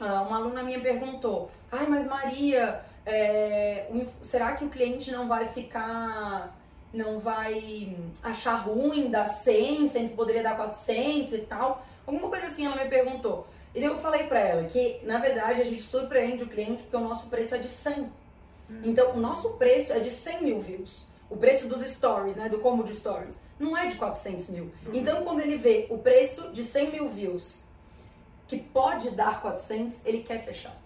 uh, 0.00 0.26
uma 0.26 0.38
aluna 0.38 0.64
minha 0.64 0.80
perguntou, 0.80 1.48
ai, 1.70 1.86
mas 1.86 2.08
Maria, 2.08 2.80
é, 3.06 3.86
será 4.20 4.54
que 4.54 4.64
o 4.64 4.68
cliente 4.68 5.12
não 5.12 5.28
vai 5.28 5.46
ficar, 5.46 6.58
não 6.92 7.20
vai 7.20 7.96
achar 8.20 8.56
ruim 8.56 9.12
dar 9.12 9.26
100, 9.26 9.86
sendo 9.86 10.08
que 10.08 10.16
poderia 10.16 10.42
dar 10.42 10.56
400 10.56 11.32
e 11.34 11.38
tal? 11.42 11.86
Alguma 12.04 12.28
coisa 12.28 12.46
assim 12.46 12.66
ela 12.66 12.82
me 12.82 12.90
perguntou. 12.90 13.46
E 13.74 13.82
eu 13.82 13.98
falei 13.98 14.24
para 14.24 14.38
ela 14.38 14.64
que, 14.64 15.00
na 15.02 15.18
verdade, 15.18 15.60
a 15.60 15.64
gente 15.64 15.82
surpreende 15.82 16.44
o 16.44 16.48
cliente 16.48 16.82
porque 16.82 16.96
o 16.96 17.00
nosso 17.00 17.28
preço 17.28 17.54
é 17.54 17.58
de 17.58 17.68
100. 17.68 18.02
Hum. 18.02 18.10
Então, 18.84 19.12
o 19.12 19.20
nosso 19.20 19.54
preço 19.54 19.92
é 19.92 19.98
de 19.98 20.10
100 20.10 20.42
mil 20.42 20.60
views. 20.60 21.04
o 21.30 21.36
preço 21.36 21.66
dos 21.66 21.82
stories, 21.82 22.36
né, 22.36 22.48
do 22.48 22.58
combo 22.58 22.84
de 22.84 22.94
stories, 22.94 23.36
não 23.58 23.76
é 23.76 23.86
de 23.86 23.96
400 23.96 24.48
mil. 24.48 24.70
Então, 24.92 25.24
quando 25.24 25.40
ele 25.40 25.56
vê 25.56 25.86
o 25.90 25.98
preço 25.98 26.50
de 26.52 26.62
100 26.62 26.92
mil 26.92 27.08
views, 27.08 27.62
que 28.46 28.58
pode 28.58 29.10
dar 29.10 29.40
400, 29.40 30.04
ele 30.04 30.22
quer 30.22 30.44
fechar. 30.44 30.76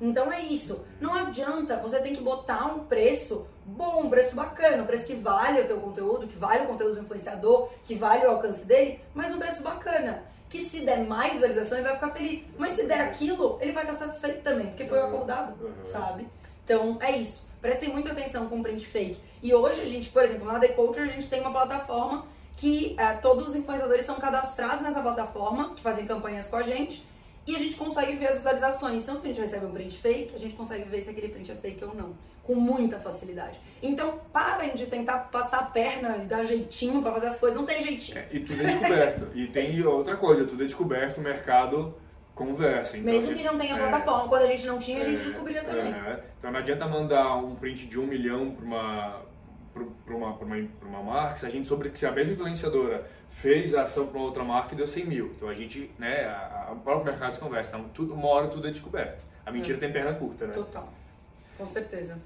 Então 0.00 0.32
é 0.32 0.40
isso. 0.40 0.84
Não 1.00 1.14
adianta, 1.14 1.76
você 1.76 2.00
tem 2.00 2.14
que 2.14 2.22
botar 2.22 2.66
um 2.66 2.84
preço 2.84 3.46
bom, 3.64 4.02
um 4.04 4.10
preço 4.10 4.34
bacana, 4.34 4.82
um 4.82 4.86
preço 4.86 5.06
que 5.06 5.14
vale 5.14 5.60
o 5.60 5.66
teu 5.66 5.80
conteúdo, 5.80 6.26
que 6.26 6.36
vale 6.36 6.64
o 6.64 6.66
conteúdo 6.66 6.94
do 6.94 7.00
influenciador, 7.00 7.68
que 7.84 7.94
vale 7.94 8.24
o 8.24 8.30
alcance 8.30 8.64
dele, 8.64 9.00
mas 9.12 9.34
um 9.34 9.38
preço 9.38 9.62
bacana. 9.62 10.22
Que 10.48 10.64
se 10.64 10.84
der 10.84 11.04
mais 11.04 11.34
visualização, 11.34 11.78
ele 11.78 11.86
vai 11.88 11.96
ficar 11.96 12.10
feliz. 12.10 12.42
Mas 12.56 12.76
se 12.76 12.86
der 12.86 13.00
aquilo, 13.00 13.58
ele 13.60 13.72
vai 13.72 13.84
estar 13.84 13.94
satisfeito 13.94 14.42
também, 14.42 14.66
porque 14.68 14.86
foi 14.86 14.98
o 14.98 15.04
acordado, 15.04 15.54
sabe? 15.84 16.26
Então 16.64 16.96
é 17.00 17.12
isso. 17.12 17.46
Prestem 17.60 17.90
muita 17.90 18.12
atenção 18.12 18.48
com 18.48 18.60
o 18.60 18.62
print 18.62 18.86
fake. 18.86 19.18
E 19.42 19.54
hoje 19.54 19.80
a 19.80 19.84
gente, 19.84 20.08
por 20.08 20.22
exemplo, 20.22 20.50
na 20.50 20.58
The 20.58 20.68
Culture, 20.68 21.08
a 21.08 21.12
gente 21.12 21.28
tem 21.28 21.40
uma 21.40 21.50
plataforma 21.50 22.26
que 22.56 22.96
é, 22.98 23.14
todos 23.14 23.48
os 23.48 23.54
influenciadores 23.54 24.04
são 24.04 24.16
cadastrados 24.16 24.82
nessa 24.82 25.00
plataforma, 25.00 25.74
que 25.74 25.80
fazem 25.80 26.06
campanhas 26.06 26.48
com 26.48 26.56
a 26.56 26.62
gente, 26.62 27.04
e 27.48 27.56
a 27.56 27.58
gente 27.58 27.76
consegue 27.76 28.14
ver 28.16 28.26
as 28.26 28.36
visualizações. 28.36 29.02
Então, 29.02 29.16
se 29.16 29.24
a 29.24 29.28
gente 29.28 29.40
recebe 29.40 29.64
um 29.64 29.72
print 29.72 29.96
fake, 29.96 30.34
a 30.34 30.38
gente 30.38 30.54
consegue 30.54 30.84
ver 30.84 31.00
se 31.00 31.08
aquele 31.08 31.28
print 31.28 31.50
é 31.50 31.54
fake 31.54 31.82
ou 31.82 31.94
não. 31.94 32.14
Com 32.42 32.54
muita 32.54 32.98
facilidade. 32.98 33.58
Então, 33.82 34.20
parem 34.30 34.74
de 34.74 34.84
tentar 34.84 35.30
passar 35.30 35.60
a 35.60 35.62
perna 35.62 36.18
e 36.18 36.26
dar 36.26 36.44
jeitinho 36.44 37.00
para 37.00 37.12
fazer 37.12 37.28
as 37.28 37.38
coisas. 37.38 37.58
Não 37.58 37.64
tem 37.64 37.82
jeitinho. 37.82 38.18
É, 38.18 38.28
e 38.30 38.40
tudo 38.40 38.60
é 38.60 38.66
descoberto. 38.66 39.28
e 39.34 39.46
tem 39.46 39.86
outra 39.86 40.16
coisa, 40.18 40.46
tudo 40.46 40.62
é 40.62 40.66
descoberto, 40.66 41.18
o 41.18 41.20
mercado 41.22 41.94
conversa. 42.34 42.98
Então, 42.98 43.12
Mesmo 43.12 43.34
que 43.34 43.42
não 43.42 43.56
tenha 43.58 43.76
é, 43.76 43.78
plataforma. 43.78 44.28
Quando 44.28 44.42
a 44.42 44.46
gente 44.46 44.66
não 44.66 44.78
tinha, 44.78 45.00
a 45.00 45.04
gente 45.04 45.20
é, 45.20 45.24
descobria 45.24 45.64
também. 45.64 45.92
É. 45.92 46.24
Então 46.38 46.52
não 46.52 46.58
adianta 46.58 46.86
mandar 46.86 47.36
um 47.36 47.54
print 47.54 47.86
de 47.86 47.98
um 47.98 48.06
milhão 48.06 48.50
para 48.50 48.64
uma, 48.64 49.22
pra 50.04 50.14
uma, 50.14 50.36
pra 50.36 50.46
uma, 50.46 50.68
pra 50.78 50.88
uma 50.88 51.02
marca 51.02 51.38
se 51.38 51.46
a 51.46 51.50
gente 51.50 51.66
sobre 51.66 51.90
se 51.94 52.06
a 52.06 52.12
mesma 52.12 52.34
influenciadora 52.34 53.06
fez 53.30 53.74
a 53.74 53.82
ação 53.82 54.06
para 54.06 54.18
uma 54.18 54.26
outra 54.26 54.44
marca 54.44 54.74
e 54.74 54.76
deu 54.76 54.88
100 54.88 55.06
mil. 55.06 55.26
Então 55.36 55.48
a 55.48 55.54
gente, 55.54 55.90
né, 55.98 56.24
a, 56.24 56.66
a, 56.68 56.72
o 56.72 56.76
próprio 56.80 57.12
mercado 57.12 57.34
se 57.34 57.40
conversa. 57.40 57.76
Então 57.76 57.88
tudo, 57.94 58.14
uma 58.14 58.28
hora 58.28 58.48
tudo 58.48 58.66
é 58.66 58.70
descoberto. 58.70 59.24
A 59.44 59.50
mentira 59.50 59.78
é. 59.78 59.80
tem 59.80 59.92
perna 59.92 60.14
curta, 60.14 60.46
né? 60.46 60.52
Total. 60.52 60.88
Com 61.56 61.66
certeza. 61.66 62.18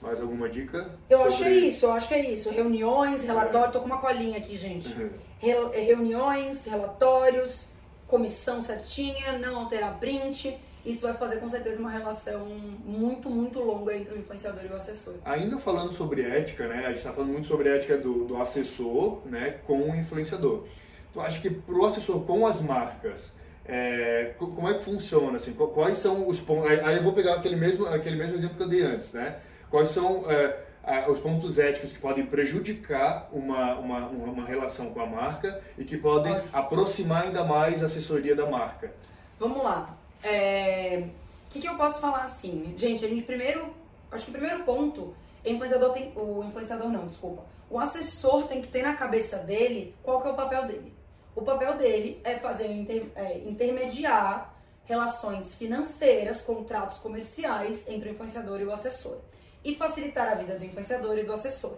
Mais 0.00 0.20
alguma 0.20 0.48
dica? 0.48 0.90
Eu 1.08 1.18
sobre... 1.18 1.32
acho 1.32 1.42
que 1.42 1.48
é 1.48 1.52
isso, 1.52 1.86
eu 1.86 1.92
acho 1.92 2.08
que 2.08 2.14
é 2.14 2.30
isso. 2.30 2.50
Reuniões, 2.50 3.22
relatórios, 3.22 3.68
é. 3.68 3.72
tô 3.72 3.80
com 3.80 3.86
uma 3.86 3.98
colinha 3.98 4.38
aqui, 4.38 4.56
gente. 4.56 4.92
Uhum. 4.92 5.10
Re 5.38 5.84
reuniões, 5.84 6.64
relatórios, 6.64 7.68
comissão 8.06 8.60
certinha, 8.60 9.38
não 9.38 9.56
alterar 9.56 9.98
print. 9.98 10.58
Isso 10.84 11.06
vai 11.06 11.14
fazer 11.14 11.36
com 11.36 11.48
certeza 11.48 11.78
uma 11.78 11.90
relação 11.90 12.44
muito, 12.84 13.30
muito 13.30 13.60
longa 13.60 13.96
entre 13.96 14.14
o 14.14 14.18
influenciador 14.18 14.64
e 14.64 14.72
o 14.72 14.74
assessor. 14.74 15.14
Ainda 15.24 15.56
falando 15.58 15.92
sobre 15.92 16.22
ética, 16.22 16.66
né? 16.66 16.86
A 16.86 16.88
gente 16.88 16.98
está 16.98 17.12
falando 17.12 17.30
muito 17.30 17.46
sobre 17.46 17.68
a 17.68 17.76
ética 17.76 17.96
do, 17.96 18.24
do 18.24 18.36
assessor 18.36 19.20
né, 19.26 19.58
com 19.64 19.90
o 19.90 19.94
influenciador. 19.94 20.64
Tu 21.12 21.20
acha 21.20 21.40
que 21.40 21.50
para 21.50 21.74
o 21.74 21.84
assessor 21.86 22.24
com 22.24 22.46
as 22.46 22.60
marcas, 22.60 23.32
é, 23.64 24.34
como 24.38 24.68
é 24.68 24.74
que 24.74 24.84
funciona? 24.84 25.36
Assim, 25.36 25.52
quais 25.52 25.98
são 25.98 26.28
os 26.28 26.40
pontos. 26.40 26.68
Aí 26.68 26.96
eu 26.96 27.02
vou 27.02 27.12
pegar 27.12 27.34
aquele 27.34 27.54
mesmo, 27.54 27.86
aquele 27.86 28.16
mesmo 28.16 28.34
exemplo 28.34 28.56
que 28.56 28.62
eu 28.64 28.68
dei 28.68 28.82
antes, 28.82 29.12
né? 29.12 29.38
Quais 29.70 29.90
são. 29.90 30.28
É, 30.30 30.72
os 31.08 31.20
pontos 31.20 31.60
éticos 31.60 31.92
que 31.92 31.98
podem 32.00 32.26
prejudicar 32.26 33.28
uma, 33.32 33.78
uma, 33.78 34.08
uma 34.08 34.44
relação 34.44 34.90
com 34.90 35.00
a 35.00 35.06
marca 35.06 35.62
e 35.78 35.84
que 35.84 35.96
podem 35.96 36.32
Ótimo. 36.32 36.48
aproximar 36.52 37.22
ainda 37.22 37.44
mais 37.44 37.84
a 37.84 37.86
assessoria 37.86 38.34
da 38.34 38.46
marca. 38.46 38.92
Vamos 39.38 39.62
lá. 39.62 39.96
O 40.22 40.26
é... 40.26 41.08
que, 41.50 41.60
que 41.60 41.68
eu 41.68 41.76
posso 41.76 42.00
falar 42.00 42.24
assim? 42.24 42.74
Gente, 42.76 43.04
a 43.04 43.08
gente 43.08 43.22
primeiro. 43.22 43.74
Acho 44.10 44.24
que 44.24 44.30
o 44.30 44.34
primeiro 44.34 44.62
ponto, 44.64 45.14
o 45.44 45.48
influenciador 45.48 45.92
tem. 45.92 46.12
O 46.16 46.44
influenciador 46.44 46.88
não, 46.88 47.06
desculpa. 47.06 47.44
O 47.68 47.78
assessor 47.78 48.46
tem 48.46 48.60
que 48.60 48.68
ter 48.68 48.82
na 48.82 48.94
cabeça 48.94 49.38
dele 49.38 49.94
qual 50.02 50.20
que 50.20 50.28
é 50.28 50.30
o 50.30 50.34
papel 50.34 50.66
dele. 50.66 50.94
O 51.34 51.42
papel 51.42 51.76
dele 51.78 52.20
é 52.22 52.38
fazer 52.38 52.70
inter, 52.70 53.06
é, 53.14 53.38
intermediar 53.38 54.54
relações 54.84 55.54
financeiras, 55.54 56.42
contratos 56.42 56.98
comerciais 56.98 57.88
entre 57.88 58.10
o 58.10 58.12
influenciador 58.12 58.60
e 58.60 58.64
o 58.64 58.72
assessor 58.72 59.18
e 59.64 59.74
facilitar 59.76 60.28
a 60.28 60.34
vida 60.34 60.58
do 60.58 60.64
influenciador 60.64 61.18
e 61.18 61.24
do 61.24 61.32
assessor. 61.32 61.76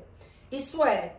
Isso 0.51 0.85
é 0.85 1.17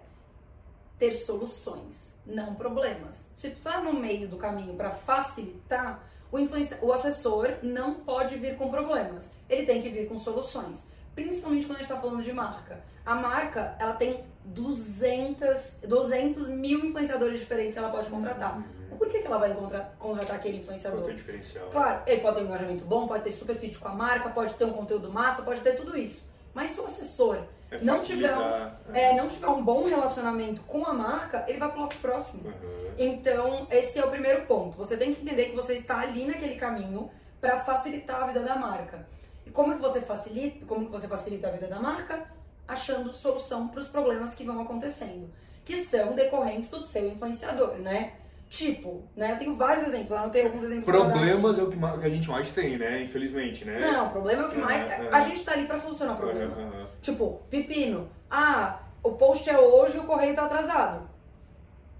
ter 0.97 1.13
soluções, 1.13 2.15
não 2.25 2.55
problemas. 2.55 3.27
Se 3.35 3.51
tu 3.51 3.61
tá 3.61 3.81
no 3.81 3.93
meio 3.93 4.27
do 4.27 4.38
caminho 4.38 4.73
para 4.75 4.91
facilitar, 4.91 6.03
o, 6.35 6.87
o 6.87 6.93
assessor 6.93 7.53
não 7.61 7.95
pode 7.95 8.35
vir 8.37 8.57
com 8.57 8.69
problemas. 8.69 9.29
Ele 9.49 9.65
tem 9.65 9.81
que 9.81 9.89
vir 9.89 10.07
com 10.07 10.19
soluções. 10.19 10.85
Principalmente 11.13 11.65
quando 11.65 11.77
a 11.77 11.81
gente 11.81 11.91
está 11.91 12.01
falando 12.01 12.21
de 12.21 12.33
marca. 12.33 12.83
A 13.05 13.15
marca, 13.15 13.75
ela 13.79 13.93
tem 13.93 14.25
200, 14.43 15.77
200 15.87 16.49
mil 16.49 16.85
influenciadores 16.85 17.39
diferentes 17.39 17.73
que 17.73 17.79
ela 17.79 17.89
pode 17.89 18.09
contratar. 18.09 18.57
Uhum. 18.57 18.97
Por 18.97 19.07
que, 19.09 19.19
que 19.19 19.27
ela 19.27 19.37
vai 19.37 19.55
contratar 19.97 20.35
aquele 20.35 20.57
influenciador? 20.57 21.03
Ter 21.03 21.15
diferencial. 21.15 21.69
Claro, 21.69 22.03
ele 22.05 22.21
pode 22.21 22.35
ter 22.35 22.41
um 22.41 22.45
engajamento 22.45 22.83
bom, 22.85 23.07
pode 23.07 23.23
ter 23.23 23.31
super 23.31 23.55
fit 23.55 23.77
com 23.77 23.87
a 23.87 23.93
marca, 23.93 24.29
pode 24.29 24.53
ter 24.55 24.65
um 24.65 24.73
conteúdo 24.73 25.11
massa, 25.11 25.41
pode 25.41 25.61
ter 25.61 25.73
tudo 25.73 25.97
isso. 25.97 26.23
Mas 26.55 26.71
se 26.71 26.79
o 26.79 26.85
assessor 26.85 27.37
é 27.69 27.79
não, 27.79 28.01
tiver 28.01 28.35
um, 28.35 28.71
é, 28.93 29.13
não 29.13 29.27
tiver 29.27 29.47
um 29.47 29.61
bom 29.61 29.83
relacionamento 29.83 30.61
com 30.61 30.85
a 30.87 30.93
marca, 30.93 31.43
ele 31.49 31.59
vai 31.59 31.69
para 31.69 31.83
o 31.83 31.87
próximo. 31.89 32.47
Uhum. 32.47 32.93
Então, 32.97 33.67
esse 33.69 33.99
é 33.99 34.05
o 34.05 34.09
primeiro 34.09 34.45
ponto. 34.45 34.77
Você 34.77 34.95
tem 34.95 35.13
que 35.13 35.21
entender 35.21 35.47
que 35.47 35.55
você 35.55 35.73
está 35.73 35.99
ali 35.99 36.25
naquele 36.25 36.55
caminho 36.55 37.11
para 37.41 37.59
facilitar 37.59 38.23
a 38.23 38.27
vida 38.27 38.39
da 38.39 38.55
marca. 38.55 39.05
E 39.45 39.51
como 39.51 39.75
que 39.75 39.81
você 39.81 39.99
facilita? 39.99 40.65
Como 40.65 40.85
que 40.85 40.91
você 40.93 41.09
facilita 41.09 41.49
a 41.49 41.51
vida 41.51 41.67
da 41.67 41.79
marca? 41.79 42.25
Achando 42.65 43.13
solução 43.13 43.67
para 43.67 43.81
os 43.81 43.89
problemas 43.89 44.33
que 44.33 44.45
vão 44.45 44.61
acontecendo, 44.61 45.29
que 45.65 45.77
são 45.77 46.15
decorrentes 46.15 46.69
do 46.69 46.85
seu 46.85 47.05
influenciador, 47.09 47.75
né? 47.75 48.13
Tipo, 48.49 49.03
né? 49.15 49.34
Eu 49.34 49.38
tenho 49.38 49.55
vários 49.55 49.88
exemplos, 49.88 50.12
eu 50.12 50.17
anotei 50.17 50.45
alguns 50.45 50.63
exemplos. 50.63 50.86
Problemas 50.86 51.60
é 51.60 51.63
o 51.63 51.69
que, 51.69 51.77
que, 51.77 52.05
a 52.05 52.10
gente 52.10 52.29
mais 52.29 52.51
tem, 52.51 52.77
né? 52.77 53.03
Infelizmente, 53.03 53.65
né? 53.65 53.79
Não, 53.79 54.10
problema 54.10 54.43
é 54.43 54.45
o 54.45 54.49
que 54.49 54.58
mais. 54.58 54.89
É, 54.89 55.10
a 55.12 55.21
gente 55.21 55.43
tá 55.43 55.53
ali 55.53 55.65
pra 55.65 55.77
solucionar 55.77 56.15
o 56.15 56.17
problema. 56.17 56.89
Tipo, 57.01 57.41
pepino. 57.49 58.10
Ah, 58.29 58.79
o 59.03 59.12
post 59.12 59.49
é 59.49 59.60
hoje 59.60 59.97
e 59.97 59.99
o 59.99 60.03
correio 60.03 60.36
tá 60.36 60.45
atrasado. 60.45 61.10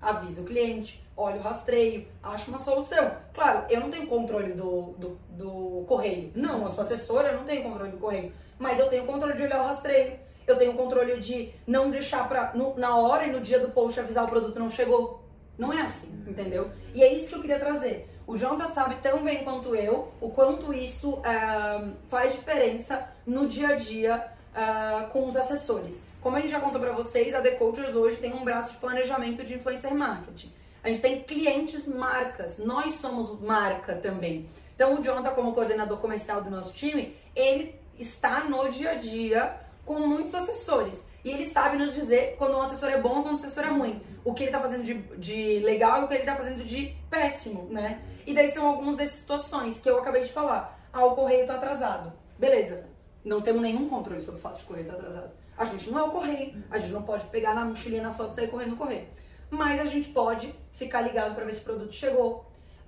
Avisa 0.02 0.42
o 0.42 0.46
cliente, 0.46 1.06
olha 1.18 1.38
o 1.38 1.42
rastreio, 1.42 2.08
acha 2.22 2.50
uma 2.50 2.60
solução. 2.60 3.12
Claro, 3.34 3.66
eu 3.70 3.80
não 3.80 3.90
tenho 3.90 4.08
controle 4.08 4.54
do, 4.54 4.94
do, 4.98 5.18
do 5.30 5.86
correio. 5.88 6.32
Não, 6.36 6.64
eu 6.64 6.70
sou 6.70 6.84
assessora, 6.84 7.30
eu 7.30 7.38
não 7.38 7.44
tenho 7.44 7.64
controle 7.64 7.92
do 7.92 7.98
correio. 7.98 8.32
Mas 8.58 8.80
eu 8.80 8.88
tenho 8.88 9.06
controle 9.06 9.34
de 9.34 9.44
olhar 9.44 9.62
o 9.62 9.66
rastreio. 9.66 10.14
Eu 10.48 10.58
tenho 10.58 10.74
controle 10.74 11.20
de 11.20 11.52
não 11.66 11.90
deixar 11.90 12.30
pra, 12.30 12.54
no, 12.54 12.78
na 12.78 12.96
hora 12.96 13.26
e 13.26 13.32
no 13.32 13.42
dia 13.42 13.60
do 13.60 13.70
post 13.70 14.00
avisar 14.00 14.24
o 14.24 14.28
produto 14.28 14.60
não 14.60 14.70
chegou. 14.70 15.25
Não 15.58 15.72
é 15.72 15.82
assim, 15.82 16.12
entendeu? 16.28 16.72
E 16.94 17.04
é 17.04 17.14
isso 17.14 17.30
que 17.30 17.36
eu 17.36 17.42
queria 17.42 17.60
trazer. 17.60 18.10
O 18.28 18.38
Jonathan 18.38 18.68
sabe 18.68 18.96
tão 19.02 19.24
bem 19.24 19.44
quanto 19.44 19.76
eu 19.76 20.12
o 20.20 20.30
quanto 20.30 20.74
isso 20.74 21.14
uh, 21.14 21.94
faz 22.10 22.34
diferença 22.34 23.08
no 23.26 23.48
dia 23.48 23.70
a 23.70 23.76
dia 23.76 24.32
uh, 24.52 25.08
com 25.10 25.28
os 25.28 25.36
assessores. 25.36 26.02
Como 26.22 26.36
a 26.36 26.40
gente 26.40 26.52
já 26.52 26.60
contou 26.60 26.82
para 26.82 26.92
vocês, 26.92 27.34
a 27.34 27.42
The 27.42 27.52
Cultures 27.52 27.96
hoje 27.96 28.18
tem 28.18 28.34
um 28.34 28.44
braço 28.44 28.72
de 28.72 28.78
planejamento 28.78 29.44
de 29.44 29.54
influencer 29.54 29.94
marketing. 29.94 30.52
A 30.84 30.90
gente 30.90 31.02
tem 31.02 31.22
clientes 31.22 31.88
marcas, 31.88 32.58
nós 32.58 32.96
somos 32.96 33.40
marca 33.40 33.96
também. 33.96 34.50
Então 34.76 35.00
o 35.00 35.04
Jonathan, 35.04 35.32
como 35.32 35.54
coordenador 35.54 36.00
comercial 36.00 36.42
do 36.42 36.50
nosso 36.50 36.74
time, 36.74 37.16
ele 37.36 37.80
está 37.98 38.44
no 38.44 38.68
dia 38.70 38.92
a 38.92 38.96
dia 38.96 39.56
com 39.86 40.00
muitos 40.00 40.34
assessores. 40.34 41.08
E 41.24 41.32
ele 41.32 41.46
sabe 41.46 41.78
nos 41.78 41.94
dizer 41.94 42.36
quando 42.38 42.58
um 42.58 42.62
assessor 42.62 42.90
é 42.90 43.00
bom 43.00 43.18
ou 43.18 43.24
quando 43.24 43.36
um 43.36 43.38
assessor 43.38 43.64
é 43.64 43.70
ruim. 43.70 44.02
O 44.24 44.34
que 44.34 44.44
ele 44.44 44.52
tá 44.52 44.60
fazendo 44.60 44.84
de, 44.84 44.96
de 45.18 45.60
legal 45.60 46.02
e 46.02 46.06
o 46.06 46.08
que 46.08 46.16
ele 46.16 46.24
tá 46.24 46.36
fazendo 46.36 46.64
de 46.64 46.96
péssimo, 47.10 47.68
né? 47.70 48.02
E 48.26 48.34
daí 48.34 48.52
são 48.52 48.66
algumas 48.68 48.96
dessas 48.96 49.16
situações 49.16 49.80
que 49.80 49.90
eu 49.90 50.00
acabei 50.00 50.24
de 50.24 50.32
falar. 50.32 50.80
Ah, 50.92 51.06
o 51.06 51.16
correio 51.16 51.46
tá 51.46 51.56
atrasado. 51.56 52.12
Beleza. 52.38 52.86
Não 53.24 53.42
temos 53.42 53.62
nenhum 53.62 53.88
controle 53.88 54.22
sobre 54.22 54.40
o 54.40 54.42
fato 54.42 54.58
de 54.58 54.64
o 54.64 54.68
correio 54.68 54.88
tá 54.88 54.94
atrasado. 54.94 55.32
A 55.58 55.66
gente 55.66 55.90
não 55.90 56.00
é 56.00 56.04
o 56.04 56.12
correio. 56.12 56.64
A 56.70 56.78
gente 56.78 56.92
não 56.92 57.04
pode 57.04 57.26
pegar 57.26 57.54
na 57.54 57.66
mochilinha 57.66 58.04
na 58.04 58.12
foto 58.12 58.32
e 58.32 58.36
sair 58.36 58.48
correndo 58.50 58.72
no 58.72 58.78
correio. 58.78 59.08
Mas 59.50 59.80
a 59.80 59.86
gente 59.86 60.10
pode 60.10 60.54
ficar 60.74 61.02
ligado 61.02 61.36
para 61.36 61.46
ver 61.46 61.54
se 61.54 61.62
o 61.62 61.64
produto 61.64 61.94
chegou. 61.94 62.46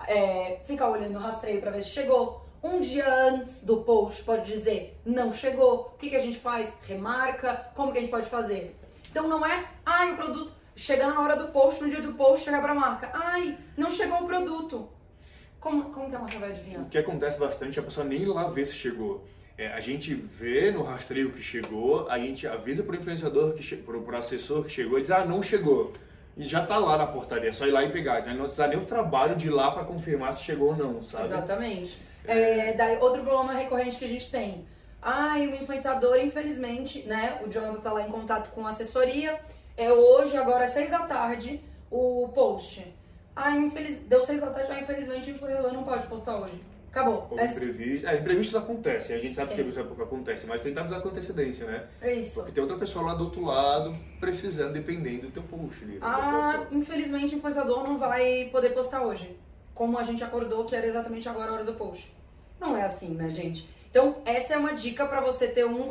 É, 0.07 0.59
ficar 0.65 0.89
olhando 0.89 1.15
o 1.15 1.19
rastreio 1.19 1.59
para 1.59 1.71
ver 1.71 1.83
se 1.83 1.89
chegou 1.89 2.46
um 2.61 2.81
dia 2.81 3.07
antes 3.07 3.63
do 3.63 3.77
post 3.77 4.23
pode 4.23 4.51
dizer 4.51 4.99
não 5.05 5.33
chegou. 5.33 5.93
O 5.93 5.97
que, 5.97 6.09
que 6.09 6.15
a 6.15 6.21
gente 6.21 6.37
faz? 6.37 6.71
Remarca. 6.87 7.69
Como 7.75 7.91
que 7.91 7.97
a 7.97 8.01
gente 8.01 8.11
pode 8.11 8.29
fazer? 8.29 8.75
Então 9.09 9.27
não 9.27 9.45
é, 9.45 9.65
ai, 9.85 10.13
o 10.13 10.15
produto 10.15 10.51
chega 10.75 11.07
na 11.07 11.19
hora 11.19 11.35
do 11.35 11.47
post, 11.47 11.83
no 11.83 11.89
dia 11.89 12.01
do 12.01 12.13
post, 12.13 12.45
chegar 12.45 12.61
para 12.61 12.71
a 12.71 12.75
marca. 12.75 13.09
Ai, 13.13 13.57
não 13.75 13.89
chegou 13.89 14.23
o 14.23 14.27
produto. 14.27 14.89
Como, 15.59 15.85
como 15.91 16.09
que 16.09 16.15
a 16.15 16.19
marca 16.19 16.37
vai 16.37 16.51
adivinhar? 16.51 16.83
O 16.83 16.89
que 16.89 16.97
acontece 16.97 17.39
bastante 17.39 17.79
é 17.79 17.81
a 17.81 17.85
pessoa 17.85 18.05
nem 18.05 18.25
lá 18.25 18.47
ver 18.49 18.67
se 18.67 18.73
chegou. 18.73 19.25
É, 19.57 19.69
a 19.69 19.79
gente 19.79 20.13
vê 20.13 20.69
no 20.69 20.83
rastreio 20.83 21.31
que 21.31 21.41
chegou, 21.41 22.07
a 22.07 22.19
gente 22.19 22.45
avisa 22.45 22.83
para 22.83 22.95
o 22.95 22.95
influenciador, 22.95 23.53
que 23.53 23.75
para 23.75 23.97
o 23.97 24.15
assessor 24.15 24.63
que 24.63 24.69
chegou 24.69 24.99
e 24.99 25.01
diz, 25.01 25.09
ah, 25.09 25.25
não 25.25 25.41
chegou. 25.41 25.93
E 26.37 26.47
já 26.47 26.61
está 26.61 26.77
lá 26.77 26.95
na 26.95 27.07
portaria, 27.07 27.49
é 27.49 27.53
só 27.53 27.65
ir 27.65 27.71
lá 27.71 27.83
e 27.83 27.89
pegar. 27.91 28.19
Então 28.19 28.33
não 28.33 28.41
precisa 28.41 28.67
nem 28.67 28.77
o 28.77 28.85
trabalho 28.85 29.35
de 29.35 29.47
ir 29.47 29.49
lá 29.49 29.71
para 29.71 29.83
confirmar 29.83 30.33
se 30.33 30.43
chegou 30.43 30.67
ou 30.69 30.75
não, 30.77 31.01
sabe? 31.01 31.25
Exatamente. 31.25 31.99
É, 32.25 32.73
daí, 32.73 32.97
outro 32.97 33.23
problema 33.23 33.53
recorrente 33.53 33.97
que 33.97 34.05
a 34.05 34.07
gente 34.07 34.29
tem. 34.29 34.65
Ai, 35.01 35.47
o 35.47 35.55
influenciador, 35.55 36.17
infelizmente, 36.19 37.03
né? 37.03 37.41
O 37.45 37.49
Jonathan 37.49 37.79
tá 37.79 37.93
lá 37.93 38.01
em 38.01 38.11
contato 38.11 38.51
com 38.51 38.65
a 38.65 38.71
assessoria. 38.71 39.39
É 39.75 39.91
hoje, 39.91 40.35
agora 40.35 40.65
às 40.65 40.71
seis 40.71 40.89
da 40.89 40.99
tarde, 40.99 41.61
o 41.89 42.29
post. 42.33 42.93
Ah, 43.35 43.55
infeliz... 43.55 43.99
deu 43.99 44.23
seis 44.23 44.41
da 44.41 44.47
tarde, 44.47 44.71
ah, 44.71 44.81
infelizmente 44.81 45.31
o 45.31 45.35
influenciador 45.35 45.71
não 45.71 45.83
pode 45.83 46.07
postar 46.07 46.37
hoje. 46.37 46.59
Acabou. 46.89 47.27
Ou 47.29 47.39
imprevisto. 47.39 48.07
É, 48.07 48.17
imprevistos 48.17 48.55
acontecem, 48.55 49.15
a 49.15 49.19
gente 49.19 49.35
sabe 49.35 49.49
Sim. 49.49 49.63
que 49.63 49.69
isso 49.69 49.83
pouco 49.85 50.01
acontece, 50.01 50.47
mas 50.47 50.61
tentar 50.61 50.81
avisar 50.81 51.01
com 51.01 51.09
antecedência, 51.09 51.67
né? 51.67 51.87
É 52.01 52.13
isso. 52.13 52.39
Porque 52.39 52.53
tem 52.53 52.63
outra 52.63 52.77
pessoa 52.77 53.05
lá 53.05 53.13
do 53.13 53.25
outro 53.25 53.41
lado 53.45 53.95
precisando, 54.19 54.73
dependendo 54.73 55.27
do 55.27 55.31
teu 55.31 55.43
post. 55.43 55.83
Ali, 55.83 55.99
ah, 56.01 56.65
infelizmente 56.71 57.35
o 57.35 57.37
influenciador 57.37 57.83
não 57.83 57.97
vai 57.97 58.49
poder 58.51 58.71
postar 58.71 59.03
hoje. 59.03 59.37
Como 59.77 59.97
a 59.97 60.03
gente 60.03 60.23
acordou 60.23 60.65
que 60.65 60.75
era 60.75 60.87
exatamente 60.87 61.29
agora 61.29 61.51
a 61.51 61.53
hora 61.53 61.63
do 61.63 61.75
post. 61.75 62.11
Não 62.59 62.75
é 62.75 62.81
assim, 62.81 63.09
né, 63.09 63.29
gente? 63.29 63.69
Então, 63.89 64.17
essa 64.25 64.55
é 64.55 64.57
uma 64.57 64.73
dica 64.73 65.05
para 65.05 65.21
você 65.21 65.47
ter 65.47 65.65
um, 65.65 65.87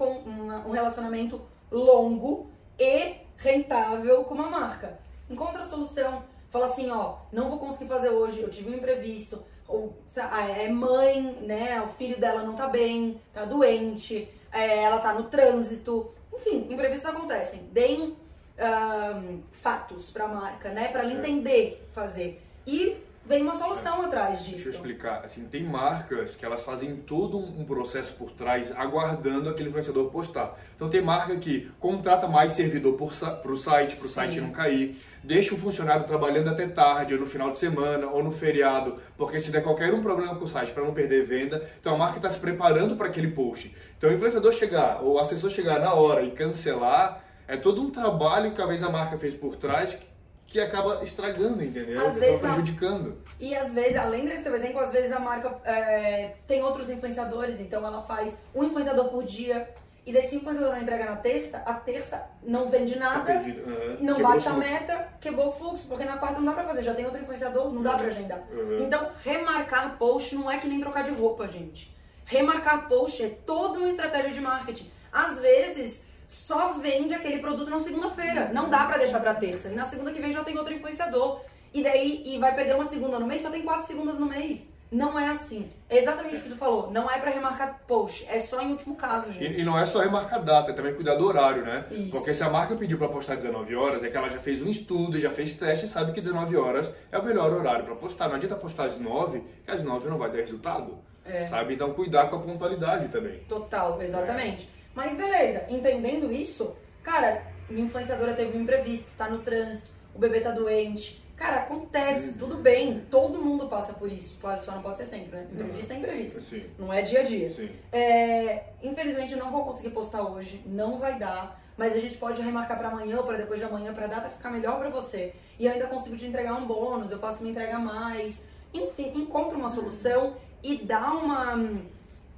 um 0.67 0.71
relacionamento 0.73 1.41
longo 1.71 2.51
e 2.79 3.15
rentável 3.37 4.25
com 4.25 4.35
uma 4.35 4.51
marca. 4.51 4.99
Encontra 5.31 5.63
a 5.63 5.65
solução. 5.65 6.25
Fala 6.51 6.67
assim, 6.67 6.91
ó, 6.91 7.19
não 7.33 7.49
vou 7.49 7.59
conseguir 7.59 7.89
fazer 7.89 8.09
hoje, 8.09 8.41
eu 8.41 8.51
tive 8.51 8.71
um 8.71 8.75
imprevisto 8.75 9.43
ou 9.69 9.97
ah, 10.17 10.49
é 10.49 10.69
mãe, 10.69 11.39
né? 11.43 11.81
O 11.83 11.89
filho 11.89 12.19
dela 12.19 12.43
não 12.43 12.55
tá 12.55 12.69
bem, 12.69 13.21
tá 13.33 13.45
doente, 13.45 14.29
é, 14.53 14.83
ela 14.83 14.99
tá 14.99 15.13
no 15.13 15.25
trânsito. 15.25 16.11
Enfim, 16.35 16.67
imprevistos 16.71 17.11
acontecem. 17.11 17.69
Deem 17.73 18.17
um, 18.59 19.41
fatos 19.53 20.11
pra 20.11 20.29
marca, 20.29 20.71
né? 20.71 20.89
Pra 20.89 21.03
ela 21.03 21.13
é. 21.13 21.15
entender 21.15 21.89
fazer. 21.93 22.43
E 22.67 22.97
vem 23.27 23.43
uma 23.43 23.55
solução 23.55 24.03
atrás 24.03 24.45
disso. 24.45 24.57
Deixa 24.57 24.69
eu 24.69 24.73
explicar. 24.73 25.25
Assim, 25.25 25.45
tem 25.47 25.65
marcas 25.65 26.37
que 26.37 26.45
elas 26.45 26.63
fazem 26.63 26.97
todo 26.97 27.37
um 27.37 27.65
processo 27.65 28.15
por 28.15 28.31
trás, 28.31 28.71
aguardando 28.77 29.51
aquele 29.51 29.69
influenciador 29.69 30.11
postar. 30.11 30.57
Então 30.75 30.89
tem 30.89 31.03
marca 31.03 31.37
que 31.37 31.71
contrata 31.81 32.29
mais 32.29 32.53
servidor 32.53 32.95
para 32.95 33.53
o 33.53 33.57
site, 33.57 33.97
para 33.97 34.07
o 34.07 34.09
site 34.09 34.41
não 34.41 34.51
cair. 34.51 34.97
Deixa 35.25 35.55
o 35.55 35.59
funcionário 35.59 36.07
trabalhando 36.07 36.51
até 36.51 36.69
tarde, 36.69 37.15
ou 37.15 37.21
no 37.21 37.27
final 37.27 37.51
de 37.51 37.59
semana, 37.59 38.07
ou 38.07 38.23
no 38.23 38.31
feriado, 38.31 38.97
porque 39.17 39.41
se 39.41 39.51
der 39.51 39.63
qualquer 39.63 39.93
um 39.93 40.01
problema 40.01 40.37
com 40.37 40.45
o 40.45 40.49
site 40.49 40.73
para 40.73 40.85
não 40.85 40.95
perder 40.95 41.27
venda, 41.27 41.69
então 41.81 41.95
a 41.97 41.99
marca 41.99 42.19
está 42.19 42.31
se 42.31 42.39
preparando 42.39 42.95
para 42.95 43.09
aquele 43.09 43.33
post. 43.33 43.75
Então 43.99 44.09
o 44.09 44.13
influenciador 44.13 44.53
chegar, 44.53 45.03
ou 45.03 45.15
o 45.15 45.19
assessor 45.19 45.51
chegar 45.51 45.81
na 45.81 45.93
hora 45.95 46.23
e 46.23 46.31
cancelar, 46.31 47.25
é 47.49 47.57
todo 47.57 47.83
um 47.83 47.91
trabalho 47.91 48.51
que 48.51 48.57
talvez 48.57 48.83
a 48.85 48.89
marca 48.89 49.19
fez 49.19 49.35
por 49.35 49.57
trás 49.57 49.99
que 50.47 50.61
acaba 50.61 51.03
estragando, 51.03 51.63
entendeu? 51.63 52.01
Às 52.07 52.15
vezes 52.17 52.41
prejudicando. 52.41 53.19
A... 53.27 53.33
E 53.41 53.55
às 53.55 53.73
vezes, 53.75 53.97
além 53.97 54.27
desse 54.27 54.43
teu 54.43 54.55
exemplo, 54.55 54.81
às 54.81 54.93
vezes 54.93 55.13
a 55.13 55.19
marca 55.19 55.61
é, 55.65 56.35
tem 56.47 56.63
outros 56.63 56.89
influenciadores, 56.89 57.61
então 57.61 57.85
ela 57.85 58.03
faz 58.03 58.37
um 58.55 58.65
influenciador 58.65 59.09
por 59.09 59.25
dia. 59.25 59.69
E 60.07 60.13
desse 60.13 60.37
influenciador 60.37 60.73
não 60.73 60.83
entrega 60.83 61.05
na 61.05 61.17
terça, 61.17 61.59
a 61.67 61.75
terça 61.75 62.31
não 62.41 62.71
vende 62.71 62.97
nada, 62.97 63.33
uhum. 63.33 63.97
não 64.01 64.15
quebrou 64.15 64.33
bate 64.35 64.49
a 64.49 64.53
meta, 64.53 65.09
quebrou 65.21 65.49
o 65.49 65.53
fluxo, 65.53 65.89
porque 65.89 66.05
na 66.05 66.17
quarta 66.17 66.39
não 66.39 66.45
dá 66.47 66.53
pra 66.53 66.63
fazer, 66.63 66.85
já 66.85 66.95
tem 66.95 67.05
outro 67.05 67.21
influenciador, 67.21 67.73
não 67.73 67.83
dá 67.83 67.91
uhum. 67.91 67.97
pra 67.97 68.07
agendar. 68.07 68.39
Uhum. 68.53 68.85
Então, 68.85 69.11
remarcar 69.25 69.99
post 69.99 70.37
não 70.37 70.49
é 70.49 70.59
que 70.59 70.69
nem 70.69 70.79
trocar 70.79 71.03
de 71.03 71.11
roupa, 71.11 71.49
gente. 71.49 71.93
Remarcar 72.25 72.89
post 72.89 73.21
é 73.21 73.29
toda 73.29 73.81
uma 73.81 73.89
estratégia 73.89 74.31
de 74.31 74.41
marketing. 74.41 74.89
Às 75.13 75.41
vezes, 75.41 76.05
só 76.29 76.75
vende 76.75 77.15
aquele 77.15 77.39
produto 77.39 77.71
na 77.71 77.79
segunda-feira. 77.79 78.51
Não 78.53 78.69
dá 78.69 78.85
para 78.85 78.99
deixar 78.99 79.21
para 79.21 79.35
terça. 79.35 79.69
E 79.69 79.75
na 79.75 79.85
segunda 79.85 80.13
que 80.13 80.21
vem 80.21 80.33
já 80.33 80.43
tem 80.45 80.57
outro 80.57 80.75
influenciador. 80.75 81.41
E 81.73 81.83
daí 81.83 82.23
e 82.25 82.39
vai 82.39 82.55
perder 82.55 82.75
uma 82.75 82.87
segunda 82.87 83.19
no 83.19 83.27
mês, 83.27 83.43
só 83.43 83.51
tem 83.51 83.63
quatro 83.63 83.87
segundas 83.87 84.19
no 84.19 84.27
mês. 84.27 84.75
Não 84.91 85.19
é 85.19 85.29
assim. 85.29 85.69
É 85.89 85.99
exatamente 85.99 86.37
o 86.37 86.43
que 86.43 86.49
tu 86.51 86.57
falou. 86.57 86.91
Não 86.93 87.11
é 87.11 87.19
para 87.19 87.31
remarcar 87.31 87.81
post. 87.87 88.25
É 88.29 88.39
só 88.39 88.63
em 88.63 88.71
último 88.71 88.95
caso, 88.95 89.33
gente. 89.33 89.59
E, 89.59 89.61
e, 89.61 89.65
não 89.65 89.79
é 89.79 89.85
só 89.85 90.01
remarcar 90.01 90.43
data, 90.45 90.71
é 90.71 90.75
também 90.75 90.95
cuidar 90.95 91.17
do 91.17 91.27
horário, 91.27 91.65
né? 91.65 91.87
Isso. 91.91 92.11
Porque 92.13 92.33
se 92.33 92.43
a 92.43 92.49
marca 92.49 92.77
pediu 92.77 92.97
para 92.97 93.09
postar 93.09 93.35
19 93.35 93.75
horas, 93.75 94.05
é 94.05 94.09
que 94.09 94.17
ela 94.17 94.31
já 94.31 94.39
fez 94.39 94.63
um 94.63 94.69
estudo, 94.69 95.21
já 95.21 95.31
fez 95.31 95.55
teste 95.55 95.87
e 95.87 95.89
sabe 95.89 96.13
que 96.13 96.21
19 96.21 96.57
horas 96.57 96.91
é 97.11 97.19
o 97.19 97.25
melhor 97.25 97.53
horário 97.53 97.85
para 97.85 97.97
postar. 97.97 98.29
Não 98.29 98.37
adianta 98.37 98.55
postar 98.55 98.85
às 98.85 98.99
9, 98.99 99.43
que 99.65 99.71
às 99.71 99.83
9 99.83 100.09
não 100.09 100.19
vai 100.19 100.31
dar 100.31 100.39
resultado. 100.39 100.99
É. 101.25 101.47
Sabe? 101.47 101.75
Então 101.75 101.93
cuidar 101.93 102.31
com 102.31 102.37
a 102.37 102.41
pontualidade 102.41 103.09
também. 103.09 103.41
Total, 103.49 104.01
exatamente. 104.01 104.69
É. 104.73 104.76
Mas 104.97 105.15
beleza, 105.15 105.67
entendendo 105.69 106.33
isso, 106.33 106.75
cara, 107.03 107.43
minha 107.69 107.85
influenciadora 107.85 108.33
teve 108.33 108.57
um 108.57 108.63
imprevisto, 108.63 109.11
tá 109.15 109.29
no 109.29 109.41
trânsito, 109.41 109.87
o 110.15 110.19
bebê 110.19 110.41
tá 110.41 110.51
doente. 110.51 111.23
Cara, 111.37 111.57
acontece, 111.57 112.31
uhum. 112.31 112.39
tudo 112.39 112.57
bem, 112.57 113.05
todo 113.11 113.43
mundo 113.43 113.69
passa 113.69 113.93
por 113.93 114.11
isso. 114.11 114.39
Claro, 114.41 114.65
só 114.65 114.73
não 114.73 114.81
pode 114.81 114.97
ser 114.97 115.05
sempre, 115.05 115.37
né? 115.37 115.47
Imprevisto 115.53 115.93
é 115.93 115.97
imprevisto. 115.97 116.41
Sim. 116.41 116.65
Não 116.79 116.91
é 116.91 117.03
dia 117.03 117.21
a 117.21 117.23
dia. 117.25 117.75
É, 117.93 118.71
infelizmente 118.83 119.35
eu 119.35 119.39
não 119.39 119.53
vou 119.53 119.67
conseguir 119.67 119.91
postar 119.91 120.23
hoje, 120.23 120.63
não 120.65 120.99
vai 120.99 121.19
dar. 121.19 121.63
Mas 121.77 121.95
a 121.95 122.01
gente 122.01 122.17
pode 122.17 122.41
remarcar 122.41 122.79
para 122.79 122.89
amanhã 122.89 123.19
ou 123.19 123.25
para 123.25 123.37
depois 123.37 123.61
de 123.61 123.67
amanhã 123.67 123.93
pra 123.93 124.07
data 124.07 124.31
ficar 124.31 124.51
melhor 124.51 124.79
para 124.79 124.89
você. 124.89 125.35
E 125.59 125.67
eu 125.67 125.73
ainda 125.73 125.89
consigo 125.89 126.17
te 126.17 126.25
entregar 126.25 126.55
um 126.55 126.67
bônus, 126.67 127.13
eu 127.13 127.19
posso 127.19 127.45
me 127.45 127.51
entregar 127.51 127.79
mais. 127.79 128.43
Enfim, 128.73 129.13
encontra 129.15 129.59
uma 129.59 129.69
solução 129.69 130.37
e 130.63 130.79
dá 130.79 131.13
uma. 131.13 131.55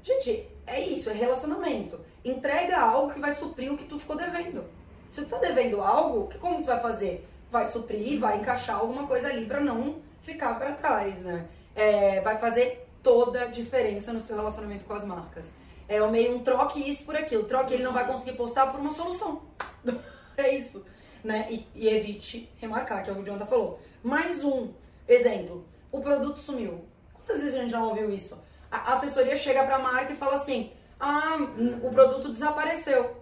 Gente, 0.03 0.49
é 0.67 0.81
isso, 0.81 1.09
é 1.09 1.13
relacionamento. 1.13 2.01
Entrega 2.25 2.79
algo 2.79 3.13
que 3.13 3.21
vai 3.21 3.33
suprir 3.33 3.73
o 3.73 3.77
que 3.77 3.85
tu 3.85 3.99
ficou 3.99 4.17
devendo. 4.17 4.65
Se 5.11 5.23
tu 5.23 5.29
tá 5.29 5.39
devendo 5.39 5.81
algo, 5.81 6.29
como 6.39 6.61
tu 6.61 6.67
vai 6.67 6.81
fazer? 6.81 7.27
Vai 7.51 7.65
suprir, 7.65 8.21
vai 8.21 8.39
encaixar 8.39 8.77
alguma 8.77 9.07
coisa 9.07 9.29
ali 9.29 9.47
para 9.47 9.61
não 9.61 9.97
ficar 10.23 10.59
para 10.59 10.73
trás, 10.73 11.21
né? 11.21 11.47
É, 11.75 12.21
vai 12.21 12.37
fazer 12.39 12.87
toda 13.03 13.43
a 13.43 13.47
diferença 13.47 14.13
no 14.13 14.21
seu 14.21 14.37
relacionamento 14.37 14.85
com 14.85 14.93
as 14.93 15.05
marcas. 15.05 15.51
É 15.89 16.03
o 16.03 16.11
meio 16.11 16.37
um 16.37 16.41
troque 16.41 16.79
isso 16.87 17.05
por 17.05 17.17
aquilo. 17.17 17.45
Troque 17.45 17.73
ele 17.73 17.83
não 17.83 17.93
vai 17.95 18.07
conseguir 18.07 18.33
postar 18.33 18.67
por 18.67 18.81
uma 18.81 18.91
solução. 18.91 19.43
é 20.37 20.55
isso, 20.55 20.85
né? 21.25 21.49
E, 21.51 21.67
e, 21.75 21.89
evite 21.89 22.51
remarcar, 22.61 23.03
que 23.03 23.09
é 23.09 23.13
o 23.13 23.17
que 23.17 23.23
o 23.23 23.25
Jonathan 23.25 23.47
falou. 23.47 23.81
Mais 24.03 24.45
um 24.45 24.73
exemplo. 25.07 25.65
O 25.91 26.01
produto 26.01 26.41
sumiu. 26.41 26.85
Quantas 27.15 27.39
vezes 27.39 27.55
a 27.55 27.63
gente 27.63 27.71
já 27.71 27.83
ouviu 27.83 28.11
isso? 28.11 28.39
A 28.71 28.93
assessoria 28.93 29.35
chega 29.35 29.65
para 29.65 29.77
a 29.77 29.79
marca 29.79 30.13
e 30.13 30.17
fala 30.17 30.35
assim: 30.35 30.71
ah, 31.01 31.37
o 31.83 31.91
produto 31.91 32.29
desapareceu. 32.29 33.17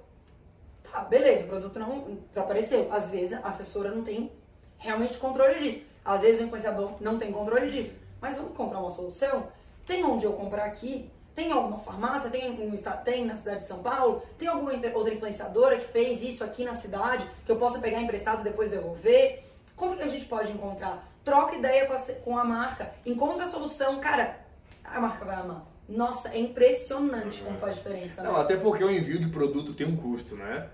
Tá, 0.83 1.01
beleza, 1.01 1.45
o 1.45 1.49
produto 1.49 1.79
não 1.79 2.19
desapareceu. 2.31 2.89
Às 2.91 3.11
vezes 3.11 3.35
a 3.35 3.49
assessora 3.49 3.91
não 3.91 4.03
tem 4.03 4.33
realmente 4.79 5.19
controle 5.19 5.59
disso. 5.59 5.85
Às 6.05 6.23
vezes 6.23 6.41
o 6.41 6.45
influenciador 6.45 6.93
não 7.01 7.19
tem 7.19 7.33
controle 7.33 7.71
disso. 7.71 7.99
Mas 8.21 8.37
vamos 8.37 8.57
comprar 8.57 8.79
uma 8.79 8.91
solução? 8.91 9.49
Tem 9.87 10.05
onde 10.05 10.25
eu 10.25 10.33
comprar 10.33 10.65
aqui? 10.65 11.11
Tem 11.35 11.53
alguma 11.53 11.79
farmácia? 11.79 12.31
Tem, 12.31 12.51
um, 12.51 12.75
tem 13.05 13.27
na 13.27 13.37
cidade 13.37 13.61
de 13.61 13.67
São 13.67 13.81
Paulo? 13.81 14.23
Tem 14.39 14.49
alguma 14.49 14.73
outra 14.95 15.13
influenciadora 15.13 15.79
que 15.79 15.87
fez 15.89 16.23
isso 16.23 16.43
aqui 16.43 16.65
na 16.65 16.75
cidade 16.75 17.31
que 17.45 17.53
eu 17.53 17.57
possa 17.57 17.79
pegar 17.79 18.01
emprestado 18.01 18.41
e 18.41 18.45
depois 18.45 18.71
devolver? 18.71 19.45
Como 19.77 19.97
que 19.97 20.03
a 20.03 20.09
gente 20.09 20.25
pode 20.25 20.51
encontrar? 20.51 21.07
Troca 21.23 21.57
ideia 21.57 21.87
com 21.87 21.93
a, 21.93 21.99
com 22.25 22.39
a 22.39 22.45
marca, 22.45 22.91
encontra 23.05 23.45
a 23.45 23.49
solução. 23.49 24.01
Cara, 24.01 24.41
a 24.83 24.99
marca 24.99 25.27
vai 25.27 25.37
amar. 25.37 25.76
Nossa, 25.89 26.31
é 26.31 26.39
impressionante 26.39 27.43
como 27.43 27.59
faz 27.59 27.77
diferença. 27.77 28.23
Né? 28.23 28.29
Não, 28.29 28.37
até 28.37 28.57
porque 28.57 28.83
o 28.83 28.91
envio 28.91 29.19
de 29.19 29.29
produto 29.29 29.73
tem 29.73 29.87
um 29.87 29.97
custo, 29.97 30.35
né? 30.35 30.69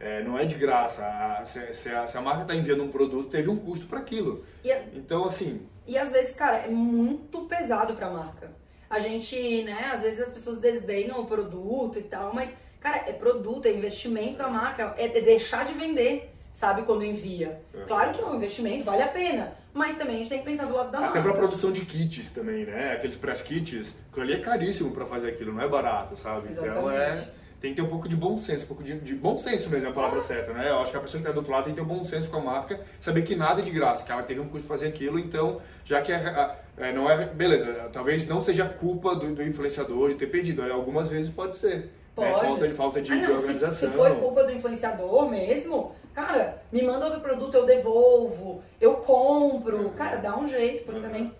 É, 0.00 0.22
não 0.22 0.38
é 0.38 0.44
de 0.44 0.54
graça. 0.54 1.04
A, 1.04 1.46
se, 1.46 1.74
se, 1.74 1.88
a, 1.88 2.06
se, 2.06 2.16
a, 2.16 2.20
marca 2.20 2.42
está 2.42 2.54
enviando 2.54 2.82
um 2.82 2.88
produto, 2.88 3.30
teve 3.30 3.48
um 3.48 3.56
custo 3.56 3.86
para 3.86 3.98
aquilo. 3.98 4.44
E, 4.64 4.72
então, 4.94 5.24
assim. 5.24 5.66
E 5.86 5.96
às 5.96 6.10
vezes, 6.10 6.34
cara, 6.34 6.58
é 6.58 6.68
muito 6.68 7.42
pesado 7.42 7.94
para 7.94 8.06
a 8.06 8.10
marca. 8.10 8.50
A 8.90 8.98
gente, 8.98 9.62
né, 9.64 9.90
às 9.92 10.02
vezes 10.02 10.20
as 10.20 10.30
pessoas 10.30 10.58
desdenham 10.58 11.20
o 11.20 11.26
produto 11.26 11.98
e 11.98 12.02
tal, 12.02 12.32
mas, 12.32 12.54
cara, 12.80 13.08
é 13.08 13.12
produto, 13.12 13.66
é 13.66 13.72
investimento 13.72 14.38
da 14.38 14.48
marca, 14.48 14.94
é, 14.96 15.04
é 15.04 15.20
deixar 15.20 15.66
de 15.66 15.74
vender, 15.74 16.32
sabe, 16.50 16.82
quando 16.82 17.04
envia. 17.04 17.60
É. 17.74 17.82
Claro 17.82 18.12
que 18.12 18.20
é 18.20 18.24
um 18.24 18.36
investimento, 18.36 18.84
vale 18.84 19.02
a 19.02 19.08
pena. 19.08 19.56
Mas 19.78 19.96
também 19.96 20.16
a 20.16 20.18
gente 20.18 20.28
tem 20.28 20.38
que 20.40 20.44
pensar 20.44 20.66
do 20.66 20.74
lado 20.74 20.90
da 20.90 21.00
marca. 21.00 21.20
Até 21.20 21.28
pra 21.28 21.38
produção 21.38 21.70
de 21.70 21.82
kits 21.82 22.32
também, 22.32 22.64
né? 22.64 22.94
Aqueles 22.94 23.14
press 23.14 23.40
kits, 23.42 23.94
aquilo 24.10 24.24
ali 24.24 24.32
é 24.32 24.40
caríssimo 24.40 24.90
para 24.90 25.06
fazer 25.06 25.28
aquilo, 25.28 25.52
não 25.52 25.62
é 25.62 25.68
barato, 25.68 26.16
sabe? 26.16 26.48
Exatamente. 26.48 26.78
Então 26.78 26.90
é. 26.90 27.28
Tem 27.60 27.72
que 27.72 27.80
ter 27.80 27.82
um 27.82 27.90
pouco 27.90 28.08
de 28.08 28.14
bom 28.14 28.38
senso, 28.38 28.64
um 28.64 28.68
pouco 28.68 28.84
de, 28.84 28.98
de 29.00 29.14
bom 29.14 29.36
senso 29.36 29.68
mesmo 29.68 29.86
é 29.88 29.90
a 29.90 29.92
palavra 29.92 30.22
certa, 30.22 30.52
né? 30.52 30.70
Eu 30.70 30.78
acho 30.80 30.92
que 30.92 30.96
a 30.96 31.00
pessoa 31.00 31.20
que 31.20 31.28
está 31.28 31.32
do 31.32 31.38
outro 31.38 31.52
lado 31.52 31.64
tem 31.64 31.74
que 31.74 31.80
ter 31.80 31.84
um 31.84 31.88
bom 31.88 32.04
senso 32.04 32.28
com 32.28 32.36
a 32.36 32.40
marca, 32.40 32.80
saber 33.00 33.22
que 33.22 33.34
nada 33.34 33.60
é 33.60 33.64
de 33.64 33.70
graça, 33.70 34.04
que 34.04 34.12
ela 34.12 34.22
teve 34.22 34.38
um 34.38 34.48
custo 34.48 34.66
para 34.66 34.76
fazer 34.76 34.88
aquilo, 34.88 35.18
então, 35.18 35.60
já 35.84 36.00
que 36.00 36.12
é, 36.12 36.56
é, 36.76 36.92
não 36.92 37.10
é. 37.10 37.26
Beleza, 37.26 37.88
talvez 37.92 38.28
não 38.28 38.40
seja 38.40 38.64
culpa 38.64 39.16
do, 39.16 39.34
do 39.34 39.42
influenciador 39.42 40.10
de 40.10 40.14
ter 40.14 40.28
pedido, 40.28 40.62
algumas 40.72 41.08
vezes 41.08 41.30
pode 41.32 41.56
ser. 41.56 41.90
Pode. 42.14 42.30
Né? 42.30 42.48
Falta 42.48 42.68
de, 42.68 42.74
falta 42.74 43.02
de, 43.02 43.12
ah, 43.12 43.16
não, 43.16 43.26
de 43.26 43.32
organização. 43.32 43.88
Se, 43.88 43.92
se 43.92 43.98
foi 43.98 44.14
culpa 44.16 44.44
do 44.44 44.52
influenciador 44.52 45.28
mesmo, 45.28 45.92
Cara, 46.18 46.60
me 46.72 46.82
manda 46.82 47.04
outro 47.04 47.20
produto, 47.20 47.54
eu 47.54 47.64
devolvo, 47.64 48.60
eu 48.80 48.96
compro. 48.96 49.90
Cara, 49.90 50.16
dá 50.16 50.36
um 50.36 50.48
jeito, 50.48 50.82
porque 50.82 50.98
também 50.98 51.32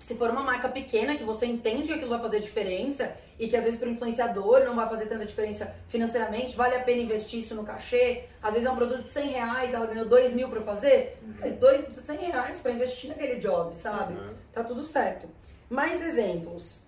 se 0.00 0.14
for 0.14 0.30
uma 0.30 0.40
marca 0.40 0.70
pequena 0.70 1.16
que 1.16 1.22
você 1.22 1.44
entende 1.44 1.88
que 1.88 1.92
aquilo 1.92 2.08
vai 2.08 2.20
fazer 2.20 2.40
diferença 2.40 3.14
e 3.38 3.46
que 3.46 3.54
às 3.54 3.62
vezes 3.62 3.78
para 3.78 3.90
o 3.90 3.92
influenciador 3.92 4.64
não 4.64 4.74
vai 4.74 4.88
fazer 4.88 5.04
tanta 5.04 5.26
diferença 5.26 5.70
financeiramente, 5.88 6.56
vale 6.56 6.76
a 6.76 6.82
pena 6.82 7.02
investir 7.02 7.40
isso 7.40 7.54
no 7.54 7.62
cachê. 7.62 8.24
Às 8.42 8.54
vezes 8.54 8.66
é 8.66 8.70
um 8.70 8.76
produto 8.76 9.02
de 9.02 9.10
100 9.10 9.28
reais, 9.28 9.74
ela 9.74 9.84
ganhou 9.84 10.06
2 10.06 10.32
mil 10.32 10.48
para 10.48 10.62
fazer. 10.62 11.18
Uhum. 11.22 11.56
Dois, 11.56 11.94
100 11.94 12.16
reais 12.16 12.58
para 12.60 12.72
investir 12.72 13.10
naquele 13.10 13.34
job, 13.34 13.76
sabe? 13.76 14.14
Uhum. 14.14 14.32
Tá 14.50 14.64
tudo 14.64 14.82
certo. 14.82 15.28
Mais 15.68 16.00
exemplos. 16.00 16.78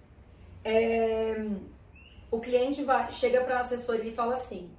É... 0.64 1.44
o 2.30 2.40
cliente 2.40 2.82
vai, 2.84 3.12
chega 3.12 3.42
para 3.42 3.58
a 3.58 3.60
assessoria 3.60 4.10
e 4.10 4.14
fala 4.14 4.32
assim: 4.32 4.70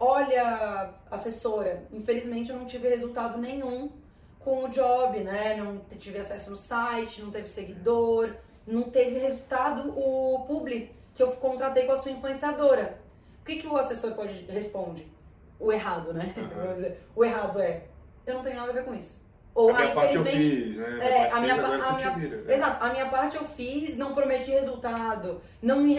Olha, 0.00 0.94
assessora, 1.10 1.82
infelizmente 1.92 2.50
eu 2.50 2.56
não 2.56 2.66
tive 2.66 2.88
resultado 2.88 3.38
nenhum 3.38 3.90
com 4.38 4.64
o 4.64 4.68
job, 4.68 5.18
né? 5.20 5.56
Não 5.56 5.78
tive 5.98 6.18
acesso 6.18 6.50
no 6.50 6.56
site, 6.56 7.20
não 7.20 7.30
teve 7.30 7.48
seguidor, 7.48 8.30
não 8.66 8.84
teve 8.84 9.18
resultado 9.18 9.92
o 9.98 10.44
publi 10.46 10.94
que 11.14 11.22
eu 11.22 11.32
contratei 11.32 11.84
com 11.84 11.92
a 11.92 11.96
sua 11.96 12.12
influenciadora. 12.12 13.00
O 13.42 13.44
que, 13.44 13.56
que 13.56 13.66
o 13.66 13.76
assessor 13.76 14.12
pode 14.12 14.44
responde? 14.44 15.10
O 15.58 15.72
errado, 15.72 16.12
né? 16.12 16.32
Uhum. 16.36 16.96
o 17.16 17.24
errado 17.24 17.58
é, 17.58 17.82
eu 18.24 18.34
não 18.34 18.42
tenho 18.42 18.54
nada 18.54 18.70
a 18.70 18.74
ver 18.74 18.84
com 18.84 18.94
isso. 18.94 19.18
Ou, 19.52 19.70
a 19.70 19.80
minha 19.80 19.94
parte 19.94 20.14
eu 20.14 20.24
fiz, 20.24 20.76
né? 20.76 20.98
É, 21.00 21.30
a 21.32 21.40
minha, 21.40 21.54
a 21.54 21.92
minha, 21.96 22.10
vira, 22.10 22.36
né? 22.42 22.54
Exato, 22.54 22.84
a 22.84 22.90
minha 22.90 23.08
parte 23.08 23.36
eu 23.36 23.44
fiz, 23.44 23.96
não 23.96 24.14
prometi 24.14 24.52
resultado. 24.52 25.40
Não 25.60 25.80
me. 25.80 25.96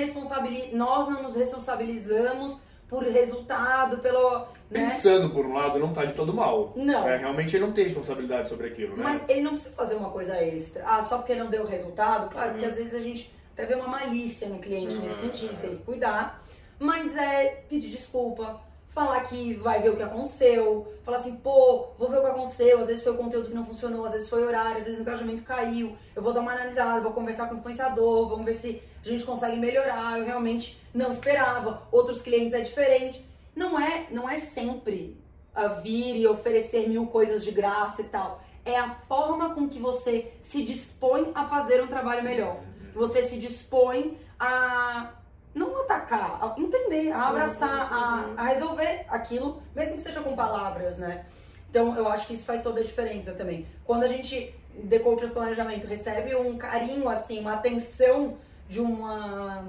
Nós 0.72 1.10
não 1.10 1.24
nos 1.24 1.36
responsabilizamos 1.36 2.58
por 2.90 3.04
resultado, 3.04 4.00
pelo. 4.00 4.48
Né? 4.70 4.86
Pensando 4.86 5.30
por 5.30 5.46
um 5.46 5.54
lado, 5.54 5.80
não 5.80 5.94
tá 5.94 6.04
de 6.04 6.14
todo 6.14 6.34
mal. 6.34 6.74
Não. 6.76 7.08
É, 7.08 7.18
realmente 7.18 7.56
ele 7.56 7.66
não 7.66 7.72
tem 7.72 7.86
responsabilidade 7.86 8.50
sobre 8.50 8.68
aquilo, 8.68 8.98
né? 8.98 9.04
Mas 9.04 9.22
ele 9.30 9.42
não 9.42 9.52
precisa 9.52 9.76
fazer 9.76 9.96
uma 9.96 10.10
coisa 10.10 10.36
extra. 10.36 10.84
Ah, 10.86 11.02
só 11.02 11.20
porque 11.20 11.36
não 11.36 11.50
deu 11.50 11.66
resultado? 11.66 12.30
Claro, 12.30 12.48
uhum. 12.48 12.54
porque 12.54 12.66
às 12.66 12.76
vezes 12.76 12.94
a 12.96 13.00
gente 13.00 13.32
até 13.54 13.66
vê 13.66 13.76
uma 13.76 13.88
malícia 13.88 14.50
no 14.50 14.58
cliente 14.58 14.96
uhum. 14.96 15.02
nesse 15.02 15.22
sentido, 15.22 15.62
tem 15.62 15.78
que 15.78 15.84
cuidar. 15.84 16.42
Mas 16.80 17.16
é 17.16 17.64
pedir 17.70 17.90
desculpa, 17.90 18.62
falar 18.90 19.20
que 19.22 19.54
vai 19.56 19.82
ver 19.82 19.90
o 19.90 19.96
que 19.96 20.02
aconteceu, 20.02 20.92
falar 21.04 21.18
assim, 21.18 21.36
pô, 21.36 21.90
vou 21.98 22.10
ver 22.10 22.20
o 22.20 22.22
que 22.22 22.28
aconteceu, 22.28 22.80
às 22.80 22.88
vezes 22.88 23.04
foi 23.04 23.12
o 23.12 23.18
conteúdo 23.18 23.50
que 23.50 23.54
não 23.54 23.66
funcionou, 23.66 24.06
às 24.06 24.14
vezes 24.14 24.30
foi 24.30 24.44
o 24.44 24.48
horário, 24.48 24.78
às 24.78 24.84
vezes 24.84 24.98
o 24.98 25.02
engajamento 25.02 25.44
caiu, 25.44 25.96
eu 26.16 26.22
vou 26.22 26.34
dar 26.34 26.40
uma 26.40 26.54
analisada, 26.54 27.02
vou 27.02 27.12
conversar 27.12 27.48
com 27.48 27.56
o 27.56 27.58
influenciador, 27.60 28.30
vamos 28.30 28.46
ver 28.46 28.56
se 28.56 28.82
a 29.04 29.08
gente 29.08 29.24
consegue 29.24 29.58
melhorar, 29.58 30.20
eu 30.20 30.26
realmente 30.26 30.80
não 30.94 31.12
esperava, 31.12 31.88
outros 31.92 32.22
clientes 32.22 32.54
é 32.54 32.62
diferente. 32.62 33.26
Não 33.56 33.80
é, 33.80 34.08
não 34.12 34.30
é 34.30 34.38
sempre 34.38 35.18
a 35.54 35.68
vir 35.68 36.16
e 36.16 36.28
oferecer 36.28 36.88
mil 36.88 37.08
coisas 37.08 37.44
de 37.44 37.52
graça 37.52 38.02
e 38.02 38.06
tal. 38.06 38.44
É 38.64 38.78
a 38.78 38.96
forma 39.08 39.54
com 39.54 39.68
que 39.68 39.80
você 39.80 40.32
se 40.42 40.64
dispõe 40.64 41.32
a 41.34 41.46
fazer 41.46 41.82
um 41.82 41.88
trabalho 41.88 42.24
melhor. 42.24 42.60
Você 42.94 43.28
se 43.28 43.38
dispõe 43.38 44.18
a 44.40 45.14
não 45.54 45.82
atacar, 45.82 46.40
a 46.42 46.56
entender, 46.58 47.12
a 47.12 47.28
abraçar, 47.28 47.92
a, 47.92 48.34
a 48.38 48.44
resolver 48.50 49.06
aquilo, 49.10 49.62
mesmo 49.76 49.96
que 49.96 50.02
seja 50.02 50.22
com 50.22 50.36
palavras, 50.36 50.98
né? 50.98 51.26
Então 51.70 51.96
eu 51.96 52.08
acho 52.08 52.28
que 52.28 52.34
isso 52.34 52.46
faz 52.46 52.64
toda 52.64 52.80
a 52.80 52.84
diferença 52.84 53.34
também. 53.34 53.66
Quando 53.84 54.04
a 54.04 54.08
gente, 54.08 54.54
de 54.76 55.00
coaches 55.00 55.30
planejamento, 55.30 55.88
recebe 55.88 56.36
um 56.36 56.58
carinho 56.58 57.10
assim, 57.10 57.40
uma 57.40 57.54
atenção 57.54 58.38
de 58.70 58.80
uma 58.80 59.66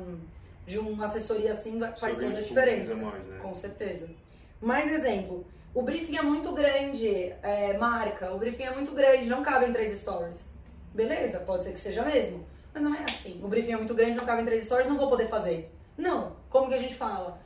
de 0.66 0.78
uma 0.78 1.06
assessoria 1.06 1.52
assim, 1.52 1.80
faz 1.98 2.14
toda 2.14 2.28
a 2.28 2.30
diferença. 2.30 2.94
Mais, 2.94 3.24
né? 3.24 3.38
Com 3.42 3.54
certeza. 3.54 4.08
Mais 4.60 4.92
exemplo. 4.92 5.44
O 5.74 5.82
briefing 5.82 6.16
é 6.16 6.22
muito 6.22 6.52
grande, 6.52 7.32
é, 7.42 7.76
marca, 7.76 8.32
o 8.32 8.38
briefing 8.38 8.64
é 8.64 8.70
muito 8.72 8.92
grande, 8.92 9.28
não 9.28 9.42
cabe 9.42 9.66
em 9.66 9.72
três 9.72 9.98
stories. 9.98 10.52
Beleza, 10.94 11.40
pode 11.40 11.64
ser 11.64 11.72
que 11.72 11.80
seja 11.80 12.04
mesmo. 12.04 12.44
Mas 12.72 12.82
não 12.82 12.94
é 12.94 13.04
assim. 13.04 13.40
O 13.42 13.48
briefing 13.48 13.72
é 13.72 13.76
muito 13.76 13.94
grande, 13.94 14.16
não 14.16 14.24
cabe 14.24 14.42
em 14.42 14.44
três 14.44 14.64
stories, 14.64 14.86
não 14.86 14.96
vou 14.96 15.08
poder 15.08 15.28
fazer. 15.28 15.72
Não. 15.96 16.36
Como 16.48 16.68
que 16.68 16.74
a 16.74 16.78
gente 16.78 16.94
fala? 16.94 17.40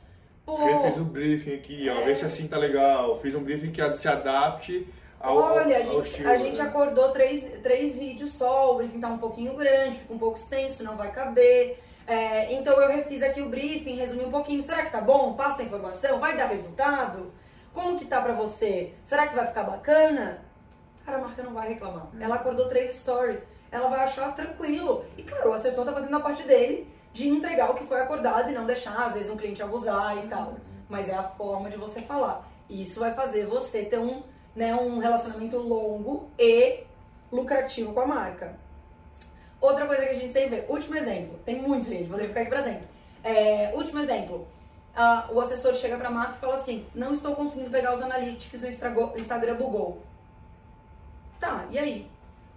Pô, 0.45 0.57
fiz 0.83 0.97
um 0.99 1.05
briefing 1.05 1.55
aqui, 1.55 1.89
ó, 1.89 2.01
é... 2.01 2.05
vê 2.05 2.13
se 2.13 2.25
assim 2.25 2.47
tá 2.47 2.57
legal. 2.57 3.19
Fiz 3.19 3.33
um 3.33 3.43
briefing 3.43 3.71
que 3.71 3.93
se 3.93 4.07
adapte 4.07 4.87
ao, 5.25 5.37
Olha, 5.37 5.77
a 5.77 5.81
gente, 5.81 6.25
a 6.25 6.37
gente 6.37 6.57
né? 6.57 6.63
acordou 6.65 7.11
três, 7.11 7.51
três 7.61 7.97
vídeos 7.97 8.33
só, 8.33 8.73
o 8.73 8.77
briefing 8.77 8.99
tá 8.99 9.07
um 9.07 9.17
pouquinho 9.17 9.55
grande, 9.55 9.99
fica 9.99 10.13
um 10.13 10.17
pouco 10.17 10.37
extenso, 10.37 10.83
não 10.83 10.95
vai 10.95 11.11
caber. 11.11 11.79
É, 12.07 12.53
então 12.53 12.79
eu 12.79 12.87
refiz 12.87 13.23
aqui 13.23 13.41
o 13.41 13.49
briefing, 13.49 13.95
resumi 13.95 14.23
um 14.23 14.31
pouquinho. 14.31 14.61
Será 14.61 14.85
que 14.85 14.91
tá 14.91 15.01
bom? 15.01 15.33
Passa 15.33 15.61
a 15.61 15.65
informação? 15.65 16.19
Vai 16.19 16.37
dar 16.37 16.47
resultado? 16.47 17.33
Como 17.73 17.97
que 17.97 18.05
tá 18.05 18.21
pra 18.21 18.33
você? 18.33 18.93
Será 19.03 19.27
que 19.27 19.35
vai 19.35 19.47
ficar 19.47 19.63
bacana? 19.63 20.45
Cara, 21.05 21.17
a 21.17 21.21
marca 21.21 21.43
não 21.43 21.53
vai 21.53 21.69
reclamar. 21.69 22.05
Hum. 22.13 22.19
Ela 22.21 22.35
acordou 22.35 22.67
três 22.67 22.95
stories 22.95 23.43
ela 23.75 23.89
vai 23.89 23.99
achar 23.99 24.33
tranquilo. 24.33 25.05
E 25.17 25.23
claro, 25.23 25.51
o 25.51 25.53
assessor 25.53 25.85
tá 25.85 25.93
fazendo 25.93 26.15
a 26.15 26.19
parte 26.19 26.43
dele 26.43 26.87
de 27.11 27.27
entregar 27.27 27.71
o 27.71 27.75
que 27.75 27.85
foi 27.85 28.01
acordado 28.01 28.49
e 28.49 28.53
não 28.53 28.65
deixar, 28.65 29.05
às 29.05 29.13
vezes, 29.13 29.29
um 29.29 29.37
cliente 29.37 29.61
abusar 29.61 30.17
e 30.17 30.27
tal. 30.27 30.55
Mas 30.89 31.07
é 31.07 31.15
a 31.15 31.23
forma 31.23 31.69
de 31.69 31.77
você 31.77 32.01
falar. 32.01 32.49
Isso 32.69 32.99
vai 32.99 33.13
fazer 33.13 33.45
você 33.45 33.83
ter 33.83 33.99
um, 33.99 34.23
né, 34.55 34.73
um 34.75 34.99
relacionamento 34.99 35.57
longo 35.57 36.29
e 36.39 36.83
lucrativo 37.31 37.93
com 37.93 37.99
a 37.99 38.05
marca. 38.05 38.55
Outra 39.59 39.85
coisa 39.85 40.03
que 40.03 40.09
a 40.09 40.13
gente 40.13 40.31
sempre 40.31 40.61
vê, 40.61 40.65
último 40.69 40.95
exemplo, 40.95 41.39
tem 41.45 41.61
muitos, 41.61 41.87
gente, 41.87 42.09
poderia 42.09 42.29
ficar 42.29 42.41
aqui 42.41 42.49
pra 42.49 42.63
sempre. 42.63 42.87
É, 43.23 43.71
último 43.73 43.99
exemplo, 43.99 44.47
uh, 44.95 45.33
o 45.33 45.41
assessor 45.41 45.73
chega 45.73 45.97
pra 45.97 46.11
marca 46.11 46.35
e 46.37 46.39
fala 46.39 46.55
assim: 46.55 46.85
Não 46.93 47.11
estou 47.11 47.35
conseguindo 47.35 47.71
pegar 47.71 47.93
os 47.93 48.01
analytics, 48.01 48.61
o 48.61 49.17
Instagram 49.17 49.55
bugou. 49.55 50.03
Tá, 51.39 51.65
e 51.71 51.79
aí? 51.79 52.07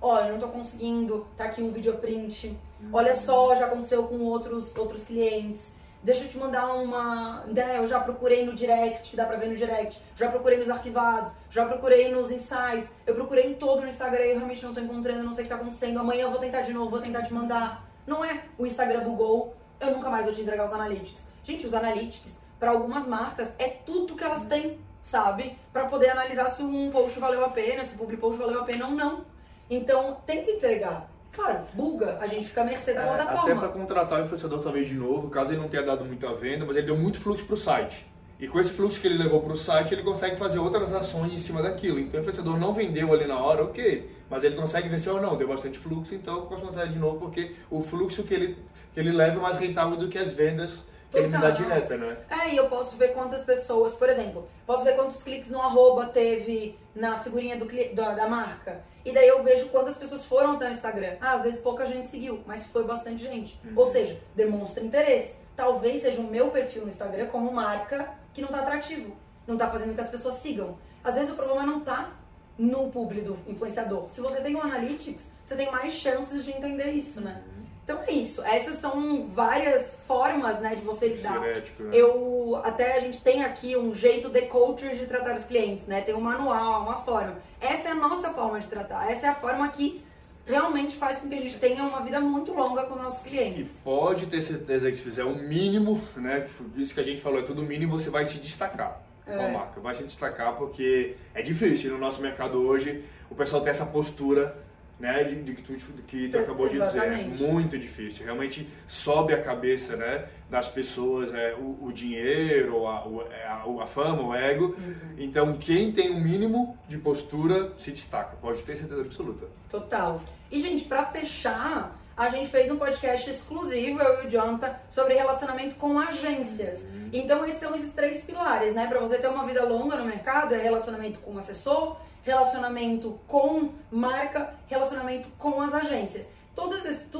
Olha, 0.00 0.32
não 0.32 0.38
tô 0.38 0.48
conseguindo, 0.48 1.26
tá 1.36 1.44
aqui 1.44 1.62
um 1.62 1.72
videoprint. 1.72 2.56
Olha 2.92 3.14
só, 3.14 3.54
já 3.54 3.66
aconteceu 3.66 4.04
com 4.04 4.20
outros, 4.20 4.76
outros 4.76 5.04
clientes. 5.04 5.72
Deixa 6.02 6.24
eu 6.24 6.28
te 6.28 6.38
mandar 6.38 6.72
uma. 6.74 7.44
Né, 7.46 7.78
eu 7.78 7.86
já 7.86 7.98
procurei 8.00 8.44
no 8.44 8.54
direct, 8.54 9.10
que 9.10 9.16
dá 9.16 9.26
pra 9.26 9.36
ver 9.36 9.48
no 9.48 9.56
direct. 9.56 10.00
Já 10.14 10.28
procurei 10.28 10.58
nos 10.58 10.70
arquivados. 10.70 11.32
Já 11.50 11.66
procurei 11.66 12.10
nos 12.10 12.30
insights. 12.30 12.90
Eu 13.06 13.14
procurei 13.14 13.50
em 13.50 13.54
todo 13.54 13.82
no 13.82 13.88
Instagram 13.88 14.24
e 14.24 14.30
eu 14.30 14.36
realmente 14.36 14.64
não 14.64 14.72
tô 14.72 14.80
encontrando, 14.80 15.24
não 15.24 15.34
sei 15.34 15.42
o 15.42 15.44
que 15.44 15.50
tá 15.50 15.56
acontecendo. 15.56 15.98
Amanhã 15.98 16.22
eu 16.22 16.30
vou 16.30 16.40
tentar 16.40 16.62
de 16.62 16.72
novo, 16.72 16.90
vou 16.90 17.00
tentar 17.00 17.22
te 17.22 17.34
mandar. 17.34 17.84
Não 18.06 18.24
é 18.24 18.44
o 18.56 18.64
Instagram 18.64 19.00
bugou, 19.00 19.54
eu 19.80 19.90
nunca 19.90 20.08
mais 20.08 20.24
vou 20.24 20.34
te 20.34 20.40
entregar 20.40 20.66
os 20.66 20.72
analytics. 20.72 21.26
Gente, 21.42 21.66
os 21.66 21.74
analytics, 21.74 22.38
para 22.58 22.70
algumas 22.70 23.06
marcas, 23.06 23.52
é 23.58 23.68
tudo 23.68 24.14
que 24.14 24.24
elas 24.24 24.44
têm, 24.46 24.78
sabe? 25.02 25.58
Para 25.72 25.86
poder 25.86 26.10
analisar 26.10 26.50
se 26.50 26.62
um 26.62 26.90
post 26.90 27.18
valeu 27.18 27.44
a 27.44 27.50
pena, 27.50 27.84
se 27.84 27.94
o 27.94 27.98
public 27.98 28.20
post 28.20 28.38
valeu 28.38 28.60
a 28.60 28.64
pena 28.64 28.86
ou 28.86 28.92
não. 28.92 29.24
Então, 29.68 30.18
tem 30.24 30.44
que 30.44 30.52
entregar. 30.52 31.08
Claro, 31.32 31.60
buga, 31.72 32.18
a 32.20 32.26
gente 32.26 32.46
fica 32.46 32.62
à 32.62 32.64
mercê 32.64 32.94
da 32.94 33.02
é, 33.02 33.06
plataforma. 33.06 33.42
Até 33.42 33.54
para 33.54 33.68
contratar 33.68 34.20
o 34.20 34.24
influenciador 34.24 34.62
talvez 34.62 34.88
de 34.88 34.94
novo, 34.94 35.28
caso 35.30 35.52
ele 35.52 35.60
não 35.60 35.68
tenha 35.68 35.82
dado 35.82 36.04
muita 36.04 36.32
venda, 36.34 36.64
mas 36.64 36.76
ele 36.76 36.86
deu 36.86 36.96
muito 36.96 37.20
fluxo 37.20 37.44
para 37.44 37.54
o 37.54 37.56
site. 37.56 38.06
E 38.40 38.46
com 38.46 38.60
esse 38.60 38.70
fluxo 38.70 39.00
que 39.00 39.06
ele 39.06 39.18
levou 39.18 39.40
para 39.42 39.52
o 39.52 39.56
site, 39.56 39.92
ele 39.92 40.02
consegue 40.02 40.36
fazer 40.36 40.58
outras 40.58 40.92
ações 40.94 41.32
em 41.32 41.38
cima 41.38 41.60
daquilo. 41.60 41.98
Então 41.98 42.18
o 42.18 42.22
influenciador 42.22 42.58
não 42.58 42.72
vendeu 42.72 43.12
ali 43.12 43.26
na 43.26 43.38
hora, 43.38 43.64
ok. 43.64 44.10
Mas 44.30 44.44
ele 44.44 44.54
consegue 44.54 44.88
ver 44.88 45.00
se 45.00 45.08
ou 45.08 45.20
não, 45.20 45.36
deu 45.36 45.48
bastante 45.48 45.78
fluxo, 45.78 46.14
então 46.14 46.36
eu 46.36 46.42
posso 46.42 46.62
contratar 46.62 46.92
de 46.92 46.98
novo, 46.98 47.18
porque 47.18 47.56
o 47.70 47.82
fluxo 47.82 48.22
que 48.22 48.34
ele, 48.34 48.58
que 48.92 49.00
ele 49.00 49.10
leva 49.10 49.38
é 49.38 49.42
mais 49.42 49.56
rentável 49.56 49.96
do 49.96 50.08
que 50.08 50.18
as 50.18 50.32
vendas 50.32 50.78
que 51.10 51.16
ele 51.16 51.28
me 51.28 51.38
dá 51.38 51.50
direta, 51.50 51.96
né? 51.96 52.18
É, 52.28 52.52
e 52.52 52.56
eu 52.56 52.66
posso 52.66 52.96
ver 52.96 53.08
quantas 53.08 53.42
pessoas, 53.42 53.94
por 53.94 54.08
exemplo, 54.08 54.46
posso 54.66 54.84
ver 54.84 54.94
quantos 54.94 55.22
cliques 55.22 55.50
no 55.50 55.60
arroba 55.60 56.06
teve 56.06 56.78
na 56.94 57.18
figurinha 57.18 57.56
do, 57.56 57.66
da, 57.94 58.14
da 58.14 58.28
marca. 58.28 58.82
E 59.08 59.12
daí 59.12 59.26
eu 59.26 59.42
vejo 59.42 59.70
quantas 59.70 59.96
pessoas 59.96 60.26
foram 60.26 60.52
até 60.52 60.68
o 60.68 60.70
Instagram. 60.70 61.16
Ah, 61.18 61.32
às 61.32 61.42
vezes 61.42 61.58
pouca 61.58 61.86
gente 61.86 62.08
seguiu, 62.08 62.42
mas 62.46 62.66
foi 62.66 62.84
bastante 62.84 63.22
gente. 63.22 63.58
Uhum. 63.64 63.72
Ou 63.74 63.86
seja, 63.86 64.20
demonstra 64.36 64.84
interesse. 64.84 65.34
Talvez 65.56 66.02
seja 66.02 66.20
o 66.20 66.24
meu 66.24 66.50
perfil 66.50 66.82
no 66.82 66.88
Instagram 66.88 67.26
como 67.28 67.50
marca 67.50 68.12
que 68.34 68.42
não 68.42 68.50
está 68.50 68.60
atrativo. 68.60 69.16
Não 69.46 69.54
está 69.54 69.70
fazendo 69.70 69.94
que 69.94 70.00
as 70.02 70.10
pessoas 70.10 70.34
sigam. 70.34 70.76
Às 71.02 71.14
vezes 71.14 71.30
o 71.30 71.36
problema 71.36 71.64
não 71.64 71.78
está 71.78 72.12
no 72.58 72.90
público 72.90 73.28
do 73.28 73.50
influenciador. 73.50 74.10
Se 74.10 74.20
você 74.20 74.42
tem 74.42 74.54
um 74.54 74.60
Analytics, 74.60 75.30
você 75.42 75.56
tem 75.56 75.72
mais 75.72 75.94
chances 75.94 76.44
de 76.44 76.50
entender 76.50 76.90
isso, 76.90 77.22
né? 77.22 77.42
Então 77.88 78.02
é 78.06 78.12
isso. 78.12 78.42
Essas 78.42 78.76
são 78.76 79.26
várias 79.28 79.96
formas, 80.06 80.60
né, 80.60 80.74
de 80.74 80.82
você 80.82 81.08
lidar. 81.08 81.40
né? 81.40 81.62
Eu 81.90 82.60
até 82.62 82.94
a 82.94 83.00
gente 83.00 83.18
tem 83.22 83.42
aqui 83.42 83.78
um 83.78 83.94
jeito 83.94 84.28
de 84.28 84.42
coaches 84.42 84.98
de 84.98 85.06
tratar 85.06 85.34
os 85.34 85.44
clientes, 85.44 85.86
né? 85.86 86.02
Tem 86.02 86.14
um 86.14 86.20
manual, 86.20 86.82
uma 86.82 86.96
forma. 86.96 87.38
Essa 87.58 87.88
é 87.88 87.92
a 87.92 87.94
nossa 87.94 88.28
forma 88.28 88.60
de 88.60 88.68
tratar. 88.68 89.10
Essa 89.10 89.28
é 89.28 89.28
a 89.30 89.34
forma 89.34 89.66
que 89.68 90.04
realmente 90.44 90.96
faz 90.96 91.18
com 91.18 91.30
que 91.30 91.34
a 91.34 91.38
gente 91.38 91.56
tenha 91.56 91.82
uma 91.82 92.02
vida 92.02 92.20
muito 92.20 92.52
longa 92.52 92.82
com 92.82 92.94
os 92.94 93.00
nossos 93.00 93.22
clientes. 93.22 93.78
E 93.78 93.82
pode 93.82 94.26
ter 94.26 94.42
certeza 94.42 94.90
que 94.90 94.96
se 94.98 95.02
fizer 95.02 95.24
o 95.24 95.28
um 95.28 95.38
mínimo, 95.38 95.98
né? 96.14 96.46
Isso 96.76 96.92
que 96.92 97.00
a 97.00 97.04
gente 97.04 97.22
falou 97.22 97.38
é 97.38 97.42
tudo 97.42 97.62
mínimo, 97.62 97.98
você 97.98 98.10
vai 98.10 98.26
se 98.26 98.36
destacar 98.36 99.00
é. 99.26 99.34
com 99.34 99.46
a 99.46 99.48
marca. 99.48 99.80
Vai 99.80 99.94
se 99.94 100.04
destacar 100.04 100.56
porque 100.56 101.16
é 101.32 101.40
difícil 101.40 101.92
no 101.92 101.98
nosso 101.98 102.20
mercado 102.20 102.60
hoje 102.60 103.02
o 103.30 103.34
pessoal 103.34 103.62
ter 103.62 103.70
essa 103.70 103.86
postura 103.86 104.67
né, 104.98 105.22
de, 105.22 105.42
de, 105.42 105.54
que 105.54 105.62
tu, 105.62 105.92
que 106.02 106.28
tu 106.28 106.38
acabou 106.38 106.66
Exatamente. 106.68 107.24
de 107.24 107.30
dizer. 107.30 107.52
Muito 107.52 107.78
difícil. 107.78 108.24
Realmente 108.24 108.68
sobe 108.88 109.32
a 109.32 109.40
cabeça 109.40 109.96
né, 109.96 110.26
das 110.50 110.68
pessoas 110.68 111.32
é, 111.32 111.54
o, 111.54 111.86
o 111.86 111.92
dinheiro, 111.92 112.86
a, 112.86 113.04
é, 113.30 113.46
a, 113.46 113.64
a, 113.82 113.86
fama, 113.86 114.22
o 114.22 114.34
ego. 114.34 114.76
Uhum. 114.76 115.14
Então, 115.16 115.56
quem 115.56 115.92
tem 115.92 116.10
o 116.10 116.16
um 116.16 116.20
mínimo 116.20 116.76
de 116.88 116.98
postura 116.98 117.72
se 117.78 117.92
destaca. 117.92 118.36
Pode 118.40 118.62
ter 118.62 118.76
certeza 118.76 119.02
absoluta. 119.02 119.46
Total. 119.68 120.20
E, 120.50 120.60
gente, 120.60 120.84
para 120.84 121.06
fechar, 121.06 121.96
a 122.16 122.28
gente 122.30 122.50
fez 122.50 122.68
um 122.68 122.76
podcast 122.76 123.30
exclusivo, 123.30 124.02
eu 124.02 124.24
e 124.24 124.26
o 124.26 124.28
Jonathan, 124.28 124.74
sobre 124.90 125.14
relacionamento 125.14 125.76
com 125.76 125.96
agências. 125.96 126.82
Uhum. 126.82 127.10
Então, 127.12 127.44
esses 127.44 127.60
são 127.60 127.72
esses 127.72 127.92
três 127.92 128.22
pilares, 128.22 128.74
né? 128.74 128.88
Para 128.88 128.98
você 128.98 129.18
ter 129.18 129.28
uma 129.28 129.46
vida 129.46 129.62
longa 129.62 129.96
no 129.96 130.04
mercado, 130.04 130.54
é 130.54 130.58
relacionamento 130.58 131.20
com 131.20 131.34
o 131.34 131.38
assessor, 131.38 131.96
relacionamento 132.22 133.18
com 133.26 133.70
marca, 133.90 134.54
relacionamento 134.66 135.28
com 135.38 135.60
as 135.60 135.72
agências. 135.74 136.28
Tudo 136.54 136.76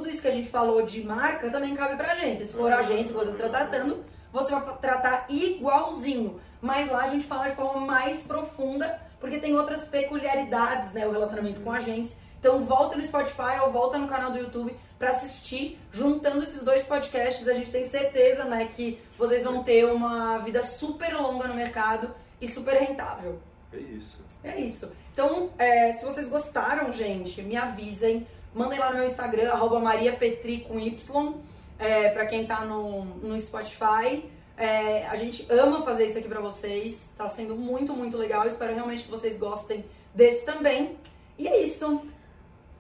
isso, 0.09 0.21
que 0.21 0.29
a 0.29 0.33
gente 0.33 0.49
falou 0.49 0.83
de 0.83 1.05
marca 1.05 1.51
também 1.51 1.75
cabe 1.77 1.97
pra 1.97 2.13
agência. 2.13 2.47
Se 2.47 2.55
for 2.55 2.73
agência 2.73 3.13
que 3.13 3.25
você 3.25 3.31
está 3.31 3.49
tratando, 3.49 4.05
você 4.33 4.51
vai 4.53 4.77
tratar 4.79 5.27
igualzinho. 5.29 6.41
Mas 6.61 6.91
lá 6.91 7.05
a 7.05 7.07
gente 7.07 7.25
fala 7.25 7.49
de 7.49 7.55
forma 7.55 7.87
mais 7.87 8.21
profunda, 8.23 9.01
porque 9.21 9.39
tem 9.39 9.57
outras 9.57 9.85
peculiaridades, 9.85 10.93
né? 10.93 11.07
O 11.07 11.13
relacionamento 11.13 11.61
com 11.61 11.71
a 11.71 11.77
agência. 11.77 12.17
Então 12.41 12.65
volta 12.65 12.97
no 12.97 13.05
Spotify 13.05 13.61
ou 13.63 13.73
volta 13.73 13.97
no 13.97 14.09
canal 14.09 14.33
do 14.33 14.39
YouTube 14.39 14.75
para 14.99 15.11
assistir. 15.11 15.79
Juntando 15.93 16.43
esses 16.43 16.63
dois 16.63 16.85
podcasts, 16.85 17.47
a 17.47 17.55
gente 17.55 17.71
tem 17.71 17.89
certeza, 17.89 18.45
né, 18.45 18.69
que 18.75 19.01
vocês 19.17 19.45
vão 19.45 19.63
ter 19.63 19.85
uma 19.85 20.39
vida 20.39 20.63
super 20.63 21.15
longa 21.17 21.47
no 21.47 21.55
mercado 21.55 22.13
e 22.41 22.49
super 22.49 22.75
rentável. 22.75 23.39
É 23.73 23.79
isso. 23.79 24.19
É 24.43 24.61
isso. 24.61 24.91
Então, 25.13 25.51
é, 25.59 25.93
se 25.93 26.05
vocês 26.05 26.29
gostaram, 26.29 26.93
gente, 26.93 27.43
me 27.43 27.57
avisem. 27.57 28.27
Mandem 28.55 28.79
lá 28.79 28.91
no 28.91 28.97
meu 28.97 29.05
Instagram, 29.05 29.53
arroba 29.53 29.79
mariapetri 29.79 30.61
com 30.61 30.81
Y, 30.81 31.35
é, 31.79 32.09
pra 32.09 32.27
quem 32.27 32.47
tá 32.47 32.65
no, 32.65 33.05
no 33.05 33.39
Spotify. 33.39 34.25
É, 34.57 35.07
a 35.07 35.15
gente 35.15 35.47
ama 35.53 35.83
fazer 35.83 36.07
isso 36.07 36.19
aqui 36.19 36.29
pra 36.29 36.41
vocês. 36.41 37.13
Tá 37.17 37.29
sendo 37.29 37.55
muito, 37.55 37.93
muito 37.93 38.17
legal. 38.17 38.47
Espero 38.47 38.75
realmente 38.75 39.05
que 39.05 39.11
vocês 39.11 39.39
gostem 39.39 39.85
desse 40.15 40.45
também. 40.45 40.97
E 41.39 41.47
é 41.47 41.63
isso. 41.63 42.03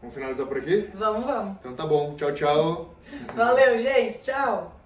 Vamos 0.00 0.14
finalizar 0.14 0.46
por 0.46 0.58
aqui? 0.58 0.90
Vamos, 0.94 1.24
vamos. 1.24 1.56
Então 1.60 1.74
tá 1.74 1.86
bom. 1.86 2.14
Tchau, 2.16 2.32
tchau. 2.32 2.94
Valeu, 3.34 3.78
gente. 3.78 4.18
Tchau. 4.18 4.77